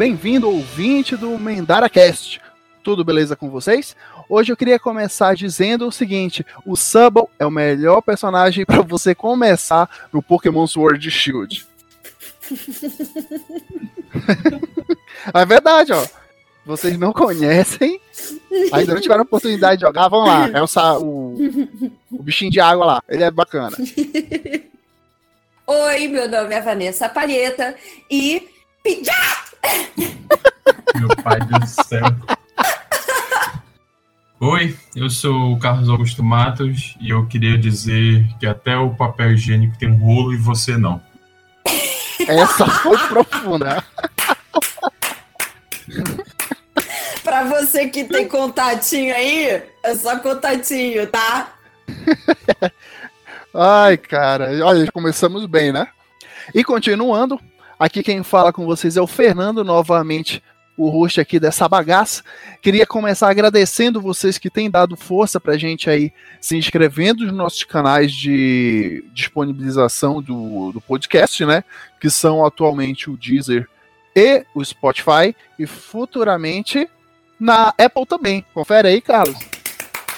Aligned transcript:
bem-vindo 0.00 0.48
ouvinte 0.48 1.14
do 1.14 1.38
MendaraCast. 1.38 2.40
Tudo 2.82 3.04
beleza 3.04 3.36
com 3.36 3.50
vocês? 3.50 3.94
Hoje 4.30 4.50
eu 4.50 4.56
queria 4.56 4.78
começar 4.78 5.36
dizendo 5.36 5.86
o 5.86 5.92
seguinte: 5.92 6.42
o 6.64 6.74
Subble 6.74 7.26
é 7.38 7.44
o 7.44 7.50
melhor 7.50 8.00
personagem 8.00 8.64
para 8.64 8.80
você 8.80 9.14
começar 9.14 10.08
no 10.10 10.22
Pokémon 10.22 10.66
Sword 10.66 11.10
Shield. 11.10 11.66
é 15.34 15.44
verdade, 15.44 15.92
ó. 15.92 16.02
Vocês 16.64 16.98
não 16.98 17.12
conhecem, 17.12 18.00
ainda 18.72 18.94
não 18.94 19.02
tiveram 19.02 19.24
oportunidade 19.24 19.80
de 19.80 19.86
jogar, 19.86 20.08
vão 20.08 20.24
lá. 20.24 20.48
É 20.48 20.62
o, 20.62 20.66
o, 21.02 21.36
o 22.10 22.22
bichinho 22.22 22.50
de 22.50 22.58
água 22.58 22.86
lá, 22.86 23.02
ele 23.06 23.22
é 23.22 23.30
bacana. 23.30 23.76
Oi, 25.66 26.08
meu 26.08 26.26
nome 26.26 26.54
é 26.54 26.60
Vanessa 26.62 27.06
Palheta 27.06 27.76
e. 28.10 28.48
Meu 30.94 31.08
pai 31.22 31.38
do 31.40 31.66
céu. 31.66 32.04
Oi, 34.40 34.76
eu 34.96 35.10
sou 35.10 35.52
o 35.52 35.58
Carlos 35.58 35.88
Augusto 35.90 36.22
Matos 36.22 36.96
e 37.00 37.10
eu 37.10 37.26
queria 37.26 37.58
dizer 37.58 38.26
que 38.38 38.46
até 38.46 38.76
o 38.76 38.94
papel 38.94 39.32
higiênico 39.32 39.76
tem 39.78 39.90
um 39.90 39.98
rolo 39.98 40.32
e 40.32 40.38
você 40.38 40.78
não. 40.78 41.00
Essa 42.26 42.66
foi 42.66 42.96
profunda. 43.08 43.84
pra 47.22 47.44
você 47.44 47.88
que 47.88 48.04
tem 48.04 48.26
contatinho 48.26 49.14
aí, 49.14 49.62
é 49.82 49.94
só 49.94 50.18
contatinho, 50.18 51.06
tá? 51.06 51.54
Ai, 53.54 53.96
cara, 53.98 54.64
olha, 54.64 54.90
começamos 54.90 55.44
bem, 55.44 55.70
né? 55.70 55.88
E 56.54 56.64
continuando, 56.64 57.38
aqui 57.80 58.02
quem 58.02 58.22
fala 58.22 58.52
com 58.52 58.66
vocês 58.66 58.98
é 58.98 59.00
o 59.00 59.06
Fernando, 59.06 59.64
novamente 59.64 60.42
o 60.76 60.88
host 60.90 61.20
aqui 61.20 61.40
dessa 61.40 61.68
bagaça. 61.68 62.22
Queria 62.60 62.86
começar 62.86 63.30
agradecendo 63.30 64.00
vocês 64.00 64.38
que 64.38 64.50
têm 64.50 64.70
dado 64.70 64.96
força 64.96 65.40
pra 65.40 65.56
gente 65.56 65.88
aí, 65.88 66.12
se 66.40 66.56
inscrevendo 66.56 67.24
nos 67.24 67.34
nossos 67.34 67.64
canais 67.64 68.12
de 68.12 69.02
disponibilização 69.12 70.22
do, 70.22 70.72
do 70.72 70.80
podcast, 70.80 71.44
né? 71.44 71.64
Que 71.98 72.10
são 72.10 72.44
atualmente 72.44 73.10
o 73.10 73.16
Deezer 73.16 73.66
e 74.14 74.44
o 74.54 74.64
Spotify, 74.64 75.34
e 75.58 75.66
futuramente 75.66 76.88
na 77.38 77.68
Apple 77.78 78.06
também. 78.06 78.44
Confere 78.52 78.88
aí, 78.88 79.00
Carlos. 79.00 79.38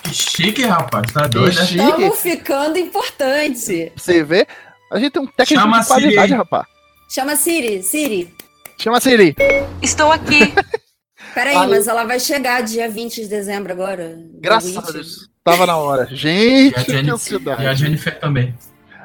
Que 0.02 0.14
chique, 0.14 0.64
rapaz. 0.64 1.12
Tá 1.12 1.26
doido, 1.26 1.54
né? 1.56 1.62
Estamos 1.64 2.20
ficando 2.20 2.78
importante. 2.78 3.92
Você 3.96 4.24
vê? 4.24 4.46
A 4.90 4.98
gente 4.98 5.12
tem 5.12 5.22
um 5.22 5.26
técnico 5.26 5.62
Chama 5.62 5.80
de 5.80 5.86
qualidade, 5.86 6.34
rapaz. 6.34 6.71
Chama 7.12 7.36
Siri, 7.36 7.82
Siri. 7.82 8.34
Chama 8.78 8.98
Siri. 8.98 9.36
Estou 9.82 10.10
aqui. 10.10 10.50
Peraí, 11.34 11.54
Aí. 11.54 11.68
mas 11.68 11.86
ela 11.86 12.04
vai 12.04 12.18
chegar 12.18 12.62
dia 12.62 12.88
20 12.88 13.20
de 13.20 13.28
dezembro 13.28 13.70
agora. 13.70 14.18
Graças 14.40 14.74
a 14.74 14.80
Deus. 14.80 15.28
Tava 15.44 15.66
na 15.66 15.76
hora. 15.76 16.06
Gente, 16.06 16.74
e 16.74 16.80
a 16.80 16.82
Jennifer, 16.82 17.40
e 17.60 17.66
a 17.66 17.74
Jennifer 17.74 18.18
também. 18.18 18.54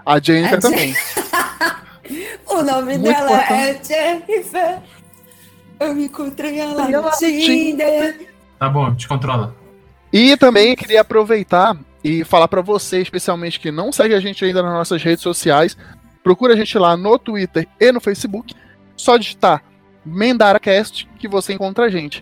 A 0.06 0.20
Jennifer 0.22 0.58
a 0.58 0.62
também. 0.62 0.96
o 2.48 2.64
nome 2.64 2.98
Muito 2.98 3.04
dela 3.04 3.44
importante. 3.44 3.94
é 3.94 4.22
Jennifer. 4.26 4.80
Eu 5.78 5.94
me 5.94 6.06
encontrei 6.06 6.60
ela 6.60 6.88
no 6.88 7.12
Tinder. 7.12 8.26
Tá 8.58 8.70
bom, 8.70 8.96
te 8.96 9.06
controla. 9.06 9.54
E 10.14 10.38
também 10.38 10.78
queria 10.78 11.02
aproveitar 11.02 11.78
e 12.02 12.24
falar 12.24 12.48
para 12.48 12.62
você, 12.62 13.02
especialmente 13.02 13.60
que 13.60 13.70
não 13.70 13.92
segue 13.92 14.14
a 14.14 14.20
gente 14.22 14.46
ainda 14.46 14.64
nas 14.64 14.72
nossas 14.72 15.04
redes 15.04 15.22
sociais, 15.22 15.76
procura 16.28 16.56
a 16.56 16.58
gente 16.58 16.78
lá 16.78 16.98
no 16.98 17.18
Twitter 17.18 17.66
e 17.80 17.90
no 17.90 18.02
Facebook. 18.02 18.54
Só 18.98 19.16
digitar 19.16 19.64
MendaraCast 20.06 21.08
que 21.18 21.26
você 21.26 21.54
encontra 21.54 21.86
a 21.86 21.90
gente. 21.90 22.22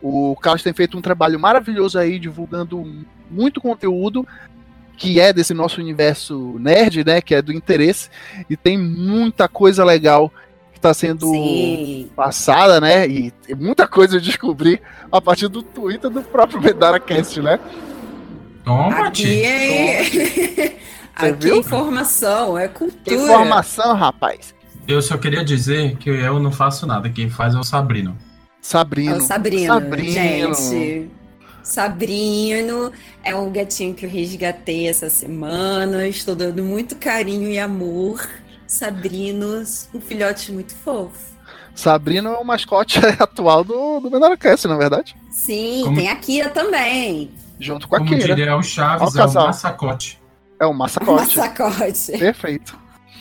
O 0.00 0.34
Carlos 0.36 0.62
tem 0.62 0.72
feito 0.72 0.96
um 0.96 1.02
trabalho 1.02 1.38
maravilhoso 1.38 1.98
aí, 1.98 2.18
divulgando 2.18 2.82
muito 3.30 3.60
conteúdo 3.60 4.26
que 4.96 5.20
é 5.20 5.34
desse 5.34 5.52
nosso 5.52 5.82
universo 5.82 6.56
nerd, 6.58 7.04
né? 7.04 7.20
Que 7.20 7.34
é 7.34 7.42
do 7.42 7.52
interesse. 7.52 8.08
E 8.48 8.56
tem 8.56 8.78
muita 8.78 9.46
coisa 9.48 9.84
legal 9.84 10.32
que 10.72 10.78
está 10.78 10.94
sendo 10.94 11.26
Sim. 11.26 12.10
passada, 12.16 12.80
né? 12.80 13.06
E 13.06 13.34
muita 13.54 13.86
coisa 13.86 14.16
eu 14.16 14.20
descobri 14.20 14.80
a 15.10 15.20
partir 15.20 15.48
do 15.48 15.62
Twitter 15.62 16.08
do 16.08 16.22
próprio 16.22 16.58
MendaraCast, 16.58 17.42
né? 17.42 17.60
Toma, 18.64 19.08
Aqui 19.08 19.44
é... 19.44 20.78
Aqui 21.14 21.50
é 21.50 21.56
informação, 21.56 22.58
é 22.58 22.68
cultura. 22.68 23.16
Informação, 23.16 23.94
rapaz. 23.94 24.54
Eu 24.86 25.00
só 25.00 25.16
queria 25.16 25.44
dizer 25.44 25.96
que 25.96 26.10
eu 26.10 26.38
não 26.40 26.50
faço 26.50 26.86
nada. 26.86 27.08
Quem 27.08 27.30
faz 27.30 27.54
é 27.54 27.58
o 27.58 27.64
Sabrino. 27.64 28.16
Sabrino. 28.60 29.14
É 29.14 29.18
o 29.18 29.20
Sabrino, 29.20 29.74
Sabrino. 29.74 30.14
gente. 30.14 31.10
Sabrino 31.62 32.92
é 33.22 33.34
um 33.34 33.50
gatinho 33.50 33.94
que 33.94 34.04
eu 34.04 34.10
resgatei 34.10 34.88
essa 34.88 35.08
semana. 35.08 36.06
Estou 36.08 36.34
dando 36.34 36.62
muito 36.62 36.96
carinho 36.96 37.48
e 37.48 37.58
amor. 37.58 38.26
Sabrino, 38.66 39.62
um 39.94 40.00
filhote 40.00 40.50
muito 40.50 40.74
fofo. 40.74 41.32
Sabrino 41.74 42.30
é 42.30 42.38
o 42.38 42.44
mascote 42.44 42.98
atual 43.18 43.64
do, 43.64 44.00
do 44.00 44.10
Menarcast, 44.10 44.66
na 44.66 44.74
é 44.74 44.78
verdade? 44.78 45.16
Sim, 45.30 45.82
Como... 45.84 45.96
tem 45.96 46.08
a 46.08 46.16
Kira 46.16 46.48
também. 46.48 47.30
Junto 47.58 47.88
com 47.88 47.96
a 47.96 47.98
Como 47.98 48.10
Kira. 48.10 48.22
Como 48.22 48.36
diria 48.36 48.56
o 48.56 48.62
Chaves, 48.62 49.14
é 49.14 49.24
o 49.24 49.32
massacote. 49.32 50.21
É 50.62 50.66
o 50.66 50.72
massacote. 50.72 51.36
Massacote. 51.36 52.12
Perfeito. 52.16 52.78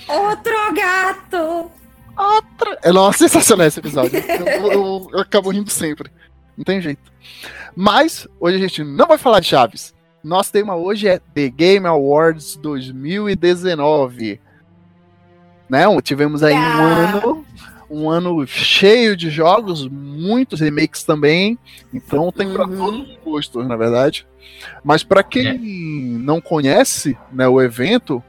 Outro 0.07 0.53
gato! 0.75 1.71
Outro. 2.15 2.77
É, 2.83 2.91
nossa, 2.91 3.17
sensacional 3.17 3.65
esse 3.65 3.79
episódio. 3.79 4.19
eu, 4.19 4.71
eu, 4.71 5.09
eu, 5.11 5.19
acabo 5.19 5.49
rindo 5.49 5.71
sempre. 5.71 6.11
Não 6.55 6.63
tem 6.63 6.79
jeito. 6.79 7.11
Mas, 7.75 8.27
hoje 8.39 8.57
a 8.57 8.59
gente 8.59 8.83
não 8.83 9.07
vai 9.07 9.17
falar 9.17 9.39
de 9.39 9.47
Chaves. 9.47 9.91
Nosso 10.23 10.51
tema 10.51 10.75
hoje 10.75 11.07
é 11.07 11.17
The 11.17 11.49
Game 11.49 11.87
Awards 11.87 12.57
2019. 12.57 14.39
Né? 15.67 16.01
Tivemos 16.03 16.43
aí 16.43 16.53
ah. 16.53 16.59
um 16.59 16.83
ano 16.83 17.45
um 17.91 18.09
ano 18.09 18.47
cheio 18.47 19.15
de 19.17 19.29
jogos, 19.29 19.87
muitos 19.87 20.61
remakes 20.61 21.03
também, 21.03 21.59
então 21.93 22.31
tem 22.31 22.51
para 22.51 22.65
uhum. 22.65 22.77
todos 22.77 23.09
os 23.09 23.17
gostos, 23.23 23.67
na 23.67 23.75
verdade. 23.75 24.25
Mas 24.83 25.03
para 25.03 25.23
quem 25.23 25.47
é. 25.47 25.57
não 25.57 26.39
conhece 26.39 27.17
né, 27.31 27.47
o 27.47 27.61
evento, 27.61 28.23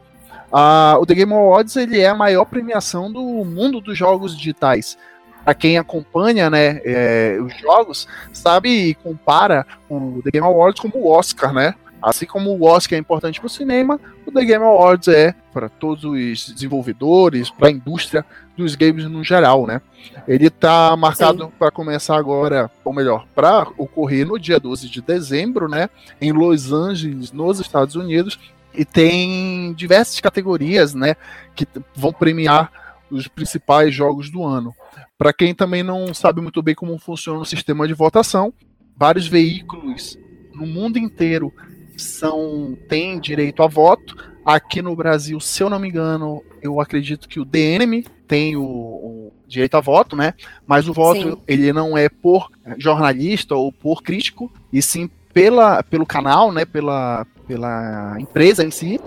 Uh, 0.52 1.00
o 1.00 1.06
The 1.06 1.14
Game 1.14 1.32
Awards 1.32 1.76
ele 1.76 1.98
é 1.98 2.08
a 2.08 2.14
maior 2.14 2.44
premiação 2.44 3.10
do 3.10 3.22
mundo 3.22 3.80
dos 3.80 3.96
jogos 3.96 4.36
digitais. 4.36 4.98
Para 5.42 5.54
quem 5.54 5.78
acompanha 5.78 6.50
né, 6.50 6.78
é, 6.84 7.38
os 7.40 7.58
jogos, 7.58 8.06
sabe 8.34 8.68
e 8.68 8.94
compara 8.94 9.66
o 9.88 10.20
The 10.22 10.30
Game 10.30 10.46
Awards 10.46 10.78
como 10.78 10.98
o 10.98 11.10
Oscar, 11.10 11.54
né? 11.54 11.74
Assim 12.02 12.26
como 12.26 12.50
o 12.50 12.64
Oscar 12.64 12.96
é 12.96 13.00
importante 13.00 13.40
para 13.40 13.46
o 13.46 13.50
cinema, 13.50 13.98
o 14.26 14.30
The 14.30 14.44
Game 14.44 14.62
Awards 14.62 15.08
é 15.08 15.34
para 15.52 15.70
todos 15.70 16.04
os 16.04 16.52
desenvolvedores, 16.52 17.48
para 17.48 17.68
a 17.68 17.70
indústria 17.70 18.24
dos 18.56 18.74
games 18.74 19.04
no 19.04 19.24
geral, 19.24 19.66
né? 19.66 19.80
Ele 20.26 20.46
está 20.46 20.96
marcado 20.96 21.52
para 21.58 21.70
começar 21.70 22.16
agora, 22.16 22.70
ou 22.84 22.92
melhor, 22.92 23.26
para 23.34 23.66
ocorrer 23.78 24.26
no 24.26 24.38
dia 24.38 24.60
12 24.60 24.88
de 24.88 25.00
dezembro, 25.00 25.68
né? 25.68 25.88
Em 26.20 26.32
Los 26.32 26.72
Angeles, 26.72 27.32
nos 27.32 27.60
Estados 27.60 27.94
Unidos, 27.94 28.38
e 28.74 28.84
tem 28.84 29.72
diversas 29.74 30.18
categorias, 30.20 30.94
né, 30.94 31.14
que 31.54 31.66
vão 31.94 32.12
premiar 32.12 32.72
os 33.10 33.28
principais 33.28 33.94
jogos 33.94 34.30
do 34.30 34.42
ano. 34.42 34.74
Para 35.18 35.32
quem 35.32 35.54
também 35.54 35.82
não 35.82 36.12
sabe 36.14 36.40
muito 36.40 36.62
bem 36.62 36.74
como 36.74 36.98
funciona 36.98 37.40
o 37.40 37.44
sistema 37.44 37.86
de 37.86 37.94
votação, 37.94 38.52
vários 38.96 39.26
veículos 39.26 40.18
no 40.54 40.66
mundo 40.66 40.98
inteiro 40.98 41.52
são 41.96 42.76
têm 42.88 43.20
direito 43.20 43.62
a 43.62 43.66
voto. 43.66 44.31
Aqui 44.44 44.82
no 44.82 44.96
Brasil, 44.96 45.38
se 45.40 45.62
eu 45.62 45.70
não 45.70 45.78
me 45.78 45.88
engano, 45.88 46.42
eu 46.60 46.80
acredito 46.80 47.28
que 47.28 47.38
o 47.38 47.44
DNM 47.44 48.04
tem 48.26 48.56
o, 48.56 48.62
o 48.62 49.32
direito 49.46 49.76
a 49.76 49.80
voto, 49.80 50.16
né? 50.16 50.34
Mas 50.66 50.88
o 50.88 50.92
voto 50.92 51.20
sim. 51.20 51.38
ele 51.46 51.72
não 51.72 51.96
é 51.96 52.08
por 52.08 52.50
jornalista 52.78 53.54
ou 53.54 53.70
por 53.70 54.02
crítico, 54.02 54.52
e 54.72 54.80
sim 54.82 55.08
pela, 55.32 55.82
pelo 55.82 56.06
canal, 56.06 56.50
né? 56.50 56.64
Pela, 56.64 57.26
pela 57.46 58.16
empresa 58.18 58.64
em 58.64 58.70
si. 58.70 59.00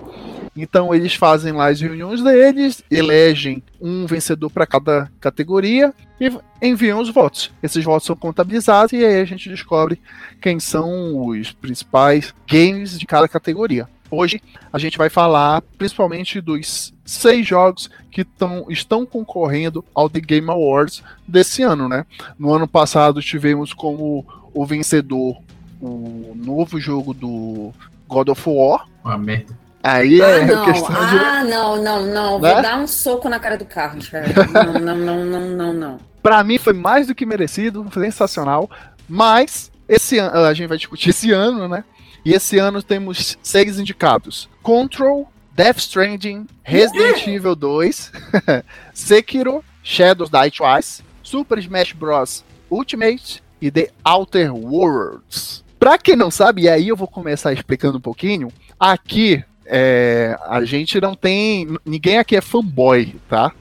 Então 0.56 0.94
eles 0.94 1.14
fazem 1.14 1.52
lá 1.52 1.68
as 1.68 1.80
reuniões 1.80 2.22
deles, 2.22 2.82
elegem 2.90 3.62
um 3.80 4.06
vencedor 4.06 4.50
para 4.50 4.66
cada 4.66 5.10
categoria 5.20 5.92
e 6.18 6.32
enviam 6.62 6.98
os 6.98 7.10
votos. 7.10 7.52
Esses 7.62 7.84
votos 7.84 8.06
são 8.06 8.16
contabilizados 8.16 8.92
e 8.94 9.04
aí 9.04 9.20
a 9.20 9.24
gente 9.24 9.50
descobre 9.50 10.00
quem 10.40 10.58
são 10.58 11.28
os 11.28 11.52
principais 11.52 12.34
games 12.48 12.98
de 12.98 13.04
cada 13.04 13.28
categoria. 13.28 13.86
Hoje 14.10 14.40
a 14.72 14.78
gente 14.78 14.96
vai 14.96 15.08
falar 15.08 15.62
principalmente 15.78 16.40
dos 16.40 16.94
seis 17.04 17.46
jogos 17.46 17.90
que 18.10 18.24
tão, 18.24 18.66
estão 18.68 19.04
concorrendo 19.04 19.84
ao 19.94 20.08
The 20.08 20.20
Game 20.20 20.50
Awards 20.50 21.02
desse 21.26 21.62
ano, 21.62 21.88
né? 21.88 22.06
No 22.38 22.52
ano 22.52 22.66
passado 22.66 23.22
tivemos 23.22 23.72
como 23.72 24.24
o 24.54 24.64
vencedor 24.64 25.36
o 25.80 26.32
novo 26.34 26.80
jogo 26.80 27.12
do 27.12 27.72
God 28.08 28.28
of 28.28 28.42
War. 28.46 28.86
Uma 29.04 29.18
merda. 29.18 29.54
Aí 29.82 30.20
é 30.20 30.42
ah, 30.42 30.46
não. 30.46 30.64
questão 30.64 31.06
de. 31.06 31.18
Ah, 31.18 31.44
não, 31.44 31.82
não, 31.82 32.06
não. 32.06 32.40
Né? 32.40 32.52
Vou 32.52 32.62
dar 32.62 32.78
um 32.78 32.86
soco 32.86 33.28
na 33.28 33.38
cara 33.38 33.56
do 33.56 33.64
carro, 33.64 33.98
cara. 34.10 34.26
Não, 34.52 34.80
não, 34.80 34.96
não, 34.96 35.24
não, 35.24 35.40
não, 35.50 35.72
não. 35.72 35.98
Para 36.22 36.42
mim 36.42 36.58
foi 36.58 36.72
mais 36.72 37.06
do 37.06 37.14
que 37.14 37.24
merecido, 37.24 37.86
sensacional. 37.94 38.68
Mas 39.08 39.70
esse 39.88 40.18
ano, 40.18 40.38
a 40.38 40.52
gente 40.52 40.66
vai 40.66 40.76
discutir 40.76 41.10
esse 41.10 41.30
ano, 41.30 41.68
né? 41.68 41.84
E 42.26 42.34
esse 42.34 42.58
ano 42.58 42.82
temos 42.82 43.38
seis 43.40 43.78
indicados: 43.78 44.48
Control, 44.60 45.30
Death 45.54 45.78
Stranding, 45.78 46.48
Resident 46.64 47.24
Evil 47.24 47.54
2, 47.54 48.10
Sekiro, 48.92 49.64
Shadows 49.80 50.28
Die 50.28 50.50
Twice, 50.50 51.04
Super 51.22 51.56
Smash 51.60 51.92
Bros. 51.92 52.44
Ultimate 52.68 53.40
e 53.62 53.70
The 53.70 53.92
Outer 54.04 54.52
Worlds. 54.52 55.62
Pra 55.78 55.96
quem 55.98 56.16
não 56.16 56.28
sabe, 56.28 56.62
e 56.62 56.68
aí 56.68 56.88
eu 56.88 56.96
vou 56.96 57.06
começar 57.06 57.52
explicando 57.52 57.98
um 57.98 58.00
pouquinho, 58.00 58.48
aqui 58.80 59.44
é, 59.64 60.36
a 60.48 60.64
gente 60.64 61.00
não 61.00 61.14
tem. 61.14 61.78
Ninguém 61.84 62.18
aqui 62.18 62.34
é 62.34 62.40
fanboy, 62.40 63.14
tá? 63.28 63.52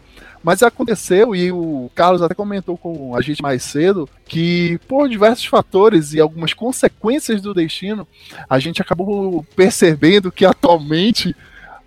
Mas 0.45 0.61
aconteceu, 0.61 1.35
e 1.35 1.51
o 1.51 1.89
Carlos 1.95 2.21
até 2.21 2.35
comentou 2.35 2.77
com 2.77 3.15
a 3.15 3.21
gente 3.21 3.41
mais 3.41 3.63
cedo, 3.63 4.07
que 4.27 4.79
por 4.87 5.09
diversos 5.09 5.45
fatores 5.45 6.13
e 6.13 6.19
algumas 6.19 6.53
consequências 6.53 7.41
do 7.41 7.51
destino, 7.51 8.07
a 8.47 8.59
gente 8.59 8.79
acabou 8.79 9.43
percebendo 9.55 10.31
que 10.31 10.45
atualmente 10.45 11.31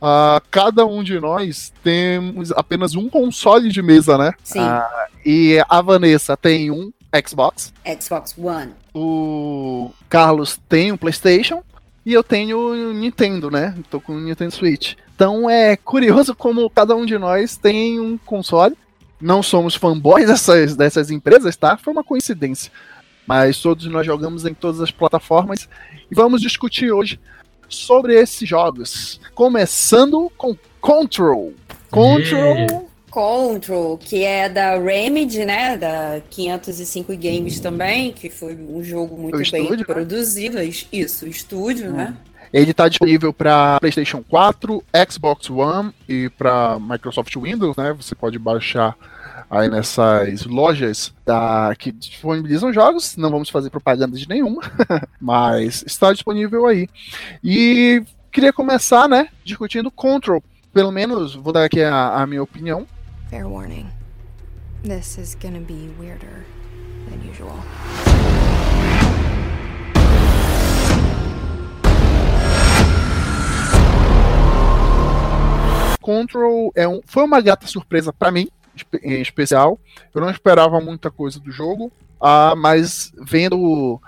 uh, 0.02 0.43
cada 0.50 0.84
um 0.84 1.05
de 1.05 1.20
nós 1.20 1.72
temos 1.84 2.50
apenas 2.50 2.96
um 2.96 3.08
console 3.08 3.69
de 3.69 3.81
mesa, 3.81 4.19
né? 4.19 4.32
Sim. 4.43 4.58
Uh, 4.58 4.82
e 5.25 5.64
a 5.69 5.81
Vanessa 5.81 6.37
tem 6.37 6.69
um 6.69 6.93
Xbox. 7.28 7.72
Xbox 8.00 8.34
One. 8.37 8.72
O 8.93 9.93
Carlos 10.08 10.58
tem 10.69 10.90
um 10.90 10.96
PlayStation. 10.96 11.62
E 12.05 12.12
eu 12.12 12.23
tenho 12.23 12.93
Nintendo, 12.95 13.50
né? 13.50 13.75
Tô 13.91 14.00
com 14.00 14.15
o 14.15 14.21
Nintendo 14.21 14.53
Switch. 14.53 14.95
Então 15.15 15.49
é 15.49 15.77
curioso 15.77 16.35
como 16.35 16.71
cada 16.71 16.95
um 16.95 17.05
de 17.05 17.19
nós 17.19 17.56
tem 17.56 18.00
um 18.00 18.17
console. 18.17 18.77
Não 19.21 19.43
somos 19.43 19.75
fanboys 19.75 20.27
dessas, 20.29 20.77
dessas 20.77 21.11
empresas, 21.11 21.56
tá? 21.56 21.77
Foi 21.77 21.93
uma 21.93 22.05
coincidência. 22.05 22.73
Mas 23.27 23.61
todos 23.61 23.85
nós 23.87 24.06
jogamos 24.06 24.47
em 24.47 24.55
todas 24.55 24.81
as 24.81 24.91
plataformas. 24.91 25.69
E 26.11 26.15
vamos 26.15 26.41
discutir 26.41 26.91
hoje 26.91 27.21
sobre 27.69 28.15
esses 28.15 28.49
jogos. 28.49 29.21
Começando 29.35 30.33
com 30.37 30.56
Control. 30.81 31.53
Control. 31.91 32.55
Yeah. 32.55 32.88
Control, 33.10 33.99
que 33.99 34.25
é 34.25 34.49
da 34.49 34.78
Remedy, 34.78 35.44
né? 35.44 35.76
Da 35.76 36.20
505 36.31 37.16
Games 37.16 37.60
também, 37.60 38.12
que 38.12 38.31
foi 38.31 38.55
um 38.55 38.82
jogo 38.82 39.16
muito 39.16 39.34
o 39.34 39.38
bem 39.38 39.62
estúdio, 39.62 39.87
né? 39.88 39.94
produzido. 39.94 40.58
Isso, 40.93 41.25
o 41.25 41.28
estúdio, 41.28 41.90
hum. 41.90 41.96
né? 41.96 42.16
Ele 42.52 42.70
está 42.70 42.88
disponível 42.88 43.32
para 43.32 43.78
PlayStation 43.78 44.22
4, 44.26 44.82
Xbox 45.10 45.50
One 45.50 45.93
e 46.08 46.31
para 46.31 46.78
Microsoft 46.81 47.34
Windows, 47.37 47.76
né? 47.76 47.93
Você 47.93 48.14
pode 48.14 48.38
baixar 48.38 48.96
aí 49.50 49.69
nessas 49.69 50.44
lojas 50.44 51.12
da, 51.25 51.75
que 51.78 51.93
disponibilizam 51.93 52.72
jogos. 52.72 53.16
Não 53.16 53.31
vamos 53.31 53.50
fazer 53.50 53.70
propaganda 53.70 54.16
de 54.16 54.28
nenhuma, 54.28 54.62
mas 55.20 55.82
está 55.87 56.12
disponível 56.12 56.66
aí. 56.66 56.88
E 57.43 58.02
queria 58.32 58.52
começar, 58.52 59.08
né, 59.08 59.28
discutindo 59.44 59.90
Control. 59.90 60.43
Pelo 60.72 60.93
menos, 60.93 61.34
vou 61.34 61.52
dar 61.52 61.64
aqui 61.64 61.82
a, 61.82 62.22
a 62.22 62.26
minha 62.26 62.43
opinião. 62.43 62.87
Fair 63.30 63.46
warning. 63.46 63.90
This 64.82 65.19
is 65.19 65.34
gonna 65.34 65.60
be 65.60 65.90
weirder 65.98 66.46
than 67.10 67.30
usual. 67.30 67.62
Control 76.00 76.72
é 76.75 76.88
um, 76.88 77.02
foi 77.04 77.22
uma 77.25 77.38
grata 77.42 77.66
surpresa 77.66 78.14
para 78.14 78.30
mim, 78.30 78.48
em 79.02 79.20
especial. 79.20 79.78
Eu 80.14 80.22
não 80.22 80.30
esperava 80.30 80.80
muita 80.80 81.10
coisa 81.10 81.38
do 81.38 81.52
jogo, 81.52 81.92
ah, 82.19 82.54
mas 82.56 83.12
vendo 83.20 84.00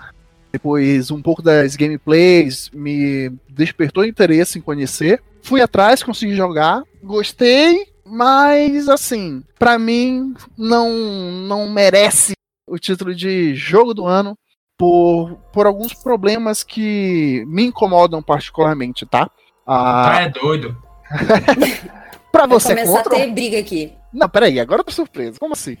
depois 0.51 1.11
um 1.11 1.21
pouco 1.21 1.43
das 1.43 1.75
gameplays, 1.75 2.71
me 2.73 3.31
despertou 3.47 4.03
interesse 4.03 4.57
em 4.57 4.61
conhecer. 4.63 5.21
Fui 5.43 5.61
atrás, 5.61 6.01
consegui 6.01 6.35
jogar, 6.35 6.81
gostei, 7.03 7.90
mas, 8.11 8.89
assim, 8.89 9.41
para 9.57 9.79
mim, 9.79 10.33
não, 10.57 10.91
não 11.47 11.69
merece 11.69 12.33
o 12.67 12.77
título 12.77 13.15
de 13.15 13.55
jogo 13.55 13.93
do 13.93 14.05
ano 14.05 14.37
por, 14.77 15.37
por 15.53 15.65
alguns 15.65 15.93
problemas 15.93 16.61
que 16.61 17.45
me 17.47 17.63
incomodam 17.63 18.21
particularmente, 18.21 19.05
tá? 19.05 19.31
Ah, 19.65 20.11
ah 20.11 20.21
é 20.23 20.29
doido. 20.29 20.77
pra 22.33 22.45
você, 22.47 22.75
Vai 22.75 22.83
começar 22.83 23.03
contra... 23.03 23.17
a 23.17 23.21
ter 23.21 23.31
briga 23.31 23.57
aqui. 23.57 23.93
Não, 24.13 24.27
peraí, 24.27 24.59
agora 24.59 24.81
eu 24.81 24.85
tô 24.85 24.91
surpreso. 24.91 25.39
Como 25.39 25.53
assim? 25.53 25.77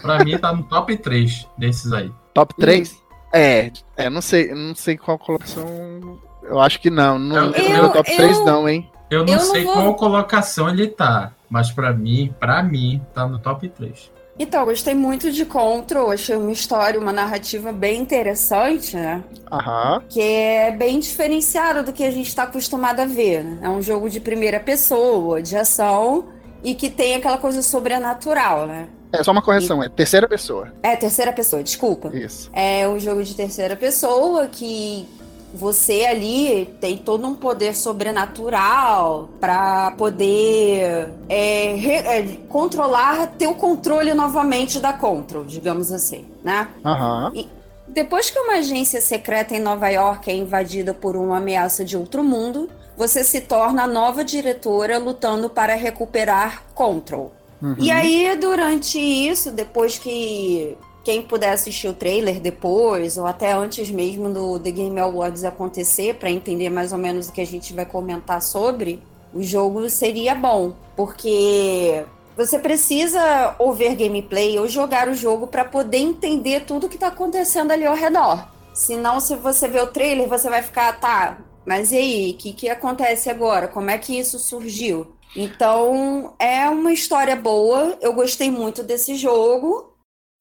Pra 0.00 0.24
mim 0.24 0.38
tá 0.38 0.54
no 0.54 0.62
top 0.62 0.96
3 0.96 1.46
desses 1.58 1.92
aí. 1.92 2.10
Top 2.32 2.54
3? 2.54 2.92
Hum. 2.92 2.96
É, 3.34 3.70
é, 3.94 4.08
não 4.08 4.22
sei, 4.22 4.54
não 4.54 4.74
sei 4.74 4.96
qual 4.96 5.18
colocação. 5.18 6.18
Eu 6.44 6.58
acho 6.60 6.80
que 6.80 6.88
não. 6.88 7.18
Não 7.18 7.50
eu, 7.50 7.82
no 7.82 7.92
top 7.92 8.10
eu, 8.10 8.16
3 8.16 8.42
não, 8.42 8.66
hein? 8.66 8.90
Eu 9.10 9.24
não 9.24 9.34
eu 9.34 9.40
sei 9.40 9.64
não 9.64 9.74
vou... 9.74 9.82
qual 9.82 9.94
colocação 9.94 10.68
ele 10.68 10.88
tá. 10.88 11.32
Mas 11.48 11.70
para 11.70 11.92
mim, 11.92 12.34
para 12.38 12.62
mim, 12.62 13.00
tá 13.14 13.26
no 13.26 13.38
top 13.38 13.68
3. 13.68 14.12
Então, 14.36 14.64
gostei 14.64 14.94
muito 14.94 15.30
de 15.30 15.44
Control, 15.44 16.10
achei 16.10 16.34
uma 16.34 16.50
história, 16.50 16.98
uma 16.98 17.12
narrativa 17.12 17.72
bem 17.72 18.00
interessante, 18.00 18.96
né? 18.96 19.22
Aham. 19.50 20.02
Que 20.08 20.20
é 20.20 20.70
bem 20.72 20.98
diferenciado 20.98 21.84
do 21.84 21.92
que 21.92 22.02
a 22.02 22.10
gente 22.10 22.26
está 22.26 22.42
acostumado 22.42 22.98
a 22.98 23.06
ver. 23.06 23.44
Né? 23.44 23.58
É 23.62 23.68
um 23.68 23.80
jogo 23.80 24.10
de 24.10 24.18
primeira 24.18 24.58
pessoa, 24.58 25.40
de 25.40 25.56
ação, 25.56 26.24
e 26.64 26.74
que 26.74 26.90
tem 26.90 27.14
aquela 27.14 27.38
coisa 27.38 27.62
sobrenatural, 27.62 28.66
né? 28.66 28.88
É 29.12 29.22
só 29.22 29.30
uma 29.30 29.42
correção, 29.42 29.80
e... 29.80 29.86
é 29.86 29.88
terceira 29.88 30.26
pessoa. 30.26 30.72
É, 30.82 30.96
terceira 30.96 31.32
pessoa, 31.32 31.62
desculpa. 31.62 32.10
Isso. 32.12 32.50
É 32.52 32.88
um 32.88 32.98
jogo 32.98 33.22
de 33.22 33.36
terceira 33.36 33.76
pessoa 33.76 34.48
que 34.48 35.08
você 35.54 36.04
ali 36.04 36.66
tem 36.80 36.96
todo 36.98 37.24
um 37.26 37.34
poder 37.34 37.76
sobrenatural 37.76 39.30
para 39.40 39.92
poder 39.92 41.10
é, 41.28 41.74
re, 41.76 41.92
é, 41.92 42.22
controlar, 42.48 43.28
ter 43.38 43.46
o 43.46 43.54
controle 43.54 44.12
novamente 44.14 44.80
da 44.80 44.92
Control, 44.92 45.44
digamos 45.44 45.92
assim, 45.92 46.26
né? 46.42 46.68
Uhum. 46.84 47.30
E 47.34 47.48
depois 47.86 48.30
que 48.30 48.38
uma 48.38 48.54
agência 48.54 49.00
secreta 49.00 49.54
em 49.54 49.60
Nova 49.60 49.88
York 49.88 50.28
é 50.28 50.34
invadida 50.34 50.92
por 50.92 51.14
uma 51.14 51.36
ameaça 51.36 51.84
de 51.84 51.96
outro 51.96 52.24
mundo, 52.24 52.68
você 52.96 53.22
se 53.22 53.40
torna 53.40 53.84
a 53.84 53.86
nova 53.86 54.24
diretora 54.24 54.98
lutando 54.98 55.48
para 55.48 55.76
recuperar 55.76 56.64
Control. 56.74 57.32
Uhum. 57.62 57.76
E 57.78 57.90
aí, 57.92 58.36
durante 58.36 58.98
isso, 58.98 59.52
depois 59.52 59.98
que 59.98 60.76
quem 61.04 61.22
puder 61.22 61.52
assistir 61.52 61.86
o 61.86 61.92
trailer 61.92 62.40
depois, 62.40 63.18
ou 63.18 63.26
até 63.26 63.52
antes 63.52 63.90
mesmo 63.90 64.32
do 64.32 64.58
The 64.58 64.70
Game 64.70 64.98
Awards 64.98 65.44
acontecer, 65.44 66.14
para 66.14 66.30
entender 66.30 66.70
mais 66.70 66.92
ou 66.92 66.98
menos 66.98 67.28
o 67.28 67.32
que 67.32 67.42
a 67.42 67.46
gente 67.46 67.74
vai 67.74 67.84
comentar 67.84 68.40
sobre, 68.40 69.02
o 69.32 69.42
jogo 69.42 69.88
seria 69.90 70.34
bom. 70.34 70.74
Porque 70.96 72.04
você 72.36 72.58
precisa 72.58 73.54
ouvir 73.58 73.94
gameplay 73.94 74.58
ou 74.58 74.66
jogar 74.66 75.08
o 75.08 75.14
jogo 75.14 75.46
para 75.46 75.64
poder 75.64 75.98
entender 75.98 76.64
tudo 76.64 76.88
que 76.88 76.96
está 76.96 77.08
acontecendo 77.08 77.70
ali 77.70 77.84
ao 77.84 77.94
redor. 77.94 78.48
Senão, 78.72 79.20
se 79.20 79.36
você 79.36 79.68
ver 79.68 79.82
o 79.82 79.88
trailer, 79.88 80.28
você 80.28 80.48
vai 80.48 80.62
ficar, 80.62 80.98
tá, 80.98 81.38
mas 81.66 81.92
e 81.92 81.96
aí? 81.96 82.30
O 82.32 82.34
que, 82.34 82.52
que 82.52 82.68
acontece 82.68 83.30
agora? 83.30 83.68
Como 83.68 83.90
é 83.90 83.98
que 83.98 84.18
isso 84.18 84.38
surgiu? 84.38 85.06
Então, 85.36 86.34
é 86.38 86.68
uma 86.68 86.92
história 86.92 87.36
boa. 87.36 87.96
Eu 88.00 88.12
gostei 88.12 88.50
muito 88.50 88.82
desse 88.82 89.16
jogo. 89.16 89.93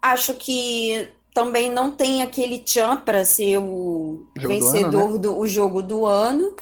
Acho 0.04 0.34
que 0.34 1.08
também 1.34 1.72
não 1.72 1.90
tem 1.90 2.22
aquele 2.22 2.60
tchan 2.60 2.98
para 2.98 3.24
ser 3.24 3.58
o 3.58 4.28
jogo 4.38 4.48
vencedor 4.50 4.92
do, 4.92 4.98
ano, 4.98 5.14
né? 5.14 5.20
do 5.20 5.38
o 5.38 5.48
jogo 5.48 5.82
do 5.82 6.06
ano, 6.06 6.54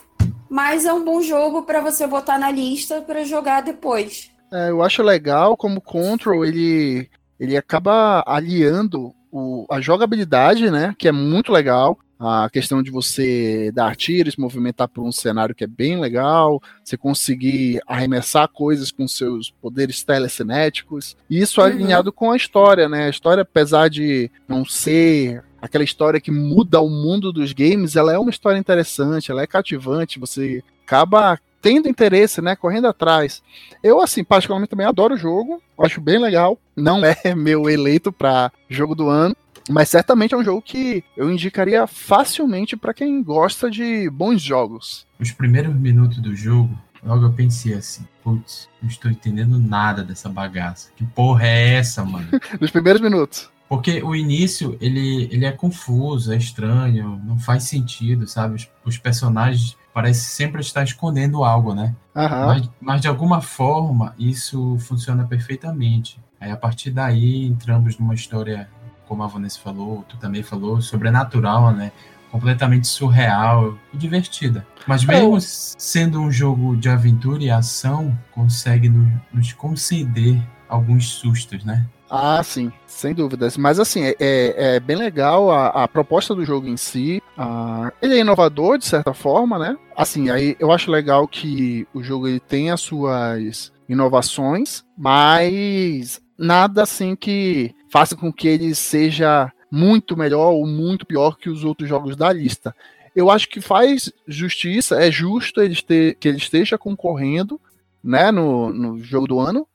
mas 0.47 0.85
é 0.85 0.93
um 0.93 1.03
bom 1.03 1.21
jogo 1.21 1.63
para 1.63 1.81
você 1.81 2.05
botar 2.05 2.37
na 2.37 2.51
lista 2.51 3.01
para 3.01 3.25
jogar 3.25 3.61
depois. 3.61 4.29
É, 4.53 4.69
eu 4.69 4.83
acho 4.83 5.01
legal 5.01 5.57
como 5.57 5.81
Control 5.81 6.45
ele 6.45 7.09
ele 7.39 7.57
acaba 7.57 8.23
aliando 8.27 9.11
o, 9.31 9.65
a 9.69 9.79
jogabilidade, 9.79 10.69
né, 10.69 10.93
que 10.97 11.07
é 11.07 11.11
muito 11.11 11.51
legal, 11.51 11.97
a 12.19 12.47
questão 12.51 12.83
de 12.83 12.91
você 12.91 13.71
dar 13.73 13.95
tiros, 13.95 14.35
movimentar 14.35 14.87
por 14.87 15.03
um 15.03 15.11
cenário 15.11 15.55
que 15.55 15.63
é 15.63 15.67
bem 15.67 15.99
legal, 15.99 16.61
você 16.83 16.95
conseguir 16.95 17.81
arremessar 17.87 18.47
coisas 18.47 18.91
com 18.91 19.07
seus 19.07 19.49
poderes 19.49 20.03
telecinéticos, 20.03 21.17
e 21.27 21.41
isso 21.41 21.59
uhum. 21.59 21.67
alinhado 21.67 22.13
com 22.13 22.31
a 22.31 22.37
história, 22.37 22.87
né? 22.87 23.05
A 23.05 23.09
história, 23.09 23.41
apesar 23.41 23.89
de 23.89 24.29
não 24.47 24.63
ser 24.63 25.43
aquela 25.59 25.83
história 25.83 26.21
que 26.21 26.29
muda 26.29 26.79
o 26.79 26.89
mundo 26.89 27.33
dos 27.33 27.53
games, 27.53 27.95
ela 27.95 28.13
é 28.13 28.19
uma 28.19 28.29
história 28.29 28.59
interessante, 28.59 29.31
ela 29.31 29.41
é 29.41 29.47
cativante, 29.47 30.19
você 30.19 30.63
acaba 30.85 31.39
tendo 31.61 31.87
interesse, 31.87 32.41
né, 32.41 32.55
correndo 32.55 32.87
atrás. 32.87 33.41
Eu, 33.83 34.01
assim, 34.01 34.23
particularmente 34.23 34.69
também 34.69 34.85
adoro 34.85 35.15
o 35.15 35.17
jogo, 35.17 35.61
acho 35.79 36.01
bem 36.01 36.17
legal. 36.17 36.57
Não 36.75 37.01
é 37.05 37.35
meu 37.35 37.69
eleito 37.69 38.11
para 38.11 38.51
jogo 38.69 38.95
do 38.95 39.09
ano, 39.09 39.35
mas 39.69 39.89
certamente 39.89 40.33
é 40.33 40.37
um 40.37 40.43
jogo 40.43 40.61
que 40.61 41.03
eu 41.15 41.31
indicaria 41.31 41.85
facilmente 41.85 42.75
para 42.75 42.93
quem 42.93 43.21
gosta 43.21 43.69
de 43.69 44.09
bons 44.09 44.41
jogos. 44.41 45.05
Os 45.19 45.31
primeiros 45.31 45.75
minutos 45.75 46.17
do 46.17 46.35
jogo 46.35 46.77
logo 47.03 47.25
eu 47.25 47.33
pensei 47.33 47.73
assim, 47.73 48.07
putz, 48.23 48.69
não 48.81 48.89
estou 48.89 49.09
entendendo 49.09 49.57
nada 49.59 50.03
dessa 50.03 50.29
bagaça. 50.29 50.89
Que 50.95 51.05
porra 51.05 51.45
é 51.45 51.73
essa, 51.75 52.03
mano? 52.05 52.27
Nos 52.59 52.71
primeiros 52.71 53.01
minutos. 53.01 53.49
Porque 53.67 54.03
o 54.03 54.13
início, 54.13 54.77
ele, 54.81 55.29
ele 55.31 55.45
é 55.45 55.51
confuso, 55.51 56.33
é 56.33 56.37
estranho, 56.37 57.21
não 57.23 57.39
faz 57.39 57.63
sentido, 57.63 58.27
sabe? 58.27 58.55
Os, 58.55 58.69
os 58.83 58.97
personagens 58.97 59.77
parecem 59.93 60.23
sempre 60.23 60.61
estar 60.61 60.83
escondendo 60.83 61.43
algo, 61.43 61.73
né? 61.73 61.95
Aham. 62.15 62.45
Mas, 62.47 62.69
mas 62.79 63.01
de 63.01 63.07
alguma 63.07 63.41
forma, 63.41 64.13
isso 64.17 64.77
funciona 64.79 65.25
perfeitamente. 65.25 66.19
Aí 66.39 66.51
a 66.51 66.57
partir 66.57 66.91
daí 66.91 67.45
entramos 67.45 67.97
numa 67.97 68.13
história, 68.15 68.69
como 69.07 69.23
a 69.23 69.27
Vanessa 69.27 69.59
falou, 69.59 70.03
tu 70.07 70.17
também 70.17 70.41
falou, 70.43 70.81
sobrenatural, 70.81 71.71
né? 71.71 71.91
Completamente 72.31 72.87
surreal 72.87 73.77
e 73.93 73.97
divertida. 73.97 74.65
Mas 74.87 75.03
mesmo 75.03 75.37
sendo 75.77 76.19
um 76.21 76.31
jogo 76.31 76.77
de 76.77 76.87
aventura 76.89 77.43
e 77.43 77.51
ação, 77.51 78.17
consegue 78.31 78.87
no- 78.89 79.21
nos 79.33 79.51
conceder 79.53 80.41
alguns 80.69 81.09
sustos, 81.09 81.63
né? 81.65 81.85
Ah, 82.13 82.43
sim, 82.43 82.71
sem 82.85 83.13
dúvidas. 83.13 83.55
Mas 83.55 83.79
assim, 83.79 84.03
é, 84.03 84.15
é- 84.19 84.75
é 84.75 84.79
bem 84.81 84.97
legal 84.97 85.49
a, 85.49 85.67
a 85.69 85.87
proposta 85.87 86.35
do 86.35 86.43
jogo 86.43 86.67
em 86.67 86.75
si. 86.75 87.21
Ah, 87.37 87.91
ele 88.01 88.15
é 88.15 88.19
inovador, 88.19 88.77
de 88.77 88.85
certa 88.85 89.13
forma, 89.13 89.57
né? 89.57 89.77
Assim, 89.95 90.29
aí 90.29 90.57
eu 90.59 90.71
acho 90.73 90.91
legal 90.91 91.25
que 91.25 91.87
o 91.93 92.03
jogo 92.03 92.27
ele 92.27 92.39
tem 92.41 92.69
as 92.69 92.81
suas 92.81 93.71
inovações, 93.87 94.83
mas 94.97 96.21
nada 96.37 96.83
assim 96.83 97.15
que 97.15 97.73
faça 97.89 98.15
com 98.15 98.31
que 98.31 98.47
ele 98.47 98.75
seja 98.75 99.49
muito 99.71 100.17
melhor 100.17 100.51
ou 100.51 100.67
muito 100.67 101.05
pior 101.05 101.37
que 101.37 101.49
os 101.49 101.63
outros 101.63 101.87
jogos 101.87 102.17
da 102.17 102.31
lista. 102.33 102.75
Eu 103.15 103.29
acho 103.29 103.47
que 103.47 103.61
faz 103.61 104.11
justiça, 104.27 105.01
é 105.01 105.09
justo 105.09 105.61
ele 105.61 105.75
ter, 105.81 106.15
que 106.15 106.27
ele 106.27 106.37
esteja 106.37 106.77
concorrendo 106.77 107.59
né, 108.03 108.31
no, 108.31 108.73
no 108.73 108.99
jogo 108.99 109.27
do 109.27 109.39
ano. 109.39 109.65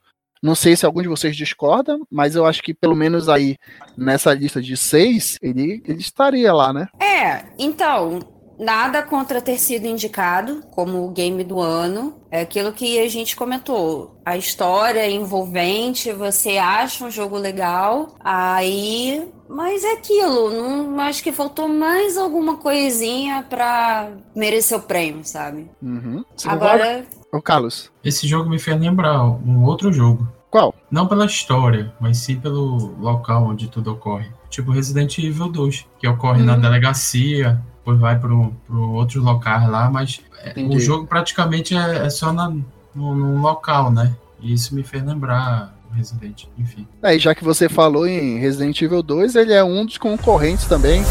Não 0.43 0.55
sei 0.55 0.77
se 0.77 0.85
algum 0.85 1.03
de 1.03 1.09
vocês 1.09 1.37
discorda, 1.37 1.99
mas 2.11 2.37
eu 2.37 2.47
acho 2.47 2.63
que 2.63 2.75
pelo 2.75 2.95
menos 2.95 3.29
aí 3.29 3.57
nessa 3.97 4.35
lista 4.35 4.61
de 4.61 4.77
seis, 4.77 5.39
ele, 5.43 5.83
ele 5.87 6.01
estaria 6.01 6.53
lá, 6.53 6.73
né? 6.73 6.89
É, 7.01 7.45
então, 7.59 8.21
nada 8.59 9.03
contra 9.03 9.41
ter 9.41 9.59
sido 9.59 9.87
indicado 9.87 10.63
como 10.71 11.05
o 11.05 11.11
game 11.11 11.45
do 11.45 11.61
ano. 11.61 12.21
É 12.31 12.41
aquilo 12.41 12.73
que 12.73 12.99
a 12.99 13.09
gente 13.09 13.37
comentou. 13.37 14.21
A 14.25 14.37
história 14.37 15.01
é 15.01 15.11
envolvente, 15.11 16.13
você 16.13 16.59
acha 16.59 17.05
um 17.05 17.11
jogo 17.11 17.37
legal, 17.37 18.15
aí. 18.21 19.29
Mas 19.49 19.85
é 19.85 19.93
aquilo, 19.93 20.51
não 20.51 20.99
acho 21.01 21.23
que 21.23 21.31
faltou 21.31 21.69
mais 21.69 22.19
alguma 22.19 22.57
coisinha 22.57 23.47
pra 23.49 24.11
merecer 24.35 24.77
o 24.77 24.83
prêmio, 24.83 25.25
sabe? 25.25 25.71
Uhum. 25.81 26.25
Agora, 26.47 27.07
Ô, 27.37 27.43
Carlos, 27.43 27.91
Esse 28.05 28.27
jogo 28.27 28.49
me 28.49 28.59
fez 28.59 28.79
lembrar 28.81 29.23
um 29.25 29.65
outro 29.65 29.93
jogo. 29.93 30.27
qual? 30.51 30.75
Não 30.91 31.07
pela 31.07 31.27
história, 31.27 31.93
mas 32.01 32.17
sim 32.19 32.37
pelo 32.37 32.95
local 32.99 33.45
onde 33.47 33.69
tudo 33.69 33.93
ocorre. 33.93 34.27
Tipo 34.49 34.71
Resident 34.73 35.19
Evil 35.19 35.49
2, 35.49 35.85
que 35.99 36.09
ocorre 36.09 36.43
na 36.43 36.55
Hum. 36.57 36.61
delegacia, 36.61 37.61
depois 37.79 37.99
vai 37.99 38.19
pro, 38.19 38.53
pro 38.67 38.91
outro 38.93 39.23
local 39.23 39.69
lá, 39.71 39.91
mas 39.91 40.21
é, 40.43 40.51
Entendi. 40.51 40.77
o 40.77 40.81
jogo 40.81 41.07
praticamente 41.07 41.77
é, 41.77 42.07
é 42.07 42.11
só 42.11 42.33
na, 42.33 42.49
no, 42.49 43.15
num 43.15 43.41
local, 43.43 43.91
né? 43.91 44.15
E 44.41 44.53
isso 44.55 44.75
me 44.75 44.83
fez 44.83 45.05
lembrar 45.05 45.77
o 45.91 45.95
Resident, 45.95 46.45
enfim. 46.57 46.87
É, 47.03 47.15
e 47.17 47.19
já 47.19 47.35
que 47.35 47.45
você 47.45 47.69
falou 47.69 48.07
em 48.07 48.39
Resident 48.39 48.81
Evil 48.81 49.03
2, 49.03 49.35
ele 49.37 49.53
é 49.53 49.63
um 49.63 49.85
dos 49.85 49.99
concorrentes 49.99 50.65
também. 50.67 51.03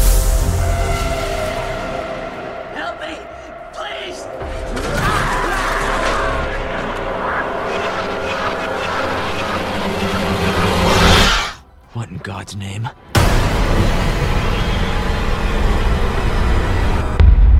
God's 12.46 12.54
name? 12.54 12.88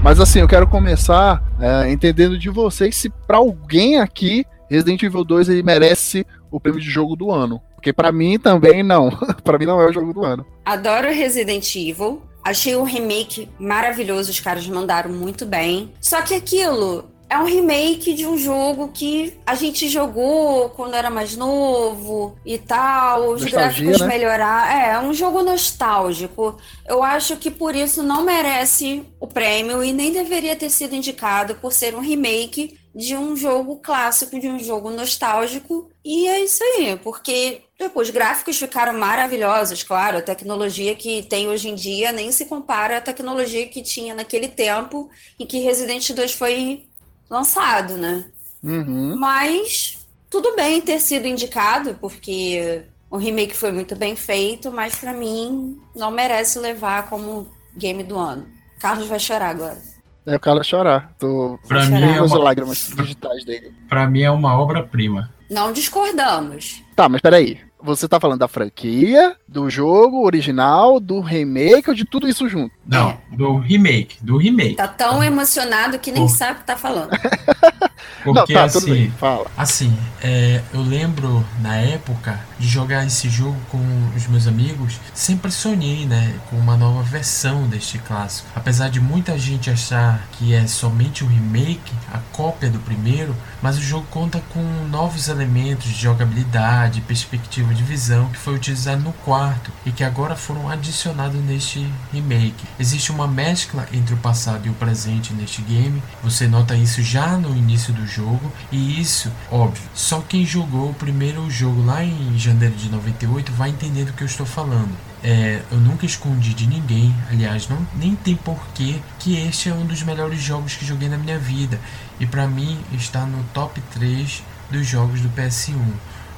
Mas 0.03 0.21
assim, 0.21 0.39
eu 0.39 0.47
quero 0.47 0.69
começar 0.69 1.43
é, 1.61 1.91
entendendo 1.91 2.39
de 2.39 2.49
vocês 2.49 2.95
se 2.95 3.11
pra 3.27 3.39
alguém 3.39 3.99
aqui 3.99 4.45
Resident 4.71 5.03
Evil 5.03 5.25
2 5.25 5.49
ele 5.49 5.63
merece 5.65 6.25
o 6.51 6.61
prêmio 6.61 6.81
de 6.81 6.89
jogo 6.89 7.17
do 7.17 7.33
ano. 7.33 7.61
Porque 7.75 7.93
pra 7.93 8.13
mim 8.13 8.39
também 8.39 8.85
não. 8.85 9.11
Pra 9.43 9.59
mim 9.59 9.67
não 9.67 9.81
é 9.81 9.89
o 9.89 9.93
jogo 9.93 10.13
do 10.13 10.25
ano. 10.25 10.47
adoro 10.65 11.09
Resident 11.09 11.75
Evil. 11.75 12.23
Achei 12.45 12.77
o 12.77 12.85
remake 12.85 13.49
maravilhoso, 13.59 14.31
os 14.31 14.39
caras 14.39 14.67
mandaram 14.69 15.11
muito 15.11 15.45
bem. 15.45 15.93
Só 16.01 16.23
que 16.23 16.33
aquilo 16.33 17.05
é 17.29 17.39
um 17.39 17.45
remake 17.45 18.15
de 18.15 18.25
um 18.27 18.39
jogo 18.39 18.89
que 18.89 19.37
a 19.45 19.55
gente 19.55 19.89
jogou 19.89 20.71
quando 20.71 20.95
era 20.95 21.11
mais 21.11 21.37
novo 21.37 22.39
e 22.45 22.57
tal. 22.57 23.33
Os 23.33 23.43
Nostalgia, 23.43 23.51
gráficos 23.51 24.01
né? 24.01 24.07
melhorar. 24.07 24.77
É, 24.77 24.93
é 24.93 25.01
um 25.01 25.13
jogo 25.13 25.43
nostálgico. 25.43 26.57
Eu 26.87 27.03
acho 27.03 27.37
que 27.37 27.51
por 27.51 27.75
isso 27.75 28.03
não 28.03 28.23
merece 28.23 29.05
o 29.19 29.27
prêmio 29.27 29.83
e 29.83 29.93
nem 29.93 30.13
deveria 30.13 30.55
ter 30.55 30.71
sido 30.71 30.95
indicado 30.95 31.57
por 31.57 31.73
ser 31.73 31.97
um 31.97 32.01
remake 32.01 32.79
de 32.95 33.15
um 33.15 33.37
jogo 33.37 33.77
clássico, 33.77 34.41
de 34.41 34.49
um 34.49 34.59
jogo 34.59 34.91
nostálgico. 34.91 35.91
E 36.05 36.29
é 36.29 36.41
isso 36.41 36.63
aí, 36.63 36.97
porque 36.97 37.63
depois 37.79 38.09
os 38.09 38.15
gráficos 38.15 38.57
ficaram 38.57 38.99
maravilhosos, 38.99 39.83
claro, 39.83 40.17
a 40.17 40.23
tecnologia 40.23 40.95
que 40.95 41.23
tem 41.25 41.47
hoje 41.47 41.69
em 41.69 41.75
dia 41.75 42.11
nem 42.11 42.33
se 42.33 42.47
compara 42.47 42.97
à 42.97 43.01
tecnologia 43.03 43.67
que 43.67 43.83
tinha 43.83 44.15
naquele 44.15 44.49
tempo 44.49 45.11
em 45.39 45.45
que 45.45 45.59
Resident 45.59 46.11
2 46.11 46.33
foi 46.33 46.86
lançado, 47.29 47.97
né? 47.97 48.25
Uhum. 48.63 49.17
Mas 49.17 50.07
tudo 50.31 50.55
bem 50.57 50.81
ter 50.81 51.01
sido 51.01 51.27
indicado, 51.27 51.97
porque 52.01 52.83
o 53.11 53.17
remake 53.17 53.57
foi 53.57 53.73
muito 53.73 53.95
bem 53.97 54.17
feito, 54.17 54.71
mas 54.73 54.97
pra 54.97 55.13
mim 55.13 55.81
não 55.95 56.11
merece 56.11 56.59
levar 56.59 57.09
como 57.09 57.49
game 57.77 58.03
do 58.03 58.19
ano. 58.19 58.47
Carlos 58.81 59.07
vai 59.07 59.19
chorar 59.19 59.51
agora. 59.51 59.79
É 60.27 60.37
o 60.37 60.41
Carlos 60.41 60.67
chorar. 60.67 61.15
Tô 61.19 61.59
Pra 61.69 61.85
mim, 61.87 62.03
é 62.03 62.21
uma, 62.21 62.39
lágrimas 62.39 62.91
digitais 62.97 63.45
dele. 63.45 63.73
pra 63.89 64.09
mim 64.09 64.23
é 64.23 64.31
uma 64.31 64.59
obra-prima. 64.59 65.33
Não 65.49 65.73
discordamos. 65.73 66.83
Tá, 66.97 67.09
mas 67.09 67.21
peraí. 67.21 67.61
Você 67.83 68.09
tá 68.09 68.19
falando 68.19 68.39
da 68.41 68.49
franquia, 68.49 69.37
do 69.47 69.69
jogo 69.69 70.25
original, 70.25 70.99
do 70.99 71.21
remake 71.21 71.89
ou 71.91 71.95
de 71.95 72.05
tudo 72.05 72.27
isso 72.27 72.49
junto? 72.49 72.75
Não, 72.87 73.19
do 73.31 73.59
remake, 73.59 74.17
do 74.25 74.39
remake. 74.39 74.77
Tá 74.77 74.89
tão 74.89 75.23
emocionado 75.23 75.99
que 75.99 76.11
nem 76.11 76.25
Oh. 76.25 76.29
sabe 76.29 76.53
o 76.53 76.57
que 76.57 76.65
tá 76.67 76.77
falando. 76.77 77.11
Porque 78.25 78.53
não, 78.55 78.61
tá, 78.63 78.69
tudo 78.73 78.87
bem. 78.87 79.05
assim, 79.05 79.11
Fala. 79.19 79.47
Assim, 79.57 79.97
é, 80.23 80.61
eu 80.73 80.81
lembro 80.81 81.45
na 81.61 81.77
época 81.77 82.41
de 82.59 82.67
jogar 82.67 83.05
esse 83.07 83.29
jogo 83.29 83.57
com 83.71 83.79
os 84.15 84.27
meus 84.27 84.47
amigos, 84.47 85.01
sempre 85.15 85.51
sonhei, 85.51 86.07
né, 86.07 86.35
com 86.49 86.57
uma 86.57 86.77
nova 86.77 87.03
versão 87.03 87.67
deste 87.69 87.99
clássico. 87.99 88.49
Apesar 88.55 88.89
de 88.89 89.01
muita 89.01 89.39
gente 89.39 89.71
achar 89.71 90.27
que 90.33 90.55
é 90.55 90.67
somente 90.67 91.25
um 91.25 91.29
remake, 91.29 91.93
a 92.13 92.19
cópia 92.33 92.71
do 92.71 92.79
primeiro, 92.79 93.35
mas 93.63 93.79
o 93.79 93.83
jogo 93.83 94.07
conta 94.11 94.43
com 94.53 94.63
novos 94.89 95.29
elementos 95.29 95.87
de 95.87 96.01
jogabilidade, 96.01 97.01
perspectiva 97.01 97.75
de 97.75 97.83
visão 97.83 98.29
que 98.29 98.39
foi 98.39 98.55
utilizado 98.55 99.03
no 99.03 99.13
quarto 99.13 99.71
e 99.85 99.93
que 99.93 100.05
agora 100.05 100.37
foram 100.37 100.69
adicionados 100.69 101.41
neste 101.43 101.87
remake. 102.13 102.65
Existe 102.79 103.11
uma 103.11 103.27
mescla 103.27 103.87
entre 103.93 104.15
o 104.15 104.19
passado 104.19 104.67
e 104.67 104.71
o 104.71 104.75
presente 104.75 105.33
neste 105.33 105.63
game. 105.63 106.03
Você 106.23 106.47
nota 106.47 106.75
isso 106.75 107.03
já 107.03 107.37
no 107.37 107.57
início 107.57 107.93
do 107.93 108.07
jogo 108.07 108.53
e 108.71 109.01
isso, 109.01 109.31
óbvio, 109.51 109.83
só 109.95 110.21
quem 110.21 110.45
jogou 110.45 110.91
o 110.91 110.95
primeiro 110.95 111.51
jogo 111.51 111.85
lá 111.85 112.05
em 112.05 112.39
janeiro 112.47 112.75
de 112.75 112.89
98 112.91 113.53
vai 113.53 113.71
entender 113.71 114.05
do 114.05 114.13
que 114.13 114.23
eu 114.23 114.27
estou 114.27 114.47
falando. 114.47 114.91
É, 115.23 115.63
eu 115.71 115.79
nunca 115.79 116.07
escondi 116.07 116.55
de 116.55 116.67
ninguém, 116.67 117.15
aliás, 117.31 117.69
não, 117.69 117.87
nem 117.97 118.15
tem 118.15 118.37
porquê 118.37 119.01
que 119.19 119.37
este 119.37 119.69
é 119.69 119.75
um 119.75 119.85
dos 119.85 120.03
melhores 120.03 120.41
jogos 120.41 120.75
que 120.75 120.85
joguei 120.87 121.09
na 121.09 121.19
minha 121.19 121.39
vida 121.39 121.81
e 122.21 122.27
para 122.27 122.47
mim 122.47 122.79
está 122.93 123.27
no 123.27 123.43
top 123.53 123.81
3 123.93 124.43
dos 124.71 124.87
jogos 124.87 125.21
do 125.21 125.29
PS1. 125.31 125.75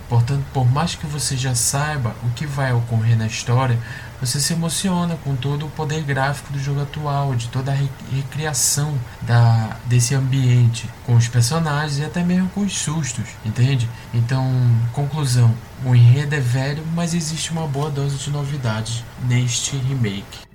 Portanto, 0.09 0.43
por 0.55 0.67
mais 0.73 0.95
que 0.95 1.07
você 1.07 1.37
já 1.37 1.55
saiba 1.55 2.15
o 2.25 2.31
que 2.31 2.47
vai 2.47 2.73
ocorrer 2.73 3.15
na 3.17 3.27
história, 3.27 3.79
você 4.19 4.41
se 4.41 4.55
emociona 4.55 5.17
com 5.23 5.37
todo 5.37 5.67
o 5.67 5.71
poder 5.71 6.03
gráfico 6.03 6.51
do 6.51 6.59
jogo 6.59 6.81
atual, 6.81 7.35
de 7.35 7.49
toda 7.49 7.71
a 7.71 7.75
re- 7.75 7.91
recriação 8.11 8.95
da, 9.21 9.77
desse 9.85 10.15
ambiente, 10.15 10.89
com 11.05 11.15
os 11.15 11.29
personagens 11.29 11.99
e 11.99 12.05
até 12.05 12.25
mesmo 12.25 12.49
com 12.49 12.63
os 12.63 12.73
sustos, 12.73 13.27
entende? 13.45 13.87
Então, 14.15 14.51
conclusão: 14.95 15.55
o 15.85 15.95
enredo 15.95 16.35
é 16.35 16.41
velho, 16.41 16.83
mas 16.95 17.15
existe 17.15 17.51
uma 17.53 17.67
boa 17.67 17.91
dose 17.91 18.17
de 18.19 18.31
novidades 18.31 19.03
neste 19.29 19.77
remake. 19.77 20.47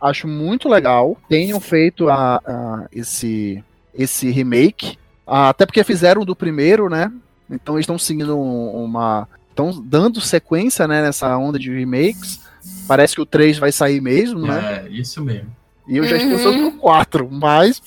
Acho 0.00 0.28
muito 0.28 0.68
legal 0.68 1.16
tenham 1.28 1.58
feito 1.58 2.08
a, 2.08 2.36
a- 2.36 2.86
esse, 2.92 3.62
esse 3.94 4.30
remake. 4.30 4.98
Ah, 5.26 5.48
até 5.48 5.64
porque 5.66 5.82
fizeram 5.82 6.24
do 6.24 6.36
primeiro, 6.36 6.88
né? 6.88 7.10
Então 7.50 7.74
eles 7.76 7.84
estão 7.84 7.98
seguindo 7.98 8.38
um- 8.38 8.84
uma. 8.84 9.26
Estão 9.50 9.70
dando 9.82 10.20
sequência 10.20 10.86
né, 10.86 11.00
nessa 11.02 11.34
onda 11.38 11.58
de 11.58 11.70
remakes. 11.74 12.40
Parece 12.86 13.14
que 13.14 13.20
o 13.22 13.26
3 13.26 13.58
vai 13.58 13.72
sair 13.72 14.00
mesmo, 14.02 14.40
né? 14.46 14.84
É, 14.84 14.88
isso 14.90 15.24
mesmo. 15.24 15.48
E 15.88 15.96
eu 15.96 16.04
já 16.04 16.16
estou 16.16 16.30
Uhum. 16.32 16.36
pensando 16.36 16.62
no 16.62 16.72
4, 16.72 17.28
mas 17.30 17.80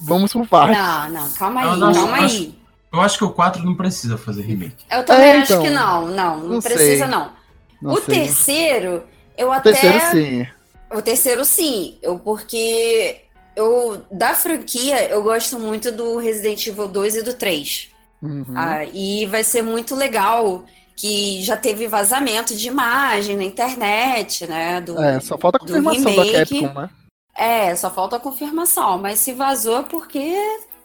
vamos 0.00 0.32
por 0.32 0.46
parte. 0.46 0.76
Não, 0.76 1.08
não, 1.22 1.30
calma 1.30 1.60
aí, 1.62 1.66
Não, 1.66 1.76
não, 1.78 1.92
calma 1.94 2.16
não. 2.18 2.24
aí. 2.24 2.54
Eu 2.94 3.00
acho 3.02 3.18
que 3.18 3.24
o 3.24 3.30
4 3.32 3.62
não 3.64 3.74
precisa 3.76 4.16
fazer 4.18 4.42
remake. 4.42 4.84
Eu 4.90 5.04
também 5.04 5.30
É, 5.30 5.36
acho 5.40 5.52
então. 5.52 5.62
que 5.62 5.70
não, 5.70 6.06
não, 6.08 6.40
não, 6.40 6.48
Não 6.48 6.62
precisa 6.62 7.04
sei. 7.04 7.06
não. 7.06 7.32
Não 7.80 7.92
o 7.94 8.00
sei. 8.00 8.20
terceiro, 8.24 9.02
eu 9.36 9.48
O 9.48 9.52
até. 9.52 9.72
terceiro, 9.72 10.00
sim. 10.10 10.46
O 10.92 11.02
terceiro, 11.02 11.44
sim. 11.44 11.98
Eu, 12.02 12.18
porque 12.18 13.22
eu, 13.56 14.04
da 14.10 14.34
franquia, 14.34 15.08
eu 15.08 15.22
gosto 15.22 15.58
muito 15.58 15.90
do 15.92 16.18
Resident 16.18 16.66
Evil 16.66 16.88
2 16.88 17.16
e 17.16 17.22
do 17.22 17.34
3. 17.34 17.88
Uhum. 18.22 18.44
Ah, 18.54 18.84
e 18.84 19.26
vai 19.26 19.44
ser 19.44 19.62
muito 19.62 19.94
legal 19.94 20.64
que 20.96 21.42
já 21.42 21.56
teve 21.56 21.88
vazamento 21.88 22.54
de 22.56 22.68
imagem 22.68 23.36
na 23.36 23.44
internet, 23.44 24.46
né? 24.46 24.80
Do, 24.80 24.98
É, 25.02 25.20
só 25.20 25.36
falta 25.36 25.58
a 25.58 25.66
do 25.66 25.66
confirmação 25.66 26.14
da 26.14 26.22
remake. 26.22 26.60
Capcom, 26.60 26.72
né? 26.80 26.90
É, 27.36 27.74
só 27.76 27.90
falta 27.90 28.16
a 28.16 28.20
confirmação. 28.20 28.98
Mas 28.98 29.18
se 29.18 29.32
vazou 29.32 29.80
é 29.80 29.82
porque 29.82 30.34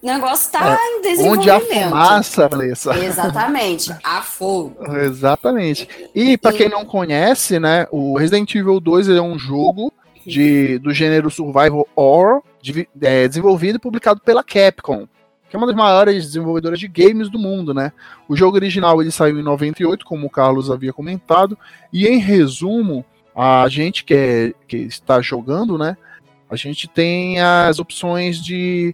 o 0.02 0.06
negócio 0.08 0.52
tá 0.52 0.78
em 0.82 1.02
desenvolvimento. 1.02 1.40
Onde 1.40 1.50
há 1.50 1.60
fumaça, 1.90 2.48
Vanessa. 2.48 2.98
Exatamente, 2.98 3.94
a 4.04 4.22
fogo. 4.22 4.76
Exatamente. 4.98 5.88
E 6.16 6.38
pra 6.38 6.54
quem 6.54 6.70
não 6.70 6.86
conhece, 6.86 7.60
né, 7.60 7.88
o 7.92 8.18
Resident 8.18 8.54
Evil 8.56 8.80
2 8.80 9.08
ele 9.10 9.20
é 9.20 9.22
um 9.22 9.38
jogo 9.38 9.92
de, 10.26 10.78
do 10.80 10.94
gênero 10.94 11.30
Survival 11.30 11.88
Horror, 11.96 12.42
de- 12.62 12.88
é, 13.02 13.28
desenvolvido 13.28 13.76
e 13.78 13.80
publicado 13.80 14.20
pela 14.22 14.44
Capcom, 14.44 15.08
que 15.50 15.56
é 15.56 15.58
uma 15.58 15.66
das 15.68 15.76
maiores 15.76 16.26
desenvolvedoras 16.26 16.80
de 16.80 16.88
games 16.88 17.30
do 17.30 17.40
mundo, 17.40 17.74
né? 17.74 17.92
O 18.28 18.36
jogo 18.36 18.56
original 18.58 19.02
ele 19.02 19.12
saiu 19.12 19.40
em 19.40 19.44
98, 19.44 20.06
como 20.06 20.28
o 20.28 20.30
Carlos 20.30 20.70
havia 20.70 20.94
comentado, 20.94 21.58
e 21.92 22.06
em 22.08 22.20
resumo, 22.20 23.04
a 23.36 23.66
gente 23.68 24.04
que, 24.04 24.14
é, 24.14 24.54
que 24.68 24.78
está 24.78 25.20
jogando, 25.22 25.78
né, 25.78 25.98
a 26.50 26.56
gente 26.56 26.88
tem 26.88 27.40
as 27.42 27.80
opções 27.80 28.38
de 28.44 28.94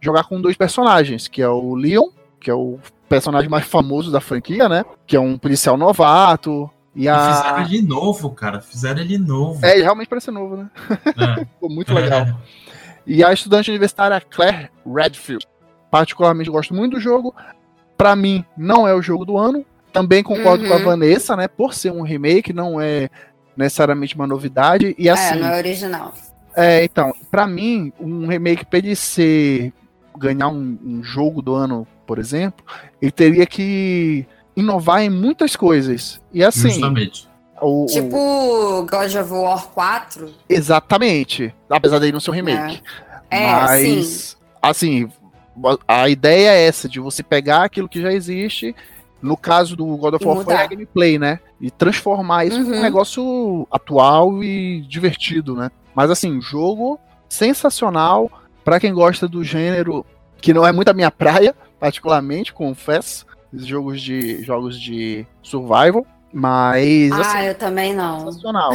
jogar 0.00 0.24
com 0.24 0.40
dois 0.40 0.56
personagens, 0.56 1.28
que 1.28 1.42
é 1.42 1.48
o 1.48 1.74
Leon, 1.74 2.08
que 2.40 2.50
é 2.50 2.54
o 2.54 2.78
personagem 3.08 3.48
mais 3.50 3.66
famoso 3.66 4.10
da 4.10 4.20
franquia, 4.20 4.68
né? 4.68 4.84
Que 5.06 5.16
é 5.16 5.20
um 5.20 5.36
policial 5.36 5.76
novato. 5.76 6.70
E 6.94 7.06
E 7.06 7.10
fizeram 7.10 7.56
a. 7.56 7.62
ele 7.62 7.82
novo, 7.82 8.30
cara. 8.30 8.60
Fizeram 8.60 9.00
ele 9.00 9.18
novo. 9.18 9.64
É, 9.64 9.74
ele 9.74 9.82
realmente 9.82 10.08
parece 10.08 10.30
novo, 10.30 10.56
né? 10.56 10.70
É. 11.16 11.44
Ficou 11.54 11.70
muito 11.70 11.92
legal. 11.94 12.26
E 13.06 13.22
a 13.24 13.32
estudante 13.32 13.70
universitária 13.70 14.20
Claire 14.20 14.70
Redfield. 14.86 15.46
Particularmente 15.90 16.50
gosto 16.50 16.74
muito 16.74 16.92
do 16.96 17.00
jogo. 17.00 17.34
Pra 17.96 18.14
mim, 18.16 18.44
não 18.56 18.86
é 18.86 18.94
o 18.94 19.02
jogo 19.02 19.24
do 19.24 19.36
ano. 19.36 19.64
Também 19.92 20.22
concordo 20.22 20.62
Uhum. 20.64 20.68
com 20.70 20.74
a 20.76 20.78
Vanessa, 20.78 21.34
né? 21.36 21.48
Por 21.48 21.74
ser 21.74 21.90
um 21.92 22.02
remake, 22.02 22.52
não 22.52 22.80
é 22.80 23.08
necessariamente 23.56 24.14
uma 24.14 24.26
novidade. 24.26 24.94
E 24.96 25.08
É, 25.08 25.12
assim, 25.12 25.38
não 25.40 25.48
é 25.48 25.56
original. 25.58 26.14
é, 26.56 26.84
então, 26.84 27.12
pra 27.30 27.46
mim, 27.46 27.92
um 27.98 28.26
remake 28.28 28.64
pra 28.64 28.78
ele 28.78 28.94
ser 28.94 29.72
ganhar 30.18 30.48
um, 30.48 30.78
um 30.84 31.02
jogo 31.02 31.40
do 31.42 31.54
ano, 31.54 31.86
por 32.06 32.18
exemplo, 32.18 32.64
ele 33.00 33.10
teria 33.12 33.46
que 33.46 34.26
inovar 34.56 35.02
em 35.02 35.10
muitas 35.10 35.54
coisas. 35.56 36.20
E 36.32 36.42
assim, 36.44 36.70
Justamente. 36.70 37.28
o, 37.60 37.84
o- 37.84 37.86
Tipo 37.86 38.86
God 38.90 39.14
of 39.14 39.32
War 39.32 39.66
4. 39.68 40.30
exatamente, 40.48 41.54
apesar 41.68 41.98
dele 41.98 42.12
não 42.12 42.20
ser 42.20 42.30
um 42.30 42.34
remake. 42.34 42.82
É, 43.30 43.42
Mas 43.42 43.76
sim. 43.78 44.36
assim, 44.60 45.08
a 45.86 46.08
ideia 46.08 46.50
é 46.50 46.66
essa 46.66 46.88
de 46.88 46.98
você 47.00 47.22
pegar 47.22 47.64
aquilo 47.64 47.88
que 47.88 48.00
já 48.02 48.12
existe, 48.12 48.74
no 49.22 49.36
caso 49.36 49.76
do 49.76 49.84
God 49.96 50.14
of 50.14 50.24
War 50.24 50.42
foi 50.44 50.54
a 50.54 50.66
gameplay, 50.66 51.18
né? 51.18 51.38
E 51.60 51.70
transformar 51.70 52.46
isso 52.46 52.58
num 52.58 52.70
Uhum. 52.76 52.80
negócio 52.82 53.68
atual 53.70 54.42
e 54.42 54.80
divertido, 54.88 55.54
né? 55.54 55.70
Mas 55.94 56.10
assim, 56.10 56.40
jogo 56.40 56.98
sensacional 57.28 58.30
pra 58.64 58.78
quem 58.80 58.92
gosta 58.92 59.26
do 59.28 59.42
gênero 59.44 60.04
que 60.40 60.52
não 60.54 60.66
é 60.66 60.72
muito 60.72 60.88
a 60.88 60.94
minha 60.94 61.10
praia, 61.10 61.54
particularmente, 61.78 62.52
confesso, 62.52 63.26
os 63.52 63.66
jogos 63.66 64.00
de 64.00 64.42
jogos 64.42 64.80
de 64.80 65.26
survival, 65.42 66.06
mas 66.32 67.12
assim, 67.12 67.30
Ah, 67.36 67.44
eu 67.46 67.54
também 67.54 67.94
não. 67.94 68.26
sensacional. 68.26 68.72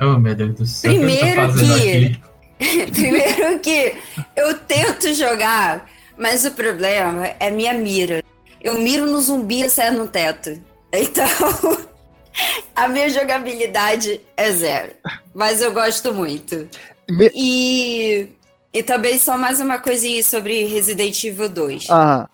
Oh, 0.00 0.18
meu 0.18 0.34
Deus 0.34 0.54
do 0.54 0.66
céu. 0.66 0.92
tá 0.92 0.96
Primeiro 0.98 1.52
que-? 1.54 2.20
Primeiro 2.92 3.58
que 3.60 3.94
eu 4.36 4.58
tento 4.60 5.12
jogar, 5.14 5.88
mas 6.16 6.44
o 6.44 6.50
problema 6.52 7.26
é 7.38 7.50
minha 7.50 7.72
mira. 7.74 8.22
Eu 8.60 8.78
miro 8.80 9.06
no 9.06 9.20
zumbi 9.20 9.62
e 9.62 9.70
saio 9.70 9.96
no 9.98 10.08
teto. 10.08 10.60
Então, 10.92 11.24
a 12.74 12.88
minha 12.88 13.08
jogabilidade 13.10 14.20
é 14.36 14.50
zero. 14.52 14.92
Mas 15.34 15.60
eu 15.60 15.72
gosto 15.72 16.12
muito. 16.14 16.68
Me- 17.10 17.30
E, 17.34 18.28
e 18.72 18.82
também 18.82 19.18
só 19.18 19.36
mais 19.36 19.60
uma 19.60 19.78
coisinha 19.78 20.22
sobre 20.22 20.64
Resident 20.66 21.22
Evil 21.24 21.48
2. 21.48 21.86
Ah, 21.90 22.28